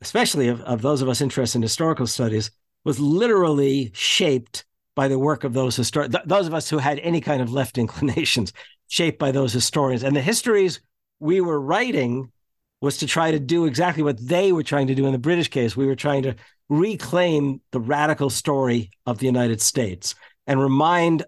especially 0.00 0.48
of, 0.48 0.60
of 0.62 0.82
those 0.82 1.00
of 1.00 1.08
us 1.08 1.20
interested 1.20 1.58
in 1.58 1.62
historical 1.62 2.08
studies, 2.08 2.50
was 2.84 2.98
literally 2.98 3.92
shaped 3.94 4.64
by 4.98 5.06
the 5.06 5.16
work 5.16 5.44
of 5.44 5.52
those 5.52 5.76
historians, 5.76 6.12
th- 6.12 6.26
those 6.26 6.48
of 6.48 6.54
us 6.54 6.68
who 6.68 6.78
had 6.78 6.98
any 6.98 7.20
kind 7.20 7.40
of 7.40 7.52
left 7.52 7.78
inclinations, 7.84 8.52
shaped 8.88 9.16
by 9.16 9.30
those 9.30 9.52
historians. 9.52 10.02
And 10.02 10.16
the 10.16 10.20
histories 10.20 10.80
we 11.20 11.40
were 11.40 11.60
writing 11.60 12.32
was 12.80 12.98
to 12.98 13.06
try 13.06 13.30
to 13.30 13.38
do 13.38 13.66
exactly 13.66 14.02
what 14.02 14.18
they 14.18 14.50
were 14.50 14.64
trying 14.64 14.88
to 14.88 14.96
do 14.96 15.06
in 15.06 15.12
the 15.12 15.18
British 15.18 15.50
case. 15.50 15.76
We 15.76 15.86
were 15.86 15.94
trying 15.94 16.24
to 16.24 16.34
reclaim 16.68 17.60
the 17.70 17.78
radical 17.78 18.28
story 18.28 18.90
of 19.06 19.18
the 19.18 19.26
United 19.26 19.60
States 19.60 20.16
and 20.48 20.60
remind 20.60 21.24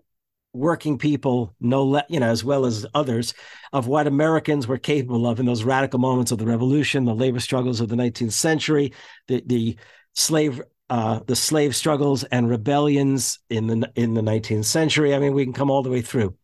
working 0.52 0.98
people 0.98 1.54
no 1.60 1.84
le- 1.84 2.04
you 2.08 2.18
know 2.18 2.26
as 2.28 2.42
well 2.42 2.66
as 2.66 2.84
others 2.92 3.34
of 3.72 3.86
what 3.86 4.08
Americans 4.08 4.66
were 4.66 4.78
capable 4.78 5.28
of 5.28 5.38
in 5.38 5.46
those 5.46 5.62
radical 5.62 6.00
moments 6.00 6.32
of 6.32 6.38
the 6.38 6.44
revolution 6.44 7.04
the 7.04 7.14
labor 7.14 7.38
struggles 7.38 7.80
of 7.80 7.88
the 7.88 7.94
19th 7.94 8.32
century 8.32 8.92
the 9.28 9.40
the 9.46 9.76
slave 10.14 10.60
uh, 10.90 11.20
the 11.26 11.36
slave 11.36 11.76
struggles 11.76 12.24
and 12.24 12.50
rebellions 12.50 13.38
in 13.48 13.68
the 13.68 13.92
in 13.94 14.14
the 14.14 14.20
19th 14.20 14.64
century. 14.64 15.14
I 15.14 15.20
mean, 15.20 15.34
we 15.34 15.44
can 15.44 15.52
come 15.52 15.70
all 15.70 15.84
the 15.84 15.90
way 15.90 16.02
through. 16.02 16.34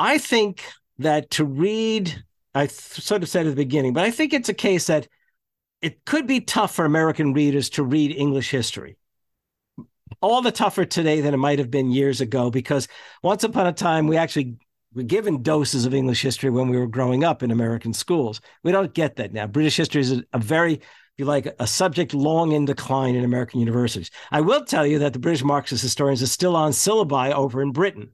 I 0.00 0.18
think 0.18 0.64
that 0.98 1.30
to 1.32 1.44
read, 1.44 2.24
I 2.52 2.66
sort 2.66 3.22
of 3.22 3.28
said 3.28 3.46
at 3.46 3.50
the 3.50 3.56
beginning, 3.56 3.92
but 3.92 4.04
I 4.04 4.10
think 4.10 4.32
it's 4.32 4.48
a 4.48 4.54
case 4.54 4.88
that 4.88 5.06
it 5.82 6.04
could 6.04 6.26
be 6.26 6.40
tough 6.40 6.74
for 6.74 6.84
American 6.84 7.32
readers 7.32 7.70
to 7.70 7.84
read 7.84 8.10
English 8.10 8.50
history. 8.50 8.96
All 10.20 10.42
the 10.42 10.50
tougher 10.50 10.84
today 10.84 11.20
than 11.20 11.32
it 11.32 11.38
might 11.38 11.60
have 11.60 11.70
been 11.70 11.92
years 11.92 12.20
ago, 12.20 12.50
because 12.50 12.88
once 13.22 13.44
upon 13.44 13.68
a 13.68 13.72
time 13.72 14.08
we 14.08 14.16
actually 14.16 14.56
were 14.94 15.04
given 15.04 15.42
doses 15.42 15.86
of 15.86 15.94
English 15.94 16.22
history 16.22 16.50
when 16.50 16.68
we 16.68 16.76
were 16.76 16.86
growing 16.88 17.22
up 17.22 17.42
in 17.44 17.52
American 17.52 17.92
schools. 17.92 18.40
We 18.64 18.72
don't 18.72 18.94
get 18.94 19.16
that 19.16 19.32
now. 19.32 19.46
British 19.46 19.76
history 19.76 20.00
is 20.00 20.12
a, 20.12 20.24
a 20.32 20.38
very 20.38 20.80
you 21.16 21.24
like, 21.24 21.54
a 21.58 21.66
subject 21.66 22.12
long 22.12 22.52
in 22.52 22.64
decline 22.64 23.14
in 23.14 23.24
American 23.24 23.60
universities. 23.60 24.10
I 24.32 24.40
will 24.40 24.64
tell 24.64 24.86
you 24.86 24.98
that 24.98 25.12
the 25.12 25.18
British 25.18 25.44
Marxist 25.44 25.82
historians 25.82 26.22
are 26.22 26.26
still 26.26 26.56
on 26.56 26.72
syllabi 26.72 27.32
over 27.32 27.62
in 27.62 27.72
Britain. 27.72 28.10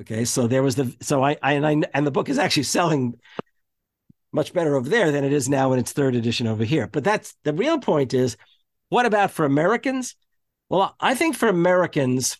Okay, 0.00 0.24
so 0.24 0.46
there 0.46 0.62
was 0.62 0.76
the 0.76 0.94
so 1.00 1.24
I, 1.24 1.36
I 1.42 1.54
and 1.54 1.66
I 1.66 1.82
and 1.92 2.06
the 2.06 2.12
book 2.12 2.28
is 2.28 2.38
actually 2.38 2.62
selling 2.64 3.18
much 4.32 4.52
better 4.52 4.76
over 4.76 4.88
there 4.88 5.10
than 5.10 5.24
it 5.24 5.32
is 5.32 5.48
now 5.48 5.72
in 5.72 5.78
its 5.78 5.92
third 5.92 6.14
edition 6.14 6.46
over 6.46 6.62
here. 6.62 6.86
But 6.86 7.04
that's 7.04 7.34
the 7.44 7.52
real 7.52 7.78
point 7.78 8.14
is 8.14 8.36
what 8.90 9.06
about 9.06 9.30
for 9.30 9.44
Americans? 9.44 10.14
Well, 10.68 10.94
I 11.00 11.14
think 11.14 11.34
for 11.34 11.48
Americans 11.48 12.38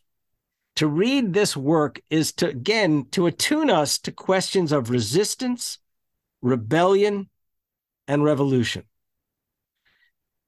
to 0.76 0.86
read 0.86 1.32
this 1.32 1.56
work 1.56 2.00
is 2.10 2.32
to 2.34 2.48
again 2.48 3.06
to 3.10 3.26
attune 3.26 3.70
us 3.70 3.98
to 4.00 4.12
questions 4.12 4.70
of 4.70 4.90
resistance, 4.90 5.78
rebellion, 6.42 7.28
and 8.06 8.22
revolution. 8.22 8.84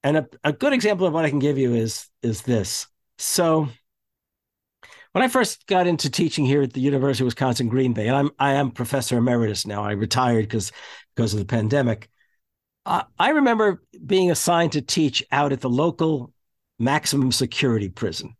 And 0.03 0.17
a, 0.17 0.27
a 0.43 0.53
good 0.53 0.73
example 0.73 1.05
of 1.05 1.13
what 1.13 1.25
I 1.25 1.29
can 1.29 1.39
give 1.39 1.57
you 1.57 1.73
is 1.73 2.07
is 2.23 2.41
this. 2.41 2.87
So 3.17 3.69
when 5.11 5.23
I 5.23 5.27
first 5.27 5.67
got 5.67 5.87
into 5.87 6.09
teaching 6.09 6.45
here 6.45 6.61
at 6.61 6.73
the 6.73 6.81
University 6.81 7.23
of 7.23 7.27
Wisconsin 7.27 7.67
Green 7.67 7.93
Bay, 7.93 8.07
and 8.07 8.15
I'm 8.15 8.31
I 8.39 8.53
am 8.53 8.71
professor 8.71 9.17
emeritus 9.17 9.67
now. 9.67 9.83
I 9.83 9.91
retired 9.91 10.43
because 10.43 10.71
because 11.15 11.33
of 11.33 11.39
the 11.39 11.45
pandemic. 11.45 12.09
Uh, 12.83 13.03
I 13.19 13.29
remember 13.29 13.83
being 14.03 14.31
assigned 14.31 14.71
to 14.71 14.81
teach 14.81 15.23
out 15.31 15.51
at 15.51 15.61
the 15.61 15.69
local 15.69 16.33
maximum 16.79 17.31
security 17.31 17.89
prison, 17.89 18.35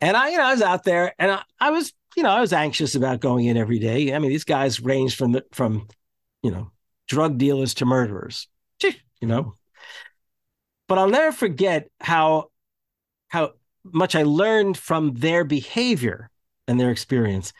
and 0.00 0.16
I 0.16 0.30
you 0.30 0.38
know 0.38 0.44
I 0.44 0.52
was 0.52 0.62
out 0.62 0.84
there 0.84 1.12
and 1.18 1.32
I, 1.32 1.42
I 1.58 1.70
was 1.70 1.92
you 2.16 2.22
know 2.22 2.30
I 2.30 2.40
was 2.40 2.52
anxious 2.52 2.94
about 2.94 3.20
going 3.20 3.46
in 3.46 3.56
every 3.56 3.80
day. 3.80 4.14
I 4.14 4.18
mean 4.20 4.30
these 4.30 4.44
guys 4.44 4.80
range 4.80 5.16
from 5.16 5.32
the 5.32 5.44
from 5.50 5.88
you 6.42 6.52
know 6.52 6.70
drug 7.08 7.36
dealers 7.38 7.74
to 7.74 7.84
murderers, 7.84 8.46
you 8.80 9.26
know 9.26 9.54
but 10.94 11.00
I'll 11.00 11.08
never 11.08 11.32
forget 11.32 11.88
how 12.00 12.50
how 13.26 13.54
much 13.82 14.14
I 14.14 14.22
learned 14.22 14.78
from 14.78 15.14
their 15.14 15.42
behavior 15.42 16.30
and 16.68 16.78
their 16.78 16.92
experience. 16.92 17.52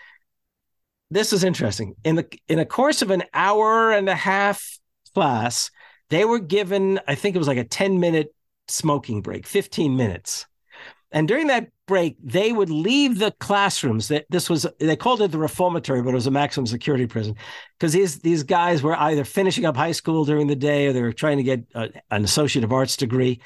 This 1.11 1.33
is 1.33 1.43
interesting. 1.43 1.97
In 2.05 2.15
the 2.15 2.29
in 2.47 2.61
a 2.61 2.65
course 2.65 3.03
of 3.03 3.11
an 3.11 3.25
hour 3.35 3.91
and 3.91 4.09
a 4.09 4.15
half 4.15 4.79
class, 5.15 5.73
they 6.11 6.25
were 6.25 6.39
given, 6.39 7.01
I 7.09 7.17
think 7.17 7.35
it 7.35 7.41
was 7.41 7.49
like 7.49 7.59
a 7.59 7.65
10 7.65 7.99
minute 7.99 8.33
smoking 8.69 9.21
break, 9.21 9.49
15 9.49 9.97
minutes. 9.97 10.47
And 11.15 11.29
during 11.29 11.47
that 11.47 11.69
break, 11.87 12.17
they 12.21 12.53
would 12.53 12.71
leave 12.71 13.21
the 13.21 13.31
classrooms. 13.39 14.09
That 14.09 14.27
this 14.31 14.51
was 14.51 14.67
they 14.81 14.97
called 14.97 15.23
it 15.23 15.31
the 15.31 15.39
reformatory, 15.39 16.03
but 16.03 16.11
it 16.11 16.15
was 16.15 16.27
a 16.27 16.33
maximum 16.33 16.67
security 16.67 17.07
prison 17.07 17.37
because 17.79 17.93
these 17.93 18.19
these 18.19 18.43
guys 18.43 18.83
were 18.83 18.97
either 18.97 19.25
finishing 19.25 19.65
up 19.65 19.77
high 19.77 19.93
school 19.93 20.25
during 20.25 20.49
the 20.49 20.57
day 20.57 20.89
or 20.89 20.93
they 20.93 21.03
were 21.03 21.13
trying 21.13 21.37
to 21.37 21.45
get 21.45 21.65
a, 21.77 21.89
an 22.11 22.25
associate 22.25 22.65
of 22.65 22.73
arts 22.73 22.97
degree, 22.97 23.41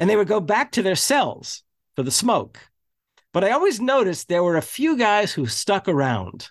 and 0.00 0.10
they 0.10 0.16
would 0.16 0.26
go 0.26 0.40
back 0.40 0.72
to 0.72 0.82
their 0.82 0.96
cells 0.96 1.62
for 1.94 2.02
the 2.02 2.10
smoke. 2.10 2.58
But 3.32 3.44
I 3.44 3.52
always 3.52 3.80
noticed 3.80 4.28
there 4.28 4.42
were 4.42 4.56
a 4.56 4.62
few 4.62 4.96
guys 4.96 5.32
who 5.32 5.46
stuck 5.46 5.86
around 5.88 6.50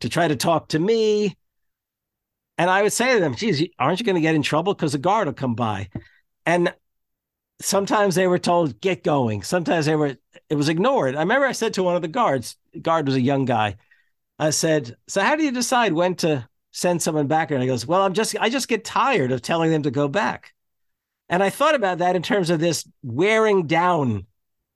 to 0.00 0.08
try 0.08 0.26
to 0.26 0.36
talk 0.36 0.68
to 0.68 0.80
me. 0.80 1.36
And 2.56 2.68
I 2.68 2.82
would 2.82 2.92
say 2.92 3.14
to 3.14 3.20
them, 3.20 3.36
geez, 3.36 3.62
aren't 3.78 4.00
you 4.00 4.06
going 4.06 4.16
to 4.16 4.20
get 4.20 4.34
in 4.34 4.42
trouble? 4.42 4.74
Because 4.74 4.94
a 4.94 4.98
guard 4.98 5.28
will 5.28 5.34
come 5.34 5.54
by. 5.54 5.88
And 6.44 6.74
sometimes 7.60 8.14
they 8.14 8.26
were 8.26 8.38
told 8.38 8.80
get 8.80 9.02
going. 9.02 9.42
Sometimes 9.42 9.86
they 9.86 9.96
were 9.96 10.16
it 10.48 10.54
was 10.54 10.68
ignored. 10.68 11.16
I 11.16 11.20
remember 11.20 11.46
i 11.46 11.52
said 11.52 11.74
to 11.74 11.82
one 11.82 11.96
of 11.96 12.02
the 12.02 12.08
guards 12.08 12.56
guard 12.80 13.06
was 13.06 13.16
a 13.16 13.20
young 13.20 13.44
guy 13.44 13.76
i 14.38 14.50
said 14.50 14.96
so 15.08 15.20
how 15.20 15.34
do 15.34 15.42
you 15.42 15.50
decide 15.50 15.92
when 15.92 16.14
to 16.16 16.48
send 16.70 17.02
someone 17.02 17.26
back? 17.26 17.50
And 17.50 17.60
he 17.60 17.68
goes 17.68 17.86
well 17.86 18.02
i'm 18.02 18.14
just 18.14 18.36
i 18.40 18.48
just 18.48 18.68
get 18.68 18.84
tired 18.84 19.32
of 19.32 19.42
telling 19.42 19.70
them 19.70 19.82
to 19.82 19.90
go 19.90 20.08
back. 20.08 20.54
And 21.28 21.42
i 21.42 21.50
thought 21.50 21.74
about 21.74 21.98
that 21.98 22.16
in 22.16 22.22
terms 22.22 22.50
of 22.50 22.60
this 22.60 22.88
wearing 23.02 23.66
down 23.66 24.26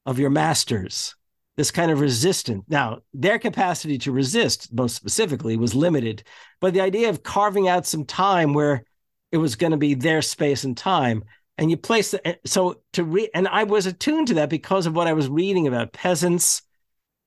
of 0.07 0.19
your 0.19 0.31
masters 0.31 1.15
this 1.55 1.71
kind 1.71 1.91
of 1.91 2.01
resistance. 2.01 2.65
Now 2.69 3.03
their 3.13 3.39
capacity 3.39 3.99
to 3.99 4.13
resist 4.13 4.73
most 4.73 4.97
specifically 4.97 5.57
was 5.57 5.75
limited 5.75 6.25
but 6.61 6.75
the 6.75 6.81
idea 6.81 7.09
of 7.09 7.23
carving 7.23 7.69
out 7.69 7.87
some 7.87 8.05
time 8.05 8.55
where 8.55 8.85
it 9.31 9.39
was 9.39 9.57
going 9.57 9.71
to 9.71 9.77
be 9.77 9.95
their 9.95 10.23
space 10.23 10.65
and 10.65 10.77
time 10.77 11.25
and 11.63 11.71
you 11.71 11.77
place 11.77 12.11
the, 12.11 12.39
so 12.45 12.81
to 12.93 13.05
read 13.05 13.31
and 13.35 13.47
i 13.47 13.63
was 13.63 13.87
attuned 13.87 14.27
to 14.27 14.35
that 14.35 14.51
because 14.51 14.85
of 14.85 14.97
what 14.97 15.07
i 15.07 15.13
was 15.13 15.29
reading 15.29 15.69
about 15.69 15.93
peasants 15.93 16.63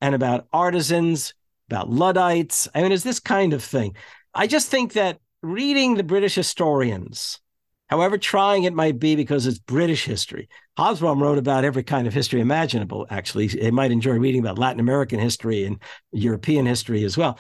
and 0.02 0.14
about 0.14 0.46
artisans 0.52 1.34
about 1.70 1.90
luddites. 1.90 2.68
I 2.76 2.84
mean 2.84 2.92
it's 2.92 3.04
this 3.04 3.20
kind 3.20 3.54
of 3.54 3.64
thing. 3.64 3.96
I 4.36 4.46
just 4.46 4.70
think 4.70 4.94
that 4.94 5.20
reading 5.42 5.96
the 5.96 6.04
british 6.04 6.36
historians 6.36 7.40
however 7.88 8.18
trying 8.18 8.64
it 8.64 8.74
might 8.74 9.00
be 9.00 9.16
because 9.16 9.48
it's 9.48 9.60
british 9.60 10.06
history 10.06 10.50
hobsbawm 10.78 11.22
wrote 11.22 11.38
about 11.38 11.64
every 11.64 11.84
kind 11.84 12.08
of 12.08 12.14
history 12.14 12.42
imaginable 12.42 13.08
actually. 13.10 13.48
They 13.48 13.72
might 13.72 13.92
enjoy 13.92 14.14
reading 14.14 14.42
about 14.42 14.60
latin 14.60 14.82
american 14.82 15.20
history 15.20 15.64
and 15.64 15.80
european 16.12 16.66
history 16.66 17.06
as 17.06 17.18
well. 17.18 17.40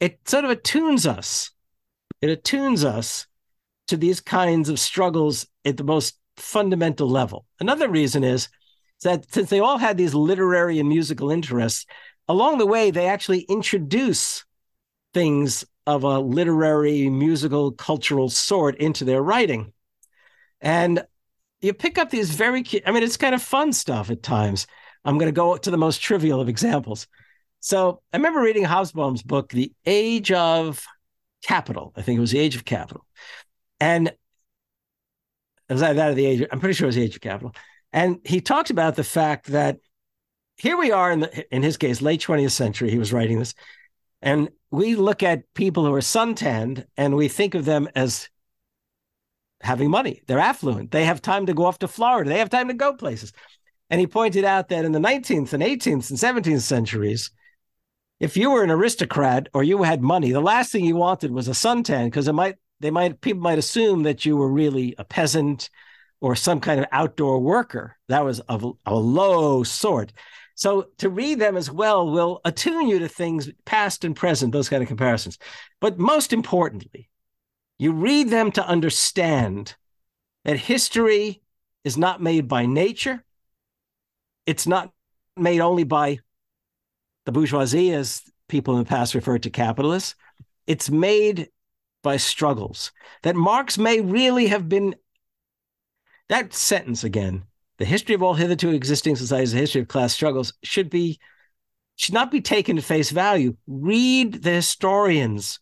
It 0.00 0.28
sort 0.28 0.44
of 0.44 0.50
attunes 0.50 1.06
us. 1.06 1.52
It 2.20 2.28
attunes 2.28 2.84
us 2.84 3.26
to 3.86 3.96
these 3.96 4.20
kinds 4.20 4.68
of 4.68 4.80
struggles 4.80 5.46
at 5.64 5.76
the 5.76 5.84
most 5.84 6.18
fundamental 6.36 7.08
level. 7.08 7.46
Another 7.60 7.88
reason 7.88 8.24
is 8.24 8.48
that 9.02 9.32
since 9.32 9.50
they 9.50 9.60
all 9.60 9.78
had 9.78 9.96
these 9.96 10.14
literary 10.14 10.78
and 10.78 10.88
musical 10.88 11.30
interests, 11.30 11.86
along 12.28 12.58
the 12.58 12.66
way, 12.66 12.90
they 12.90 13.06
actually 13.06 13.40
introduce 13.40 14.44
things 15.12 15.64
of 15.86 16.02
a 16.04 16.18
literary, 16.18 17.08
musical, 17.10 17.72
cultural 17.72 18.28
sort 18.28 18.76
into 18.76 19.04
their 19.04 19.22
writing. 19.22 19.72
And 20.60 21.04
you 21.60 21.74
pick 21.74 21.98
up 21.98 22.10
these 22.10 22.30
very, 22.30 22.64
I 22.86 22.90
mean, 22.90 23.02
it's 23.02 23.16
kind 23.16 23.34
of 23.34 23.42
fun 23.42 23.72
stuff 23.72 24.10
at 24.10 24.22
times. 24.22 24.66
I'm 25.04 25.18
going 25.18 25.28
to 25.28 25.32
go 25.32 25.56
to 25.56 25.70
the 25.70 25.76
most 25.76 25.98
trivial 25.98 26.40
of 26.40 26.48
examples. 26.48 27.06
So 27.60 28.00
I 28.12 28.16
remember 28.16 28.40
reading 28.40 28.64
Hobsbawm's 28.64 29.22
book, 29.22 29.50
The 29.50 29.72
Age 29.84 30.32
of 30.32 30.84
Capital. 31.42 31.92
I 31.96 32.02
think 32.02 32.16
it 32.16 32.20
was 32.20 32.30
The 32.30 32.38
Age 32.38 32.56
of 32.56 32.64
Capital. 32.64 33.06
And 33.80 34.12
it 35.68 35.72
was 35.72 35.82
either 35.82 35.94
that 35.94 36.10
or 36.10 36.14
The 36.14 36.26
Age, 36.26 36.46
I'm 36.50 36.60
pretty 36.60 36.74
sure 36.74 36.86
it 36.86 36.88
was 36.88 36.96
The 36.96 37.02
Age 37.02 37.16
of 37.16 37.20
Capital. 37.20 37.54
And 37.92 38.18
he 38.24 38.40
talks 38.40 38.70
about 38.70 38.96
the 38.96 39.04
fact 39.04 39.46
that 39.46 39.78
here 40.56 40.76
we 40.76 40.92
are 40.92 41.10
in 41.10 41.20
the, 41.20 41.54
in 41.54 41.62
his 41.62 41.76
case, 41.76 42.02
late 42.02 42.20
20th 42.20 42.52
century, 42.52 42.90
he 42.90 42.98
was 42.98 43.12
writing 43.12 43.38
this. 43.38 43.54
And 44.22 44.50
we 44.70 44.94
look 44.94 45.22
at 45.22 45.52
people 45.54 45.84
who 45.84 45.94
are 45.94 46.00
suntanned 46.00 46.86
and 46.96 47.16
we 47.16 47.28
think 47.28 47.54
of 47.54 47.64
them 47.64 47.88
as 47.94 48.28
having 49.60 49.90
money. 49.90 50.22
They're 50.26 50.38
affluent. 50.38 50.90
They 50.90 51.04
have 51.04 51.22
time 51.22 51.46
to 51.46 51.54
go 51.54 51.64
off 51.64 51.78
to 51.80 51.88
Florida. 51.88 52.28
They 52.28 52.38
have 52.38 52.50
time 52.50 52.68
to 52.68 52.74
go 52.74 52.94
places. 52.94 53.32
And 53.90 54.00
he 54.00 54.06
pointed 54.06 54.44
out 54.44 54.68
that 54.68 54.84
in 54.84 54.92
the 54.92 54.98
19th 54.98 55.52
and 55.52 55.62
18th 55.62 56.10
and 56.10 56.44
17th 56.44 56.62
centuries, 56.62 57.30
if 58.20 58.36
you 58.36 58.50
were 58.50 58.62
an 58.62 58.70
aristocrat 58.70 59.48
or 59.54 59.62
you 59.62 59.82
had 59.82 60.02
money, 60.02 60.32
the 60.32 60.40
last 60.40 60.72
thing 60.72 60.84
you 60.84 60.96
wanted 60.96 61.30
was 61.30 61.48
a 61.48 61.52
suntan 61.52 62.06
because 62.06 62.28
it 62.28 62.32
might 62.32 62.56
they 62.80 62.90
might 62.90 63.20
people 63.20 63.42
might 63.42 63.58
assume 63.58 64.02
that 64.02 64.24
you 64.24 64.36
were 64.36 64.50
really 64.50 64.94
a 64.98 65.04
peasant 65.04 65.70
or 66.20 66.34
some 66.34 66.60
kind 66.60 66.80
of 66.80 66.86
outdoor 66.92 67.38
worker. 67.38 67.96
That 68.08 68.24
was 68.24 68.40
of 68.40 68.64
a 68.86 68.94
low 68.94 69.62
sort. 69.62 70.12
So 70.54 70.88
to 70.98 71.08
read 71.08 71.38
them 71.38 71.56
as 71.56 71.70
well 71.70 72.10
will 72.10 72.40
attune 72.44 72.88
you 72.88 73.00
to 73.00 73.08
things 73.08 73.50
past 73.64 74.04
and 74.04 74.14
present, 74.14 74.52
those 74.52 74.68
kind 74.68 74.82
of 74.82 74.88
comparisons. 74.88 75.38
But 75.80 75.98
most 75.98 76.32
importantly, 76.32 77.10
you 77.78 77.92
read 77.92 78.30
them 78.30 78.52
to 78.52 78.66
understand 78.66 79.74
that 80.44 80.58
history 80.58 81.42
is 81.82 81.98
not 81.98 82.22
made 82.22 82.48
by 82.48 82.66
nature. 82.66 83.24
It's 84.46 84.66
not 84.66 84.92
made 85.36 85.60
only 85.60 85.84
by 85.84 86.20
the 87.26 87.32
bourgeoisie, 87.32 87.92
as 87.92 88.22
people 88.48 88.74
in 88.76 88.84
the 88.84 88.88
past 88.88 89.14
referred 89.14 89.42
to 89.42 89.50
capitalists. 89.50 90.14
It's 90.66 90.88
made 90.88 91.48
by 92.04 92.16
struggles. 92.18 92.92
That 93.22 93.34
Marx 93.34 93.76
may 93.76 94.00
really 94.00 94.46
have 94.46 94.68
been 94.68 94.94
that 96.28 96.54
sentence 96.54 97.02
again 97.02 97.44
the 97.78 97.84
history 97.84 98.14
of 98.14 98.22
all 98.22 98.34
hitherto 98.34 98.70
existing 98.70 99.16
societies, 99.16 99.52
the 99.52 99.58
history 99.58 99.80
of 99.80 99.88
class 99.88 100.12
struggles, 100.12 100.52
should 100.62 100.90
be 100.90 101.18
should 101.96 102.14
not 102.14 102.30
be 102.30 102.40
taken 102.40 102.76
at 102.76 102.84
face 102.84 103.10
value. 103.10 103.56
Read 103.66 104.42
the 104.42 104.50
historians 104.50 105.60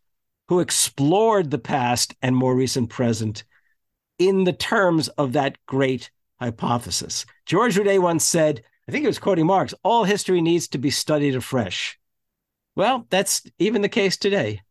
who 0.49 0.61
explored 0.61 1.51
the 1.51 1.59
past 1.59 2.15
and 2.23 2.35
more 2.35 2.55
recent 2.55 2.89
present 2.89 3.45
in 4.19 4.45
the 4.45 4.53
terms 4.53 5.09
of 5.09 5.33
that 5.35 5.59
great 5.67 6.11
hypothesis. 6.41 7.27
George 7.45 7.77
Rudé 7.77 8.01
once 8.01 8.25
said, 8.25 8.63
I 8.89 8.93
think 8.93 9.03
he 9.03 9.09
was 9.09 9.19
quoting 9.19 9.47
Marx, 9.47 9.75
all 9.83 10.05
history 10.05 10.41
needs 10.41 10.69
to 10.69 10.79
be 10.79 10.91
studied 10.91 11.37
afresh. 11.37 11.99
Well, 12.77 13.07
that's 13.11 13.43
even 13.59 13.83
the 13.83 13.89
case 13.89 14.17
today. 14.17 14.63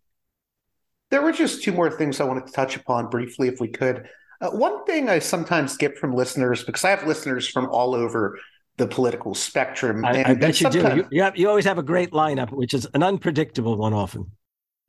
There 1.11 1.21
were 1.21 1.31
just 1.31 1.63
two 1.63 1.71
more 1.71 1.91
things 1.91 2.19
I 2.19 2.23
wanted 2.23 2.47
to 2.47 2.53
touch 2.53 2.75
upon 2.75 3.09
briefly, 3.09 3.47
if 3.47 3.59
we 3.59 3.67
could. 3.67 4.09
Uh, 4.39 4.49
one 4.49 4.83
thing 4.85 5.09
I 5.09 5.19
sometimes 5.19 5.77
get 5.77 5.97
from 5.97 6.15
listeners, 6.15 6.63
because 6.63 6.83
I 6.83 6.89
have 6.89 7.05
listeners 7.05 7.47
from 7.47 7.69
all 7.69 7.93
over 7.93 8.39
the 8.77 8.87
political 8.87 9.35
spectrum. 9.35 10.03
I, 10.03 10.13
and, 10.13 10.27
I 10.27 10.33
bet 10.33 10.59
you 10.59 10.69
do. 10.69 10.79
You, 10.79 11.07
you, 11.11 11.21
have, 11.21 11.37
you 11.37 11.47
always 11.47 11.65
have 11.65 11.77
a 11.77 11.83
great 11.83 12.11
lineup, 12.11 12.51
which 12.51 12.73
is 12.73 12.87
an 12.93 13.03
unpredictable 13.03 13.77
one 13.77 13.93
often. 13.93 14.31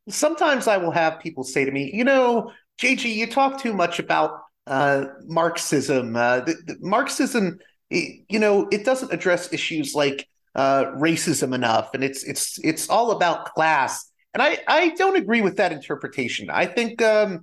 Sometimes 0.09 0.67
I 0.67 0.79
will 0.79 0.91
have 0.91 1.21
people 1.21 1.45
say 1.45 1.65
to 1.65 1.71
me, 1.71 1.91
you 1.93 2.05
know, 2.05 2.53
JG, 2.81 3.15
you 3.15 3.27
talk 3.27 3.61
too 3.61 3.75
much 3.75 3.99
about 3.99 4.41
uh, 4.67 5.07
Marxism. 5.25 6.17
Uh, 6.17 6.41
the, 6.41 6.55
the 6.67 6.77
Marxism, 6.81 7.59
it, 7.91 8.25
you 8.29 8.39
know, 8.39 8.69
it 8.71 8.85
doesn't 8.85 9.13
address 9.13 9.53
issues 9.53 9.95
like 9.95 10.27
uh, 10.55 10.85
racism 10.97 11.55
enough, 11.55 11.95
and 11.95 12.05
it's 12.05 12.25
it's 12.25 12.59
it's 12.63 12.89
all 12.91 13.11
about 13.13 13.55
class. 13.55 14.11
And 14.35 14.43
I 14.43 14.59
I 14.67 14.91
don't 14.91 15.17
agree 15.17 15.43
with 15.43 15.57
that 15.57 15.73
interpretation. 15.73 16.51
I 16.51 16.67
think 16.67 17.03
um, 17.03 17.43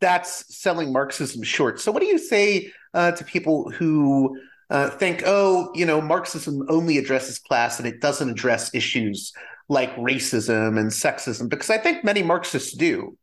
that's 0.00 0.56
selling 0.56 0.92
Marxism 0.92 1.42
short. 1.42 1.80
So, 1.80 1.92
what 1.92 2.00
do 2.00 2.06
you 2.06 2.18
say 2.18 2.72
uh, 2.94 3.12
to 3.12 3.24
people 3.24 3.70
who 3.70 4.38
uh, 4.70 4.90
think, 4.90 5.22
oh, 5.26 5.70
you 5.74 5.86
know, 5.86 6.00
Marxism 6.00 6.64
only 6.68 6.98
addresses 6.98 7.38
class 7.38 7.78
and 7.78 7.88
it 7.88 8.00
doesn't 8.00 8.30
address 8.30 8.74
issues 8.74 9.32
like 9.68 9.94
racism 9.96 10.78
and 10.78 10.90
sexism? 10.90 11.48
Because 11.48 11.70
I 11.70 11.78
think 11.78 12.04
many 12.04 12.22
Marxists 12.22 12.72
do. 12.72 13.16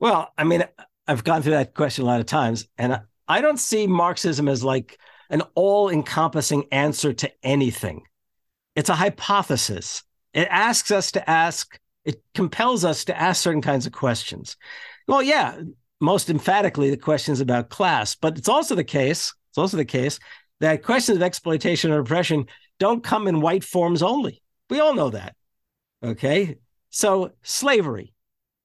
Well, 0.00 0.32
I 0.38 0.44
mean, 0.44 0.64
I've 1.06 1.24
gone 1.24 1.42
through 1.42 1.52
that 1.52 1.74
question 1.74 2.04
a 2.04 2.06
lot 2.06 2.20
of 2.20 2.26
times, 2.26 2.68
and 2.78 3.00
I 3.26 3.40
don't 3.40 3.58
see 3.58 3.86
Marxism 3.86 4.48
as 4.48 4.62
like 4.62 4.98
an 5.30 5.42
all 5.54 5.90
encompassing 5.90 6.66
answer 6.70 7.12
to 7.12 7.30
anything. 7.42 8.02
It's 8.76 8.88
a 8.88 8.94
hypothesis. 8.94 10.04
It 10.32 10.46
asks 10.50 10.90
us 10.90 11.12
to 11.12 11.28
ask, 11.28 11.78
it 12.08 12.22
compels 12.34 12.86
us 12.86 13.04
to 13.04 13.20
ask 13.20 13.42
certain 13.42 13.60
kinds 13.60 13.86
of 13.86 13.92
questions. 13.92 14.56
Well, 15.06 15.22
yeah, 15.22 15.60
most 16.00 16.30
emphatically, 16.30 16.88
the 16.88 16.96
questions 16.96 17.40
about 17.40 17.68
class, 17.68 18.14
but 18.14 18.38
it's 18.38 18.48
also 18.48 18.74
the 18.74 18.82
case. 18.82 19.34
It's 19.50 19.58
also 19.58 19.76
the 19.76 19.84
case 19.84 20.18
that 20.60 20.82
questions 20.82 21.16
of 21.16 21.22
exploitation 21.22 21.92
and 21.92 22.00
oppression 22.00 22.46
don't 22.78 23.04
come 23.04 23.28
in 23.28 23.42
white 23.42 23.62
forms 23.62 24.02
only. 24.02 24.42
We 24.70 24.80
all 24.80 24.94
know 24.94 25.10
that. 25.10 25.36
Okay. 26.02 26.56
So, 26.88 27.32
slavery, 27.42 28.14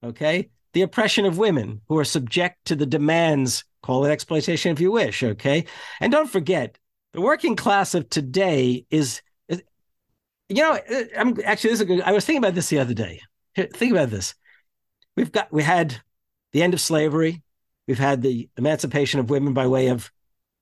okay, 0.02 0.50
the 0.72 0.84
oppression 0.84 1.26
of 1.26 1.38
women 1.38 1.82
who 1.90 1.98
are 1.98 2.06
subject 2.06 2.64
to 2.66 2.78
the 2.78 2.86
demands, 2.86 3.66
call 3.82 4.06
it 4.06 4.12
exploitation 4.12 4.72
if 4.72 4.80
you 4.80 4.92
wish, 4.92 5.22
okay? 5.22 5.66
And 6.00 6.14
don't 6.14 6.30
forget, 6.30 6.78
the 7.12 7.20
working 7.20 7.58
class 7.58 7.94
of 7.94 8.10
today 8.10 8.86
is, 8.90 9.22
you 9.50 9.60
know, 10.50 10.80
uh, 10.90 11.04
I'm 11.18 11.38
actually, 11.44 11.72
this 11.72 11.82
is 11.82 11.86
good, 11.86 12.02
I 12.02 12.14
was 12.14 12.26
thinking 12.26 12.42
about 12.42 12.56
this 12.56 12.70
the 12.70 12.80
other 12.80 12.94
day. 12.94 13.20
Think 13.56 13.92
about 13.92 14.10
this. 14.10 14.36
We've 15.16 15.32
got, 15.32 15.52
we 15.52 15.64
had 15.64 16.02
the 16.52 16.64
end 16.64 16.74
of 16.74 16.82
slavery. 16.82 17.44
We've 17.88 18.00
had 18.00 18.22
the 18.22 18.50
emancipation 18.58 19.20
of 19.20 19.30
women 19.30 19.54
by 19.54 19.68
way 19.68 19.88
of 19.88 20.12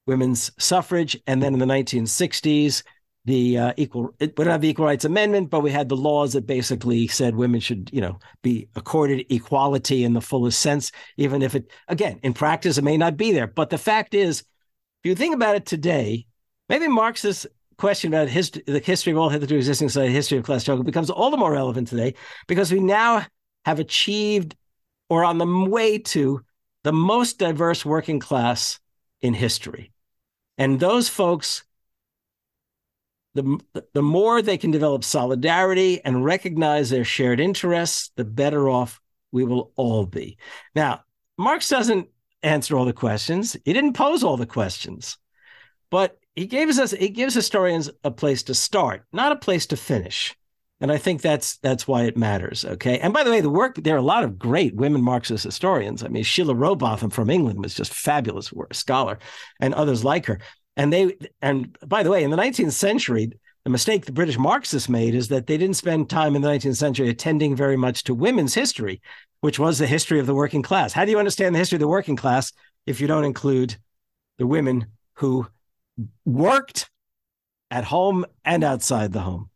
women's 0.08 0.52
suffrage. 0.58 1.18
And 1.28 1.42
then 1.42 1.54
in 1.54 1.60
the 1.60 1.66
1960s, 1.66 2.84
the 3.26 3.58
uh, 3.58 3.74
equal, 3.78 4.14
we 4.20 4.28
don't 4.28 4.48
have 4.48 4.62
the 4.62 4.70
Equal 4.70 4.86
Rights 4.86 5.06
Amendment, 5.06 5.52
but 5.52 5.60
we 5.60 5.70
had 5.70 5.89
the 5.89 5.96
laws 5.96 6.34
that 6.34 6.48
basically 6.48 7.08
said 7.08 7.36
women 7.36 7.60
should, 7.60 7.89
you 7.94 8.02
know, 8.02 8.18
be 8.42 8.68
accorded 8.76 9.26
equality 9.30 10.04
in 10.04 10.14
the 10.14 10.22
fullest 10.22 10.60
sense, 10.60 10.92
even 11.18 11.44
if 11.44 11.54
it, 11.54 11.70
again, 11.88 12.20
in 12.24 12.34
practice, 12.34 12.78
it 12.78 12.84
may 12.84 12.98
not 12.98 13.18
be 13.18 13.32
there. 13.32 13.48
But 13.48 13.70
the 13.70 13.78
fact 13.78 14.16
is, 14.16 14.39
if 14.39 15.10
you 15.10 15.16
think 15.16 15.36
about 15.36 15.56
it 15.56 15.68
today, 15.68 16.26
maybe 16.68 16.88
Marx's 16.88 17.46
question 17.82 18.13
about 18.13 18.27
the 18.27 18.82
history 18.86 19.11
of 19.11 19.17
all 19.17 19.29
hitherto 19.29 19.55
existing 19.55 19.89
society, 19.89 20.13
history 20.13 20.38
of 20.38 20.45
class 20.45 20.61
struggle, 20.61 20.84
becomes 20.84 21.09
all 21.09 21.32
the 21.32 21.36
more 21.36 21.51
relevant 21.51 21.88
today 21.88 22.13
because 22.47 22.71
we 22.71 22.79
now 22.79 23.25
have 23.65 23.79
achieved 23.79 24.55
or 25.09 25.25
on 25.25 25.39
the 25.39 25.47
way 25.47 25.97
to 25.97 26.41
the 26.84 26.93
most 26.93 27.39
diverse 27.39 27.84
working 27.84 28.19
class 28.19 28.79
in 29.19 29.34
history. 29.34 29.91
And 30.59 30.79
those 30.79 31.09
folks, 31.09 31.63
the, 33.34 33.59
the 33.93 34.03
more 34.03 34.43
they 34.43 34.59
can 34.59 34.69
develop 34.69 35.03
solidarity 35.03 36.05
and 36.05 36.23
recognize 36.23 36.91
their 36.91 37.03
shared 37.03 37.39
interests, 37.39 38.11
the 38.15 38.25
better 38.25 38.69
off 38.69 39.01
we 39.32 39.43
will 39.43 39.71
all 39.75 40.05
be. 40.05 40.38
Now, 40.75 41.01
Marx 41.36 41.67
doesn't 41.67 42.09
answer 42.43 42.77
all 42.77 42.86
the 42.86 42.93
questions. 42.93 43.57
He 43.65 43.73
didn't 43.73 43.93
pose 43.93 44.23
all 44.23 44.38
the 44.38 44.45
questions, 44.45 45.17
but 45.89 46.20
he 46.36 46.45
gives 46.45 46.79
us 46.79 46.91
he 46.91 47.09
gives 47.09 47.34
historians 47.34 47.89
a 48.03 48.11
place 48.11 48.43
to 48.43 48.53
start, 48.53 49.03
not 49.11 49.32
a 49.32 49.38
place 49.38 49.65
to 49.67 49.77
finish. 49.77 50.36
And 50.79 50.91
I 50.91 50.97
think 50.97 51.21
that's 51.21 51.57
that's 51.57 51.88
why 51.88 52.03
it 52.03 52.17
matters. 52.17 52.65
Okay. 52.65 52.99
And 52.99 53.13
by 53.13 53.23
the 53.23 53.29
way, 53.29 53.41
the 53.41 53.49
work 53.49 53.75
there 53.75 53.95
are 53.95 53.99
a 53.99 54.01
lot 54.01 54.23
of 54.23 54.39
great 54.39 54.75
women 54.75 55.01
Marxist 55.01 55.43
historians. 55.43 56.03
I 56.03 56.07
mean, 56.07 56.23
Sheila 56.23 56.55
Rowbotham 56.55 57.11
from 57.11 57.29
England 57.29 57.61
was 57.61 57.75
just 57.75 57.93
fabulous 57.93 58.51
scholar, 58.71 59.19
and 59.59 59.73
others 59.73 60.03
like 60.03 60.25
her. 60.25 60.39
And 60.77 60.91
they 60.91 61.17
and 61.41 61.77
by 61.86 62.01
the 62.01 62.09
way, 62.09 62.23
in 62.23 62.32
the 62.32 62.38
19th 62.38 62.71
century, 62.71 63.32
the 63.63 63.69
mistake 63.69 64.05
the 64.05 64.11
British 64.11 64.39
Marxists 64.39 64.89
made 64.89 65.13
is 65.13 65.27
that 65.27 65.45
they 65.45 65.57
didn't 65.57 65.75
spend 65.75 66.09
time 66.09 66.36
in 66.36 66.41
the 66.41 66.49
19th 66.49 66.77
century 66.77 67.09
attending 67.09 67.55
very 67.55 67.77
much 67.77 68.03
to 68.05 68.15
women's 68.15 68.55
history, 68.55 69.01
which 69.41 69.59
was 69.59 69.77
the 69.77 69.86
history 69.86 70.19
of 70.19 70.25
the 70.25 70.34
working 70.34 70.63
class. 70.63 70.93
How 70.93 71.05
do 71.05 71.11
you 71.11 71.19
understand 71.19 71.53
the 71.53 71.59
history 71.59 71.75
of 71.75 71.82
the 71.82 71.88
working 71.88 72.15
class 72.15 72.51
if 72.88 72.99
you 72.99 73.05
don't 73.05 73.25
include 73.25 73.77
the 74.39 74.47
women 74.47 74.88
who 75.15 75.45
worked 76.26 76.89
at 77.70 77.86
home 77.86 78.26
and 78.44 78.64
outside 78.64 79.14
the 79.14 79.22
home? 79.22 79.52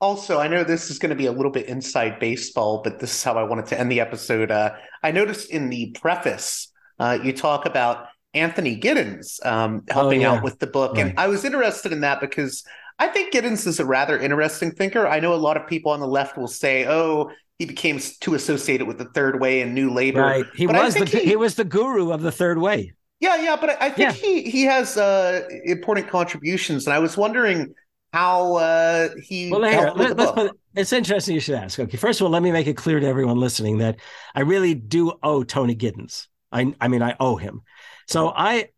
also, 0.00 0.38
I 0.38 0.48
know 0.48 0.62
this 0.62 0.90
is 0.90 0.98
going 0.98 1.10
to 1.10 1.16
be 1.16 1.26
a 1.26 1.32
little 1.32 1.50
bit 1.50 1.66
inside 1.66 2.20
baseball, 2.20 2.82
but 2.82 2.98
this 2.98 3.14
is 3.14 3.22
how 3.22 3.34
I 3.34 3.44
wanted 3.44 3.66
to 3.66 3.80
end 3.80 3.90
the 3.90 4.00
episode. 4.00 4.50
Uh, 4.50 4.74
I 5.02 5.10
noticed 5.10 5.50
in 5.50 5.70
the 5.70 5.96
preface, 6.00 6.70
uh, 6.98 7.18
you 7.22 7.32
talk 7.32 7.66
about 7.66 8.06
Anthony 8.34 8.78
Giddens 8.78 9.44
um, 9.46 9.82
helping 9.88 10.20
oh, 10.24 10.32
yeah. 10.32 10.36
out 10.36 10.42
with 10.42 10.58
the 10.58 10.66
book. 10.66 10.96
Right. 10.96 11.06
And 11.06 11.18
I 11.18 11.28
was 11.28 11.44
interested 11.44 11.92
in 11.92 12.02
that 12.02 12.20
because 12.20 12.62
I 12.98 13.08
think 13.08 13.32
Giddens 13.32 13.66
is 13.66 13.80
a 13.80 13.86
rather 13.86 14.18
interesting 14.18 14.70
thinker. 14.70 15.06
I 15.06 15.20
know 15.20 15.32
a 15.32 15.36
lot 15.36 15.56
of 15.56 15.66
people 15.66 15.92
on 15.92 16.00
the 16.00 16.08
left 16.08 16.36
will 16.36 16.46
say, 16.46 16.86
oh, 16.86 17.30
he 17.58 17.64
became 17.64 17.98
too 18.20 18.34
associated 18.34 18.86
with 18.86 18.98
the 18.98 19.06
third 19.06 19.40
way 19.40 19.62
and 19.62 19.74
new 19.74 19.90
labor. 19.90 20.20
Right. 20.20 20.44
He 20.54 20.66
but 20.66 20.76
was 20.76 20.94
the 20.94 21.06
he, 21.06 21.24
he, 21.24 21.36
was 21.36 21.54
the 21.54 21.64
guru 21.64 22.10
of 22.10 22.20
the 22.20 22.32
third 22.32 22.58
way. 22.58 22.92
Yeah, 23.20 23.36
yeah, 23.36 23.56
but 23.56 23.70
I, 23.70 23.86
I 23.86 23.90
think 23.90 23.98
yeah. 23.98 24.12
he 24.12 24.42
he 24.42 24.62
has 24.64 24.96
uh, 24.96 25.48
important 25.64 26.08
contributions, 26.08 26.86
and 26.86 26.94
I 26.94 26.98
was 26.98 27.16
wondering 27.16 27.74
how 28.12 28.56
uh, 28.56 29.08
he. 29.22 29.50
Well, 29.50 29.62
here, 29.64 29.92
let, 29.94 30.18
us 30.18 30.32
put. 30.32 30.60
It's 30.74 30.92
interesting 30.92 31.34
you 31.34 31.40
should 31.40 31.54
ask. 31.54 31.78
Okay, 31.78 31.96
first 31.96 32.20
of 32.20 32.26
all, 32.26 32.30
let 32.30 32.42
me 32.42 32.52
make 32.52 32.66
it 32.66 32.76
clear 32.76 33.00
to 33.00 33.06
everyone 33.06 33.38
listening 33.38 33.78
that 33.78 33.98
I 34.34 34.40
really 34.40 34.74
do 34.74 35.14
owe 35.22 35.42
Tony 35.44 35.74
Giddens. 35.74 36.28
I 36.52 36.74
I 36.80 36.88
mean, 36.88 37.02
I 37.02 37.16
owe 37.18 37.36
him. 37.36 37.62
So 38.06 38.32
I, 38.36 38.68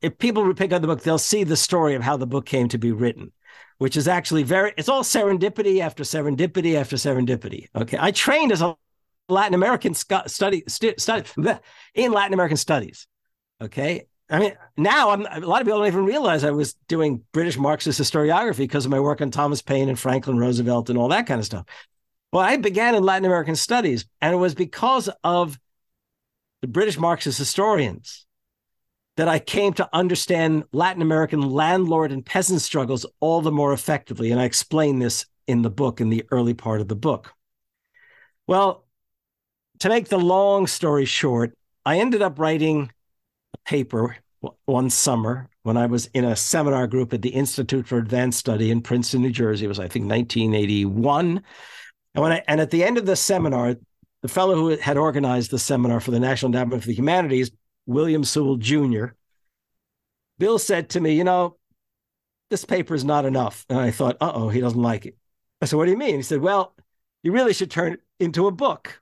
if 0.00 0.18
people 0.18 0.52
pick 0.54 0.72
up 0.72 0.82
the 0.82 0.88
book, 0.88 1.02
they'll 1.02 1.18
see 1.18 1.44
the 1.44 1.56
story 1.56 1.94
of 1.94 2.02
how 2.02 2.16
the 2.16 2.26
book 2.26 2.46
came 2.46 2.68
to 2.68 2.78
be 2.78 2.92
written 2.92 3.32
which 3.80 3.96
is 3.96 4.06
actually 4.06 4.42
very, 4.42 4.74
it's 4.76 4.90
all 4.90 5.02
serendipity 5.02 5.80
after 5.80 6.02
serendipity 6.02 6.74
after 6.74 6.96
serendipity. 6.96 7.66
Okay. 7.74 7.96
I 7.98 8.10
trained 8.10 8.52
as 8.52 8.60
a 8.60 8.76
Latin 9.30 9.54
American 9.54 9.94
study, 9.94 10.62
study 10.68 11.24
in 11.94 12.12
Latin 12.12 12.34
American 12.34 12.58
studies. 12.58 13.06
Okay. 13.60 14.06
I 14.28 14.38
mean, 14.38 14.52
now 14.76 15.10
I'm, 15.10 15.26
a 15.26 15.40
lot 15.40 15.60
of 15.60 15.66
people 15.66 15.80
don't 15.80 15.88
even 15.88 16.04
realize 16.04 16.44
I 16.44 16.50
was 16.50 16.74
doing 16.86 17.22
British 17.32 17.58
Marxist 17.58 18.00
historiography 18.00 18.58
because 18.58 18.84
of 18.84 18.90
my 18.90 19.00
work 19.00 19.20
on 19.20 19.30
Thomas 19.30 19.60
Paine 19.60 19.88
and 19.88 19.98
Franklin 19.98 20.38
Roosevelt 20.38 20.88
and 20.88 20.96
all 20.98 21.08
that 21.08 21.26
kind 21.26 21.40
of 21.40 21.46
stuff. 21.46 21.66
Well, 22.32 22.42
I 22.42 22.56
began 22.56 22.94
in 22.94 23.02
Latin 23.02 23.24
American 23.24 23.56
studies, 23.56 24.06
and 24.20 24.32
it 24.32 24.36
was 24.36 24.54
because 24.54 25.10
of 25.24 25.58
the 26.62 26.68
British 26.68 26.96
Marxist 26.96 27.38
historians 27.38 28.24
that 29.16 29.26
I 29.26 29.40
came 29.40 29.72
to 29.74 29.88
understand 29.92 30.64
Latin 30.72 31.02
American 31.02 31.42
landlord 31.42 32.12
and 32.12 32.24
peasant 32.24 32.60
struggles 32.60 33.04
all 33.18 33.40
the 33.40 33.50
more 33.50 33.72
effectively. 33.72 34.30
And 34.30 34.40
I 34.40 34.44
explain 34.44 35.00
this 35.00 35.26
in 35.48 35.62
the 35.62 35.70
book, 35.70 36.00
in 36.00 36.08
the 36.08 36.24
early 36.30 36.54
part 36.54 36.80
of 36.80 36.86
the 36.86 36.94
book. 36.94 37.34
Well, 38.46 38.86
to 39.80 39.88
make 39.88 40.08
the 40.08 40.18
long 40.18 40.68
story 40.68 41.04
short, 41.04 41.52
I 41.84 41.98
ended 41.98 42.22
up 42.22 42.38
writing 42.38 42.92
paper 43.64 44.16
one 44.64 44.90
summer 44.90 45.48
when 45.62 45.76
I 45.76 45.86
was 45.86 46.06
in 46.06 46.24
a 46.24 46.36
seminar 46.36 46.86
group 46.86 47.12
at 47.12 47.22
the 47.22 47.30
Institute 47.30 47.86
for 47.86 47.98
Advanced 47.98 48.38
Study 48.38 48.70
in 48.70 48.80
Princeton, 48.80 49.22
New 49.22 49.30
Jersey. 49.30 49.66
It 49.66 49.68
was, 49.68 49.78
I 49.78 49.88
think, 49.88 50.06
1981. 50.06 51.42
And 52.14 52.22
when 52.22 52.32
I 52.32 52.42
and 52.48 52.60
at 52.60 52.70
the 52.70 52.82
end 52.82 52.98
of 52.98 53.06
the 53.06 53.16
seminar, 53.16 53.76
the 54.22 54.28
fellow 54.28 54.54
who 54.54 54.68
had 54.76 54.96
organized 54.96 55.50
the 55.50 55.58
seminar 55.58 56.00
for 56.00 56.10
the 56.10 56.20
National 56.20 56.48
Endowment 56.48 56.82
for 56.82 56.88
the 56.88 56.94
Humanities 56.94 57.50
William 57.86 58.24
Sewell 58.24 58.56
Jr., 58.56 59.06
Bill 60.38 60.58
said 60.58 60.90
to 60.90 61.00
me, 61.00 61.14
You 61.14 61.24
know, 61.24 61.56
this 62.48 62.64
paper 62.64 62.94
is 62.94 63.04
not 63.04 63.26
enough. 63.26 63.64
And 63.68 63.78
I 63.78 63.90
thought, 63.90 64.16
Uh 64.20 64.32
oh, 64.34 64.48
he 64.48 64.60
doesn't 64.60 64.80
like 64.80 65.06
it. 65.06 65.16
I 65.60 65.66
said, 65.66 65.76
What 65.76 65.84
do 65.84 65.90
you 65.90 65.98
mean? 65.98 66.16
He 66.16 66.22
said, 66.22 66.40
Well, 66.40 66.74
you 67.22 67.32
really 67.32 67.52
should 67.52 67.70
turn 67.70 67.94
it 67.94 68.00
into 68.18 68.46
a 68.46 68.52
book. 68.52 69.00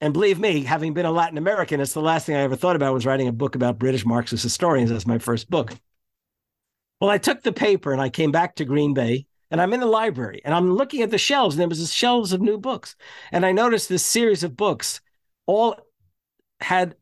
And 0.00 0.12
believe 0.12 0.38
me, 0.38 0.62
having 0.62 0.94
been 0.94 1.06
a 1.06 1.10
Latin 1.10 1.38
American, 1.38 1.80
it's 1.80 1.92
the 1.92 2.00
last 2.00 2.26
thing 2.26 2.36
I 2.36 2.42
ever 2.42 2.56
thought 2.56 2.76
about 2.76 2.94
was 2.94 3.06
writing 3.06 3.28
a 3.28 3.32
book 3.32 3.54
about 3.54 3.78
British 3.78 4.06
Marxist 4.06 4.42
historians. 4.42 4.90
That's 4.90 5.06
my 5.06 5.18
first 5.18 5.50
book. 5.50 5.74
Well, 7.00 7.10
I 7.10 7.18
took 7.18 7.42
the 7.42 7.52
paper 7.52 7.92
and 7.92 8.00
I 8.00 8.08
came 8.08 8.30
back 8.30 8.56
to 8.56 8.64
Green 8.64 8.94
Bay 8.94 9.26
and 9.50 9.60
I'm 9.60 9.72
in 9.72 9.80
the 9.80 9.86
library 9.86 10.40
and 10.44 10.54
I'm 10.54 10.72
looking 10.72 11.02
at 11.02 11.10
the 11.10 11.18
shelves 11.18 11.54
and 11.54 11.60
there 11.60 11.68
was 11.68 11.92
shelves 11.92 12.32
of 12.32 12.40
new 12.40 12.58
books. 12.58 12.96
And 13.32 13.44
I 13.44 13.52
noticed 13.52 13.88
this 13.88 14.04
series 14.04 14.44
of 14.44 14.56
books 14.56 15.00
all 15.46 15.76
had 16.60 16.94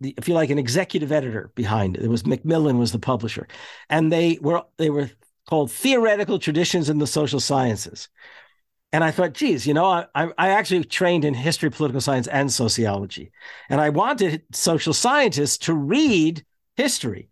if 0.00 0.28
you 0.28 0.34
like, 0.34 0.50
an 0.50 0.58
executive 0.58 1.12
editor 1.12 1.50
behind 1.54 1.96
it. 1.96 2.04
It 2.04 2.08
was 2.08 2.26
Macmillan 2.26 2.78
was 2.78 2.92
the 2.92 2.98
publisher, 2.98 3.46
and 3.90 4.12
they 4.12 4.38
were 4.40 4.62
they 4.76 4.90
were 4.90 5.10
called 5.48 5.70
Theoretical 5.70 6.38
Traditions 6.38 6.88
in 6.88 6.98
the 6.98 7.06
Social 7.06 7.40
Sciences. 7.40 8.08
And 8.94 9.02
I 9.02 9.10
thought, 9.10 9.32
geez, 9.32 9.66
you 9.66 9.74
know, 9.74 9.86
I, 9.86 10.28
I 10.38 10.50
actually 10.50 10.84
trained 10.84 11.24
in 11.24 11.34
history, 11.34 11.68
political 11.68 12.00
science, 12.00 12.28
and 12.28 12.52
sociology. 12.52 13.32
And 13.68 13.80
I 13.80 13.88
wanted 13.88 14.44
social 14.52 14.92
scientists 14.92 15.58
to 15.66 15.74
read 15.74 16.44
history. 16.76 17.28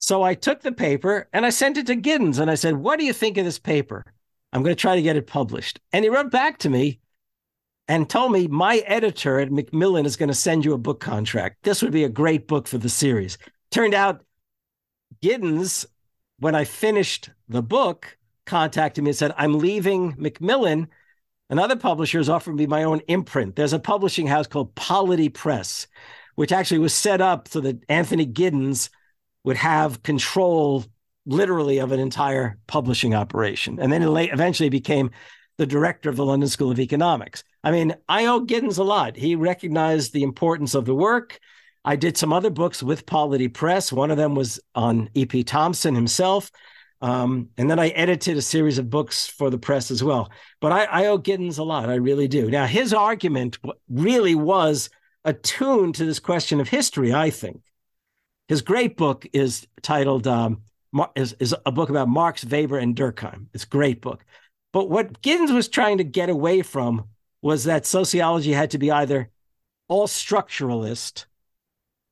So 0.00 0.24
I 0.24 0.34
took 0.34 0.62
the 0.62 0.72
paper 0.72 1.28
and 1.32 1.46
I 1.46 1.50
sent 1.50 1.76
it 1.76 1.86
to 1.86 1.94
Giddens 1.94 2.40
and 2.40 2.50
I 2.50 2.56
said, 2.56 2.74
What 2.74 2.98
do 2.98 3.04
you 3.04 3.12
think 3.12 3.38
of 3.38 3.44
this 3.44 3.60
paper? 3.60 4.04
I'm 4.52 4.64
going 4.64 4.74
to 4.74 4.80
try 4.80 4.96
to 4.96 5.02
get 5.02 5.14
it 5.14 5.28
published. 5.28 5.78
And 5.92 6.04
he 6.04 6.08
wrote 6.08 6.32
back 6.32 6.58
to 6.58 6.68
me 6.68 6.98
and 7.86 8.10
told 8.10 8.32
me 8.32 8.48
my 8.48 8.78
editor 8.78 9.38
at 9.38 9.52
Macmillan 9.52 10.06
is 10.06 10.16
going 10.16 10.28
to 10.28 10.34
send 10.34 10.64
you 10.64 10.72
a 10.72 10.78
book 10.78 10.98
contract. 10.98 11.58
This 11.62 11.82
would 11.82 11.92
be 11.92 12.02
a 12.02 12.08
great 12.08 12.48
book 12.48 12.66
for 12.66 12.78
the 12.78 12.88
series. 12.88 13.38
Turned 13.70 13.94
out 13.94 14.24
Giddens, 15.22 15.86
when 16.40 16.56
I 16.56 16.64
finished 16.64 17.30
the 17.48 17.62
book, 17.62 18.16
contacted 18.46 19.04
me 19.04 19.10
and 19.10 19.16
said, 19.16 19.34
I'm 19.36 19.58
leaving 19.58 20.14
Macmillan. 20.16 20.88
Another 21.48 21.76
publisher 21.76 22.18
has 22.18 22.28
offered 22.28 22.56
me 22.56 22.66
my 22.66 22.82
own 22.82 23.00
imprint. 23.08 23.56
There's 23.56 23.72
a 23.72 23.78
publishing 23.78 24.26
house 24.26 24.46
called 24.46 24.74
Polity 24.74 25.28
Press, 25.28 25.86
which 26.34 26.52
actually 26.52 26.80
was 26.80 26.92
set 26.92 27.20
up 27.20 27.48
so 27.48 27.60
that 27.60 27.84
Anthony 27.88 28.26
Giddens 28.26 28.90
would 29.44 29.56
have 29.56 30.02
control 30.02 30.84
literally 31.24 31.78
of 31.78 31.92
an 31.92 32.00
entire 32.00 32.58
publishing 32.66 33.14
operation. 33.14 33.78
And 33.80 33.92
then 33.92 34.02
eventually 34.02 34.68
became 34.68 35.10
the 35.58 35.66
director 35.66 36.10
of 36.10 36.16
the 36.16 36.24
London 36.24 36.48
School 36.48 36.70
of 36.70 36.80
Economics. 36.80 37.44
I 37.64 37.70
mean, 37.70 37.94
I 38.08 38.26
owe 38.26 38.40
Giddens 38.40 38.78
a 38.78 38.82
lot. 38.82 39.16
He 39.16 39.36
recognized 39.36 40.12
the 40.12 40.22
importance 40.22 40.74
of 40.74 40.84
the 40.84 40.94
work. 40.94 41.38
I 41.84 41.96
did 41.96 42.16
some 42.16 42.32
other 42.32 42.50
books 42.50 42.82
with 42.82 43.06
Polity 43.06 43.48
Press. 43.48 43.92
One 43.92 44.10
of 44.10 44.16
them 44.16 44.34
was 44.34 44.60
on 44.74 45.08
E.P. 45.14 45.44
Thompson 45.44 45.94
himself. 45.94 46.50
Um, 47.02 47.50
and 47.58 47.70
then 47.70 47.78
I 47.78 47.88
edited 47.88 48.36
a 48.36 48.42
series 48.42 48.78
of 48.78 48.90
books 48.90 49.26
for 49.26 49.50
the 49.50 49.58
press 49.58 49.90
as 49.90 50.02
well. 50.02 50.30
But 50.60 50.72
I, 50.72 50.84
I 50.84 51.06
owe 51.06 51.18
Giddens 51.18 51.58
a 51.58 51.62
lot. 51.62 51.90
I 51.90 51.96
really 51.96 52.28
do. 52.28 52.50
Now, 52.50 52.66
his 52.66 52.94
argument 52.94 53.58
really 53.88 54.34
was 54.34 54.88
attuned 55.24 55.96
to 55.96 56.04
this 56.04 56.18
question 56.18 56.60
of 56.60 56.68
history, 56.68 57.12
I 57.12 57.30
think. 57.30 57.60
His 58.48 58.62
great 58.62 58.96
book 58.96 59.26
is 59.32 59.66
titled, 59.82 60.26
um, 60.26 60.62
is, 61.14 61.34
is 61.38 61.54
a 61.66 61.72
book 61.72 61.90
about 61.90 62.08
Marx, 62.08 62.44
Weber, 62.44 62.78
and 62.78 62.96
Durkheim. 62.96 63.46
It's 63.52 63.64
a 63.64 63.68
great 63.68 64.00
book. 64.00 64.24
But 64.72 64.88
what 64.88 65.20
Giddens 65.20 65.52
was 65.52 65.68
trying 65.68 65.98
to 65.98 66.04
get 66.04 66.28
away 66.28 66.62
from 66.62 67.08
was 67.42 67.64
that 67.64 67.86
sociology 67.86 68.52
had 68.52 68.70
to 68.70 68.78
be 68.78 68.90
either 68.90 69.30
all 69.88 70.06
structuralist 70.06 71.26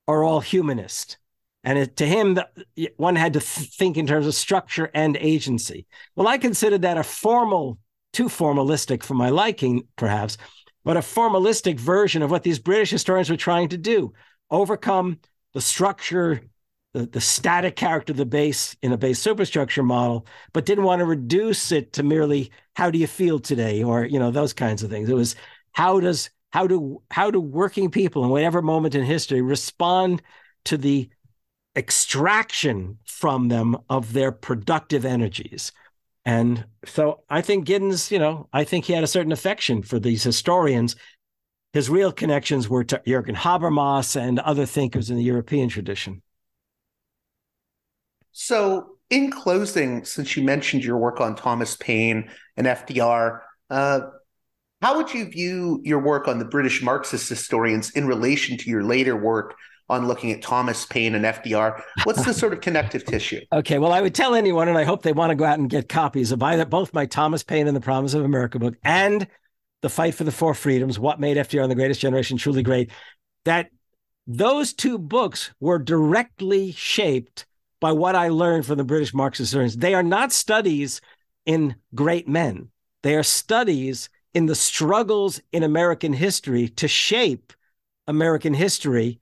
or 0.07 0.25
all 0.25 0.41
humanist. 0.41 1.19
And 1.65 1.79
it, 1.79 1.97
to 1.97 2.07
him, 2.07 2.35
the, 2.35 2.49
one 2.97 3.17
had 3.17 3.33
to 3.33 3.41
th- 3.41 3.71
think 3.71 3.97
in 3.97 4.07
terms 4.07 4.27
of 4.27 4.35
structure 4.35 4.91
and 4.95 5.17
agency. 5.17 5.87
Well, 6.15 6.29
I 6.29 6.39
considered 6.39 6.83
that 6.83 6.99
a 6.99 7.03
formal, 7.03 7.79
too 8.13 8.27
formalistic 8.27 9.03
for 9.03 9.15
my 9.15 9.31
liking, 9.31 9.89
perhaps, 9.97 10.37
but 10.85 10.97
a 10.97 11.01
formalistic 11.01 11.81
version 11.81 12.23
of 12.23 12.31
what 12.31 12.43
these 12.43 12.59
British 12.59 12.91
historians 12.91 13.31
were 13.31 13.37
trying 13.37 13.71
to 13.71 13.79
do 13.79 14.13
overcome 14.51 15.19
the 15.55 15.61
structure 15.61 16.43
the, 16.95 17.07
the 17.07 17.21
static 17.21 17.77
character 17.77 18.13
of 18.13 18.17
the 18.17 18.25
base 18.25 18.77
in 18.81 18.93
a 18.93 18.97
base 18.97 19.19
superstructure 19.19 19.83
model, 19.83 20.27
but 20.53 20.65
didn't 20.65 20.85
want 20.85 21.01
to 21.01 21.05
reduce 21.05 21.73
it 21.73 21.93
to 21.95 22.03
merely 22.03 22.51
how 22.75 22.91
do 22.91 22.99
you 22.99 23.07
feel 23.07 23.39
today 23.41 23.83
or 23.83 24.05
you 24.05 24.19
know 24.19 24.31
those 24.31 24.53
kinds 24.53 24.83
of 24.83 24.91
things. 24.91 25.09
It 25.09 25.15
was 25.15 25.35
how 25.73 26.01
does 26.01 26.31
how 26.53 26.67
do 26.67 27.03
how 27.11 27.31
do 27.31 27.41
working 27.41 27.91
people 27.91 28.25
in 28.25 28.31
whatever 28.31 28.63
moment 28.63 28.95
in 28.95 29.05
history 29.05 29.43
respond 29.43 30.23
to 30.67 30.79
the 30.79 31.11
extraction 31.77 32.99
from 33.05 33.49
them 33.49 33.77
of 33.89 34.13
their 34.13 34.33
productive 34.33 35.05
energies. 35.05 35.73
And 36.25 36.65
so 36.87 37.23
I 37.29 37.43
think 37.43 37.67
Giddens, 37.67 38.11
you 38.11 38.19
know, 38.19 38.49
I 38.53 38.65
think 38.65 38.87
he 38.87 38.93
had 38.93 39.05
a 39.05 39.09
certain 39.09 39.33
affection 39.33 39.83
for 39.83 39.99
these 39.99 40.23
historians. 40.23 40.97
His 41.73 41.91
real 41.91 42.13
connections 42.13 42.69
were 42.69 42.85
to 42.85 43.03
Jürgen 43.07 43.35
Habermas 43.35 44.17
and 44.17 44.39
other 44.39 44.65
thinkers 44.65 45.11
in 45.11 45.17
the 45.17 45.23
European 45.23 45.69
tradition. 45.69 46.23
So, 48.33 48.97
in 49.11 49.31
closing, 49.31 50.05
since 50.05 50.37
you 50.37 50.43
mentioned 50.43 50.83
your 50.83 50.97
work 50.97 51.21
on 51.21 51.37
Thomas 51.37 51.77
Paine 51.77 52.31
and 52.57 52.67
FDR, 52.67 53.41
uh, 53.71 54.01
how 54.81 54.97
would 54.97 55.13
you 55.13 55.27
view 55.27 55.81
your 55.85 56.01
work 56.01 56.27
on 56.27 56.39
the 56.39 56.45
British 56.45 56.83
Marxist 56.83 57.29
historians 57.29 57.91
in 57.91 58.07
relation 58.07 58.57
to 58.59 58.71
your 58.71 58.83
later 58.83 59.17
work 59.17 59.55
on 59.89 60.07
looking 60.09 60.33
at 60.33 60.43
Thomas 60.43 60.87
Paine 60.87 61.15
and 61.15 61.25
FDR? 61.25 61.83
What's 62.05 62.25
the 62.25 62.33
sort 62.33 62.53
of 62.53 62.61
connective 62.61 63.05
tissue? 63.05 63.41
Okay, 63.53 63.79
well, 63.79 63.93
I 63.93 64.01
would 64.01 64.15
tell 64.15 64.35
anyone, 64.35 64.69
and 64.69 64.77
I 64.77 64.85
hope 64.85 65.03
they 65.03 65.13
want 65.13 65.31
to 65.31 65.37
go 65.37 65.45
out 65.45 65.59
and 65.59 65.71
get 65.71 65.89
copies 65.89 66.33
of 66.33 66.43
either 66.43 66.65
both 66.65 66.95
my 66.95 67.07
Thomas 67.07 67.43
Paine 67.43 67.69
and 67.69 67.77
the 67.77 67.81
Promise 67.81 68.15
of 68.15 68.25
America 68.25 68.59
book 68.59 68.75
and 68.83 69.27
the 69.83 69.89
Fight 69.89 70.15
for 70.15 70.25
the 70.25 70.33
Four 70.33 70.55
Freedoms: 70.55 70.99
What 70.99 71.21
Made 71.21 71.37
FDR 71.37 71.63
and 71.63 71.71
the 71.71 71.77
Greatest 71.77 72.01
Generation 72.01 72.37
Truly 72.37 72.63
Great. 72.63 72.91
That 73.45 73.69
those 74.27 74.73
two 74.73 74.99
books 74.99 75.53
were 75.61 75.79
directly 75.79 76.73
shaped 76.73 77.47
by 77.81 77.93
what 77.93 78.17
I 78.17 78.29
learned 78.29 78.67
from 78.67 78.79
the 78.79 78.85
British 78.85 79.13
Marxist 79.13 79.51
historians. 79.51 79.77
They 79.77 79.95
are 79.95 80.03
not 80.03 80.33
studies 80.33 81.01
in 81.45 81.77
great 81.95 82.27
men. 82.27 82.71
They 83.03 83.15
are 83.17 83.23
studies 83.23 84.09
in 84.33 84.47
the 84.47 84.55
struggles 84.55 85.41
in 85.53 85.63
American 85.63 86.13
history 86.13 86.69
to 86.69 86.89
shape 86.89 87.53
American 88.07 88.55
history. 88.55 89.21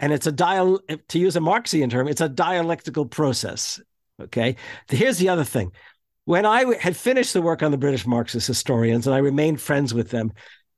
And 0.00 0.12
it's 0.12 0.26
a 0.26 0.32
dial 0.32 0.80
to 1.08 1.18
use 1.18 1.36
a 1.36 1.40
Marxian 1.40 1.90
term, 1.90 2.08
it's 2.08 2.22
a 2.22 2.28
dialectical 2.28 3.06
process. 3.06 3.80
Okay. 4.20 4.56
Here's 4.88 5.18
the 5.18 5.28
other 5.28 5.44
thing. 5.44 5.72
When 6.24 6.44
I 6.44 6.74
had 6.78 6.96
finished 6.96 7.32
the 7.32 7.42
work 7.42 7.62
on 7.62 7.70
the 7.70 7.78
British 7.78 8.06
Marxist 8.06 8.46
historians 8.46 9.06
and 9.06 9.14
I 9.14 9.18
remained 9.18 9.60
friends 9.60 9.94
with 9.94 10.10
them, 10.10 10.32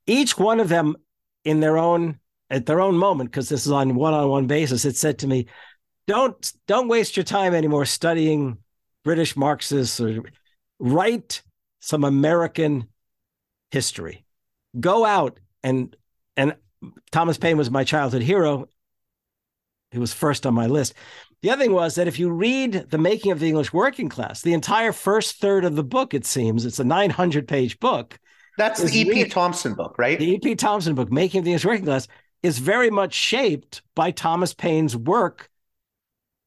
each 0.05 0.37
one 0.37 0.59
of 0.59 0.69
them 0.69 0.95
in 1.43 1.59
their 1.59 1.77
own 1.77 2.19
at 2.49 2.65
their 2.65 2.81
own 2.81 2.95
moment, 2.95 3.31
because 3.31 3.49
this 3.49 3.65
is 3.65 3.71
on 3.71 3.95
one-on-one 3.95 4.45
basis, 4.45 4.85
it 4.85 4.95
said 4.95 5.19
to 5.19 5.27
me, 5.27 5.47
don't 6.05 6.53
don't 6.67 6.87
waste 6.87 7.17
your 7.17 7.23
time 7.23 7.53
anymore 7.53 7.85
studying 7.85 8.57
British 9.03 9.35
Marxists 9.35 9.99
or 9.99 10.23
write 10.79 11.41
some 11.79 12.03
American 12.03 12.87
history. 13.71 14.25
Go 14.79 15.05
out 15.05 15.39
and 15.63 15.95
and 16.35 16.55
Thomas 17.11 17.37
Paine 17.37 17.57
was 17.57 17.71
my 17.71 17.83
childhood 17.83 18.21
hero. 18.21 18.67
He 19.93 19.99
was 19.99 20.13
first 20.13 20.45
on 20.45 20.53
my 20.53 20.67
list. 20.67 20.93
The 21.41 21.51
other 21.51 21.63
thing 21.63 21.73
was 21.73 21.95
that 21.95 22.07
if 22.07 22.19
you 22.19 22.29
read 22.29 22.87
The 22.89 22.97
Making 22.97 23.31
of 23.31 23.39
the 23.39 23.47
English 23.47 23.71
Working 23.71 24.09
Class, 24.09 24.41
the 24.41 24.53
entire 24.53 24.91
first 24.91 25.37
third 25.37 25.65
of 25.65 25.75
the 25.75 25.83
book, 25.83 26.13
it 26.13 26.25
seems, 26.25 26.65
it's 26.65 26.79
a 26.79 26.83
900 26.83 27.47
page 27.47 27.79
book. 27.79 28.19
That's 28.57 28.81
the 28.81 28.99
E.P. 28.99 29.09
Really, 29.09 29.29
Thompson 29.29 29.73
book, 29.73 29.95
right? 29.97 30.19
The 30.19 30.31
E.P. 30.31 30.55
Thompson 30.55 30.95
book, 30.95 31.11
Making 31.11 31.39
of 31.39 31.45
the 31.45 31.51
English 31.51 31.65
Working 31.65 31.85
Class, 31.85 32.07
is 32.43 32.59
very 32.59 32.89
much 32.89 33.13
shaped 33.13 33.81
by 33.95 34.11
Thomas 34.11 34.53
Paine's 34.53 34.95
work, 34.95 35.49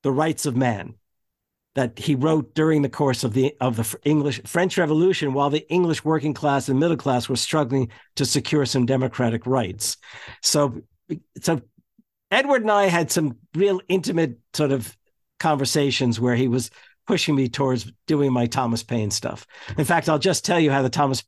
The 0.03 0.13
Rights 0.13 0.47
of 0.47 0.57
Man 0.57 0.95
that 1.77 1.99
he 1.99 2.15
wrote 2.15 2.55
during 2.55 2.81
the 2.81 2.89
course 2.89 3.23
of 3.23 3.35
the 3.35 3.55
of 3.61 3.77
the 3.77 3.99
English 4.05 4.41
French 4.47 4.79
Revolution 4.79 5.35
while 5.35 5.51
the 5.51 5.71
English 5.71 6.05
working 6.05 6.33
class 6.35 6.69
and 6.69 6.81
middle 6.81 6.97
class 6.97 7.29
were 7.29 7.37
struggling 7.37 7.91
to 8.17 8.25
secure 8.25 8.65
some 8.65 8.87
democratic 8.87 9.47
rights. 9.47 9.99
So 10.43 10.81
so 11.41 11.61
Edward 12.31 12.63
and 12.63 12.71
I 12.71 12.87
had 12.87 13.11
some 13.11 13.37
real 13.55 13.81
intimate 13.89 14.39
sort 14.53 14.73
of 14.73 14.97
conversations 15.39 16.19
where 16.19 16.35
he 16.35 16.49
was 16.49 16.71
pushing 17.07 17.37
me 17.37 17.49
towards 17.49 17.93
doing 18.07 18.33
my 18.33 18.47
Thomas 18.47 18.83
Paine 18.83 19.11
stuff. 19.11 19.47
In 19.79 19.85
fact, 19.85 20.09
I'll 20.09 20.19
just 20.19 20.45
tell 20.45 20.59
you 20.59 20.71
how 20.71 20.83
the 20.83 20.91
Thomas 20.91 21.23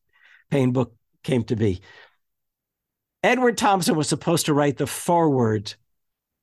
Paine 0.51 0.73
book 0.73 0.95
came 1.23 1.45
to 1.45 1.57
be. 1.57 1.81
Edward 3.23 3.59
Thompson 3.59 3.97
was 3.97 4.09
supposed 4.09 4.47
to 4.47 4.55
write 4.55 4.77
the 4.77 4.87
foreword 4.87 5.75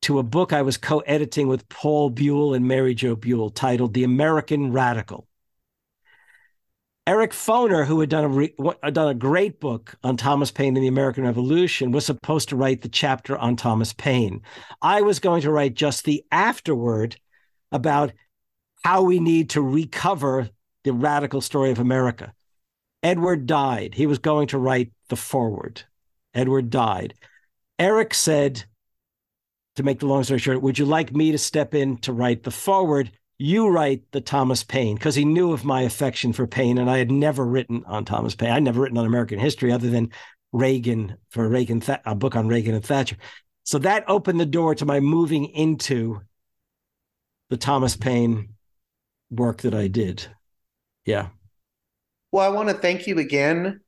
to 0.03 0.19
a 0.19 0.23
book 0.23 0.53
I 0.53 0.61
was 0.61 0.77
co 0.77 0.99
editing 0.99 1.47
with 1.47 1.67
Paul 1.69 2.11
Buhle 2.11 2.55
and 2.55 2.67
Mari 2.67 2.93
Jo 2.93 3.15
Buhle 3.15 3.53
titled 3.53 3.93
The 3.93 4.03
American 4.03 4.71
Radical. 4.71 5.27
Eric 7.07 7.31
Foner, 7.33 7.85
who 7.85 7.99
had 7.99 8.09
done 8.09 8.23
a, 8.23 8.27
re- 8.27 8.55
uh, 8.59 8.89
done 8.89 9.09
a 9.09 9.13
great 9.13 9.59
book 9.59 9.95
on 10.03 10.17
Thomas 10.17 10.49
Paine 10.49 10.75
and 10.75 10.83
the 10.83 10.87
American 10.87 11.23
Revolution, 11.23 11.91
was 11.91 12.05
supposed 12.05 12.49
to 12.49 12.55
write 12.55 12.81
the 12.81 12.89
chapter 12.89 13.37
on 13.37 13.55
Thomas 13.55 13.93
Paine. 13.93 14.41
I 14.81 15.01
was 15.01 15.19
going 15.19 15.43
to 15.43 15.51
write 15.51 15.75
just 15.75 16.05
the 16.05 16.23
afterword 16.31 17.17
about 17.71 18.11
how 18.83 19.03
we 19.03 19.19
need 19.19 19.51
to 19.51 19.61
recover 19.61 20.49
the 20.83 20.93
radical 20.93 21.41
story 21.41 21.69
of 21.69 21.79
America. 21.79 22.33
Edward 23.03 23.45
died. 23.45 23.93
He 23.93 24.07
was 24.07 24.17
going 24.17 24.47
to 24.47 24.57
write 24.57 24.91
the 25.09 25.15
foreword. 25.15 25.83
Edward 26.33 26.71
died. 26.71 27.13
Eric 27.77 28.15
said, 28.15 28.65
to 29.75 29.83
make 29.83 29.99
the 29.99 30.07
long 30.07 30.23
story 30.23 30.39
short, 30.39 30.61
would 30.61 30.79
you 30.79 30.85
like 30.85 31.13
me 31.13 31.31
to 31.31 31.37
step 31.37 31.75
in 31.75 31.97
to 31.97 32.13
write 32.13 32.43
the 32.43 32.51
foreword? 32.51 33.11
You 33.37 33.67
write 33.67 34.03
the 34.11 34.21
Thomas 34.21 34.63
Paine 34.63 34.95
because 34.95 35.15
he 35.15 35.25
knew 35.25 35.51
of 35.51 35.65
my 35.65 35.81
affection 35.81 36.31
for 36.31 36.47
Paine, 36.47 36.77
and 36.77 36.89
I 36.89 36.97
had 36.97 37.11
never 37.11 37.45
written 37.45 37.83
on 37.85 38.05
Thomas 38.05 38.35
Paine. 38.35 38.51
I'd 38.51 38.63
never 38.63 38.81
written 38.81 38.97
on 38.97 39.05
American 39.05 39.39
history 39.39 39.71
other 39.71 39.89
than 39.89 40.11
Reagan 40.53 41.17
for 41.29 41.47
Reagan, 41.49 41.83
a 42.05 42.15
book 42.15 42.35
on 42.35 42.47
Reagan 42.47 42.75
and 42.75 42.85
Thatcher. 42.85 43.17
So 43.63 43.79
that 43.79 44.05
opened 44.07 44.39
the 44.39 44.45
door 44.45 44.75
to 44.75 44.85
my 44.85 44.99
moving 44.99 45.45
into 45.45 46.21
the 47.49 47.57
Thomas 47.57 47.97
Paine 47.97 48.53
work 49.29 49.63
that 49.63 49.73
I 49.73 49.87
did. 49.87 50.25
Yeah. 51.03 51.29
Well, 52.31 52.45
I 52.45 52.55
want 52.55 52.69
to 52.69 52.75
thank 52.75 53.07
you 53.07 53.19
again 53.19 53.81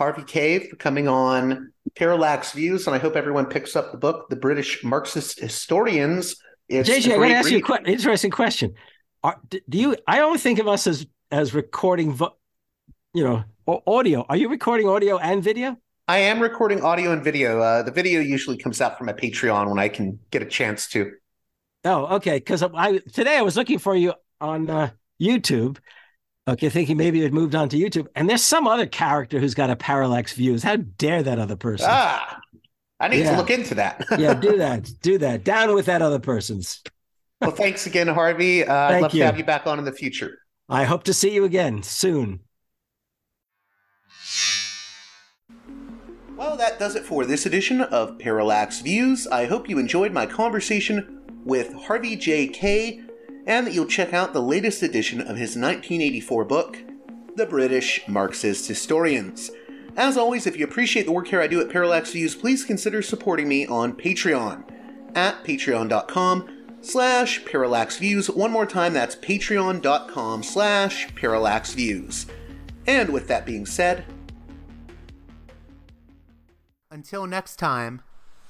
Harvey 0.00 0.22
Kaye, 0.22 0.66
for 0.66 0.76
coming 0.76 1.08
on 1.08 1.74
Parallax 1.94 2.52
Views, 2.52 2.86
and 2.86 2.96
I 2.96 2.98
hope 2.98 3.16
everyone 3.16 3.44
picks 3.44 3.76
up 3.76 3.92
the 3.92 3.98
book, 3.98 4.30
The 4.30 4.36
British 4.36 4.82
Marxist 4.82 5.38
Historians. 5.38 6.36
It's 6.70 6.88
JJ, 6.88 7.14
I 7.14 7.18
want 7.18 7.30
to 7.30 7.36
ask 7.36 7.46
read. 7.46 7.52
you 7.52 7.58
a 7.58 7.62
qu- 7.62 7.84
interesting 7.84 8.30
question. 8.30 8.74
Are, 9.24 9.38
do 9.48 9.60
you? 9.78 9.96
I 10.06 10.20
only 10.20 10.38
think 10.38 10.58
of 10.60 10.68
us 10.68 10.86
as 10.86 11.06
as 11.30 11.52
recording, 11.52 12.12
vo- 12.12 12.36
you 13.12 13.24
know, 13.24 13.44
audio. 13.86 14.24
Are 14.28 14.36
you 14.36 14.48
recording 14.48 14.88
audio 14.88 15.18
and 15.18 15.42
video? 15.42 15.76
I 16.06 16.18
am 16.18 16.40
recording 16.40 16.82
audio 16.82 17.12
and 17.12 17.22
video. 17.22 17.60
Uh, 17.60 17.82
the 17.82 17.90
video 17.90 18.20
usually 18.20 18.56
comes 18.56 18.80
out 18.80 18.96
from 18.96 19.06
my 19.06 19.12
Patreon 19.12 19.68
when 19.68 19.78
I 19.78 19.88
can 19.88 20.18
get 20.30 20.42
a 20.42 20.46
chance 20.46 20.88
to. 20.88 21.12
Oh, 21.84 22.16
okay. 22.16 22.38
Because 22.38 22.62
I 22.62 22.98
today 23.12 23.36
I 23.36 23.42
was 23.42 23.56
looking 23.56 23.78
for 23.78 23.94
you 23.96 24.14
on 24.40 24.70
uh, 24.70 24.90
YouTube, 25.20 25.78
Okay, 26.48 26.68
thinking 26.68 26.96
maybe 26.96 27.22
it 27.24 27.32
moved 27.32 27.54
on 27.54 27.68
to 27.68 27.76
YouTube. 27.76 28.08
And 28.16 28.28
there's 28.28 28.42
some 28.42 28.66
other 28.66 28.86
character 28.86 29.38
who's 29.38 29.54
got 29.54 29.70
a 29.70 29.76
parallax 29.76 30.32
views. 30.32 30.62
How 30.62 30.76
dare 30.76 31.22
that 31.22 31.38
other 31.38 31.54
person? 31.54 31.86
Ah, 31.88 32.40
I 33.00 33.08
need 33.08 33.20
yeah. 33.20 33.30
to 33.32 33.36
look 33.36 33.50
into 33.50 33.74
that. 33.76 34.04
yeah, 34.18 34.34
do 34.34 34.58
that. 34.58 34.90
Do 35.02 35.18
that. 35.18 35.42
Down 35.42 35.74
with 35.74 35.86
that 35.86 36.02
other 36.02 36.18
person's. 36.18 36.82
well, 37.40 37.50
thanks 37.50 37.86
again, 37.86 38.08
Harvey. 38.08 38.64
Uh, 38.64 38.74
I'd 38.74 39.02
love 39.02 39.14
you. 39.14 39.20
to 39.20 39.26
have 39.26 39.38
you 39.38 39.44
back 39.44 39.66
on 39.66 39.78
in 39.78 39.84
the 39.86 39.92
future. 39.92 40.38
I 40.68 40.84
hope 40.84 41.02
to 41.04 41.14
see 41.14 41.34
you 41.34 41.44
again 41.44 41.82
soon. 41.82 42.40
Well, 46.36 46.56
that 46.56 46.78
does 46.78 46.94
it 46.94 47.04
for 47.04 47.24
this 47.24 47.44
edition 47.44 47.80
of 47.80 48.18
Parallax 48.18 48.80
Views. 48.80 49.26
I 49.26 49.46
hope 49.46 49.68
you 49.68 49.78
enjoyed 49.78 50.12
my 50.12 50.26
conversation 50.26 51.20
with 51.44 51.72
Harvey 51.72 52.16
J. 52.16 52.46
Kaye 52.46 53.02
and 53.46 53.66
that 53.66 53.74
you'll 53.74 53.86
check 53.86 54.14
out 54.14 54.32
the 54.32 54.42
latest 54.42 54.82
edition 54.82 55.20
of 55.20 55.36
his 55.36 55.56
1984 55.56 56.44
book, 56.44 56.78
The 57.36 57.46
British 57.46 58.00
Marxist 58.06 58.68
Historians. 58.68 59.50
As 59.96 60.16
always, 60.16 60.46
if 60.46 60.56
you 60.56 60.64
appreciate 60.64 61.06
the 61.06 61.12
work 61.12 61.28
here 61.28 61.40
I 61.40 61.46
do 61.46 61.60
at 61.60 61.70
Parallax 61.70 62.12
Views, 62.12 62.34
please 62.34 62.64
consider 62.64 63.02
supporting 63.02 63.48
me 63.48 63.66
on 63.66 63.92
Patreon 63.92 64.64
at 65.14 65.44
patreon.com 65.44 66.48
slash 66.80 67.42
parallaxviews. 67.44 68.34
One 68.34 68.50
more 68.50 68.66
time, 68.66 68.92
that's 68.92 69.16
patreon.com 69.16 70.42
slash 70.42 71.08
parallaxviews. 71.14 72.26
And 72.86 73.10
with 73.10 73.28
that 73.28 73.44
being 73.46 73.66
said, 73.66 74.04
until 76.90 77.26
next 77.26 77.56
time, 77.56 78.02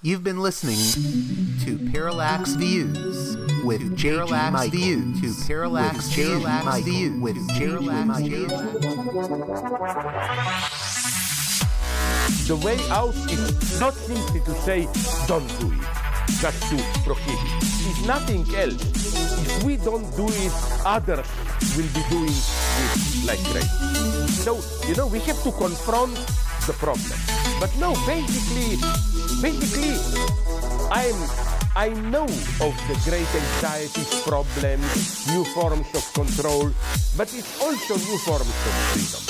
you've 0.03 0.25
been 0.25 0.41
listening 0.41 1.59
to 1.65 1.91
Parallax 1.91 2.55
Views 2.55 3.37
with 3.65 3.97
J. 3.97 4.11
Parallax 4.13 4.71
Views 4.71 5.21
to 5.21 5.47
Parallax 5.47 6.15
Parallax 6.15 6.81
Views 6.85 7.21
with 7.21 7.37
Parallax 7.51 8.21
The 12.47 12.57
way 12.57 12.79
out 12.91 13.15
is 13.31 13.81
not 13.81 13.95
simply 13.95 14.41
to 14.41 14.55
say 14.63 14.89
don't 15.27 15.47
do 15.61 15.71
it, 15.73 15.87
just 16.41 16.63
to 16.71 16.77
prohibit. 17.05 17.53
It's 17.87 18.07
nothing 18.07 18.43
else. 18.55 18.83
If 19.47 19.65
we 19.65 19.77
don't 19.77 20.09
do 20.17 20.27
it, 20.29 20.53
others 20.85 21.27
will 21.77 21.91
be 21.95 22.03
doing 22.11 22.31
it 22.31 23.27
like 23.27 23.43
crazy. 23.51 23.69
So, 24.43 24.61
you 24.89 24.95
know, 24.97 25.07
we 25.07 25.21
have 25.21 25.43
to 25.45 25.53
confront 25.53 26.15
the 26.67 26.73
problem. 26.75 27.19
But 27.61 27.71
no, 27.79 27.95
basically, 28.07 28.77
basically, 29.43 29.97
I'm 30.91 31.19
I 31.77 31.91
know 32.11 32.25
of 32.25 32.75
the 32.89 33.01
great 33.09 33.33
anxieties, 33.33 34.23
problems, 34.27 35.27
new 35.29 35.45
forms 35.45 35.87
of 35.95 36.13
control, 36.15 36.73
but 37.17 37.33
it's 37.33 37.61
also 37.63 37.95
new 37.95 38.19
forms 38.19 38.49
of 38.49 38.75
freedom. 38.93 39.30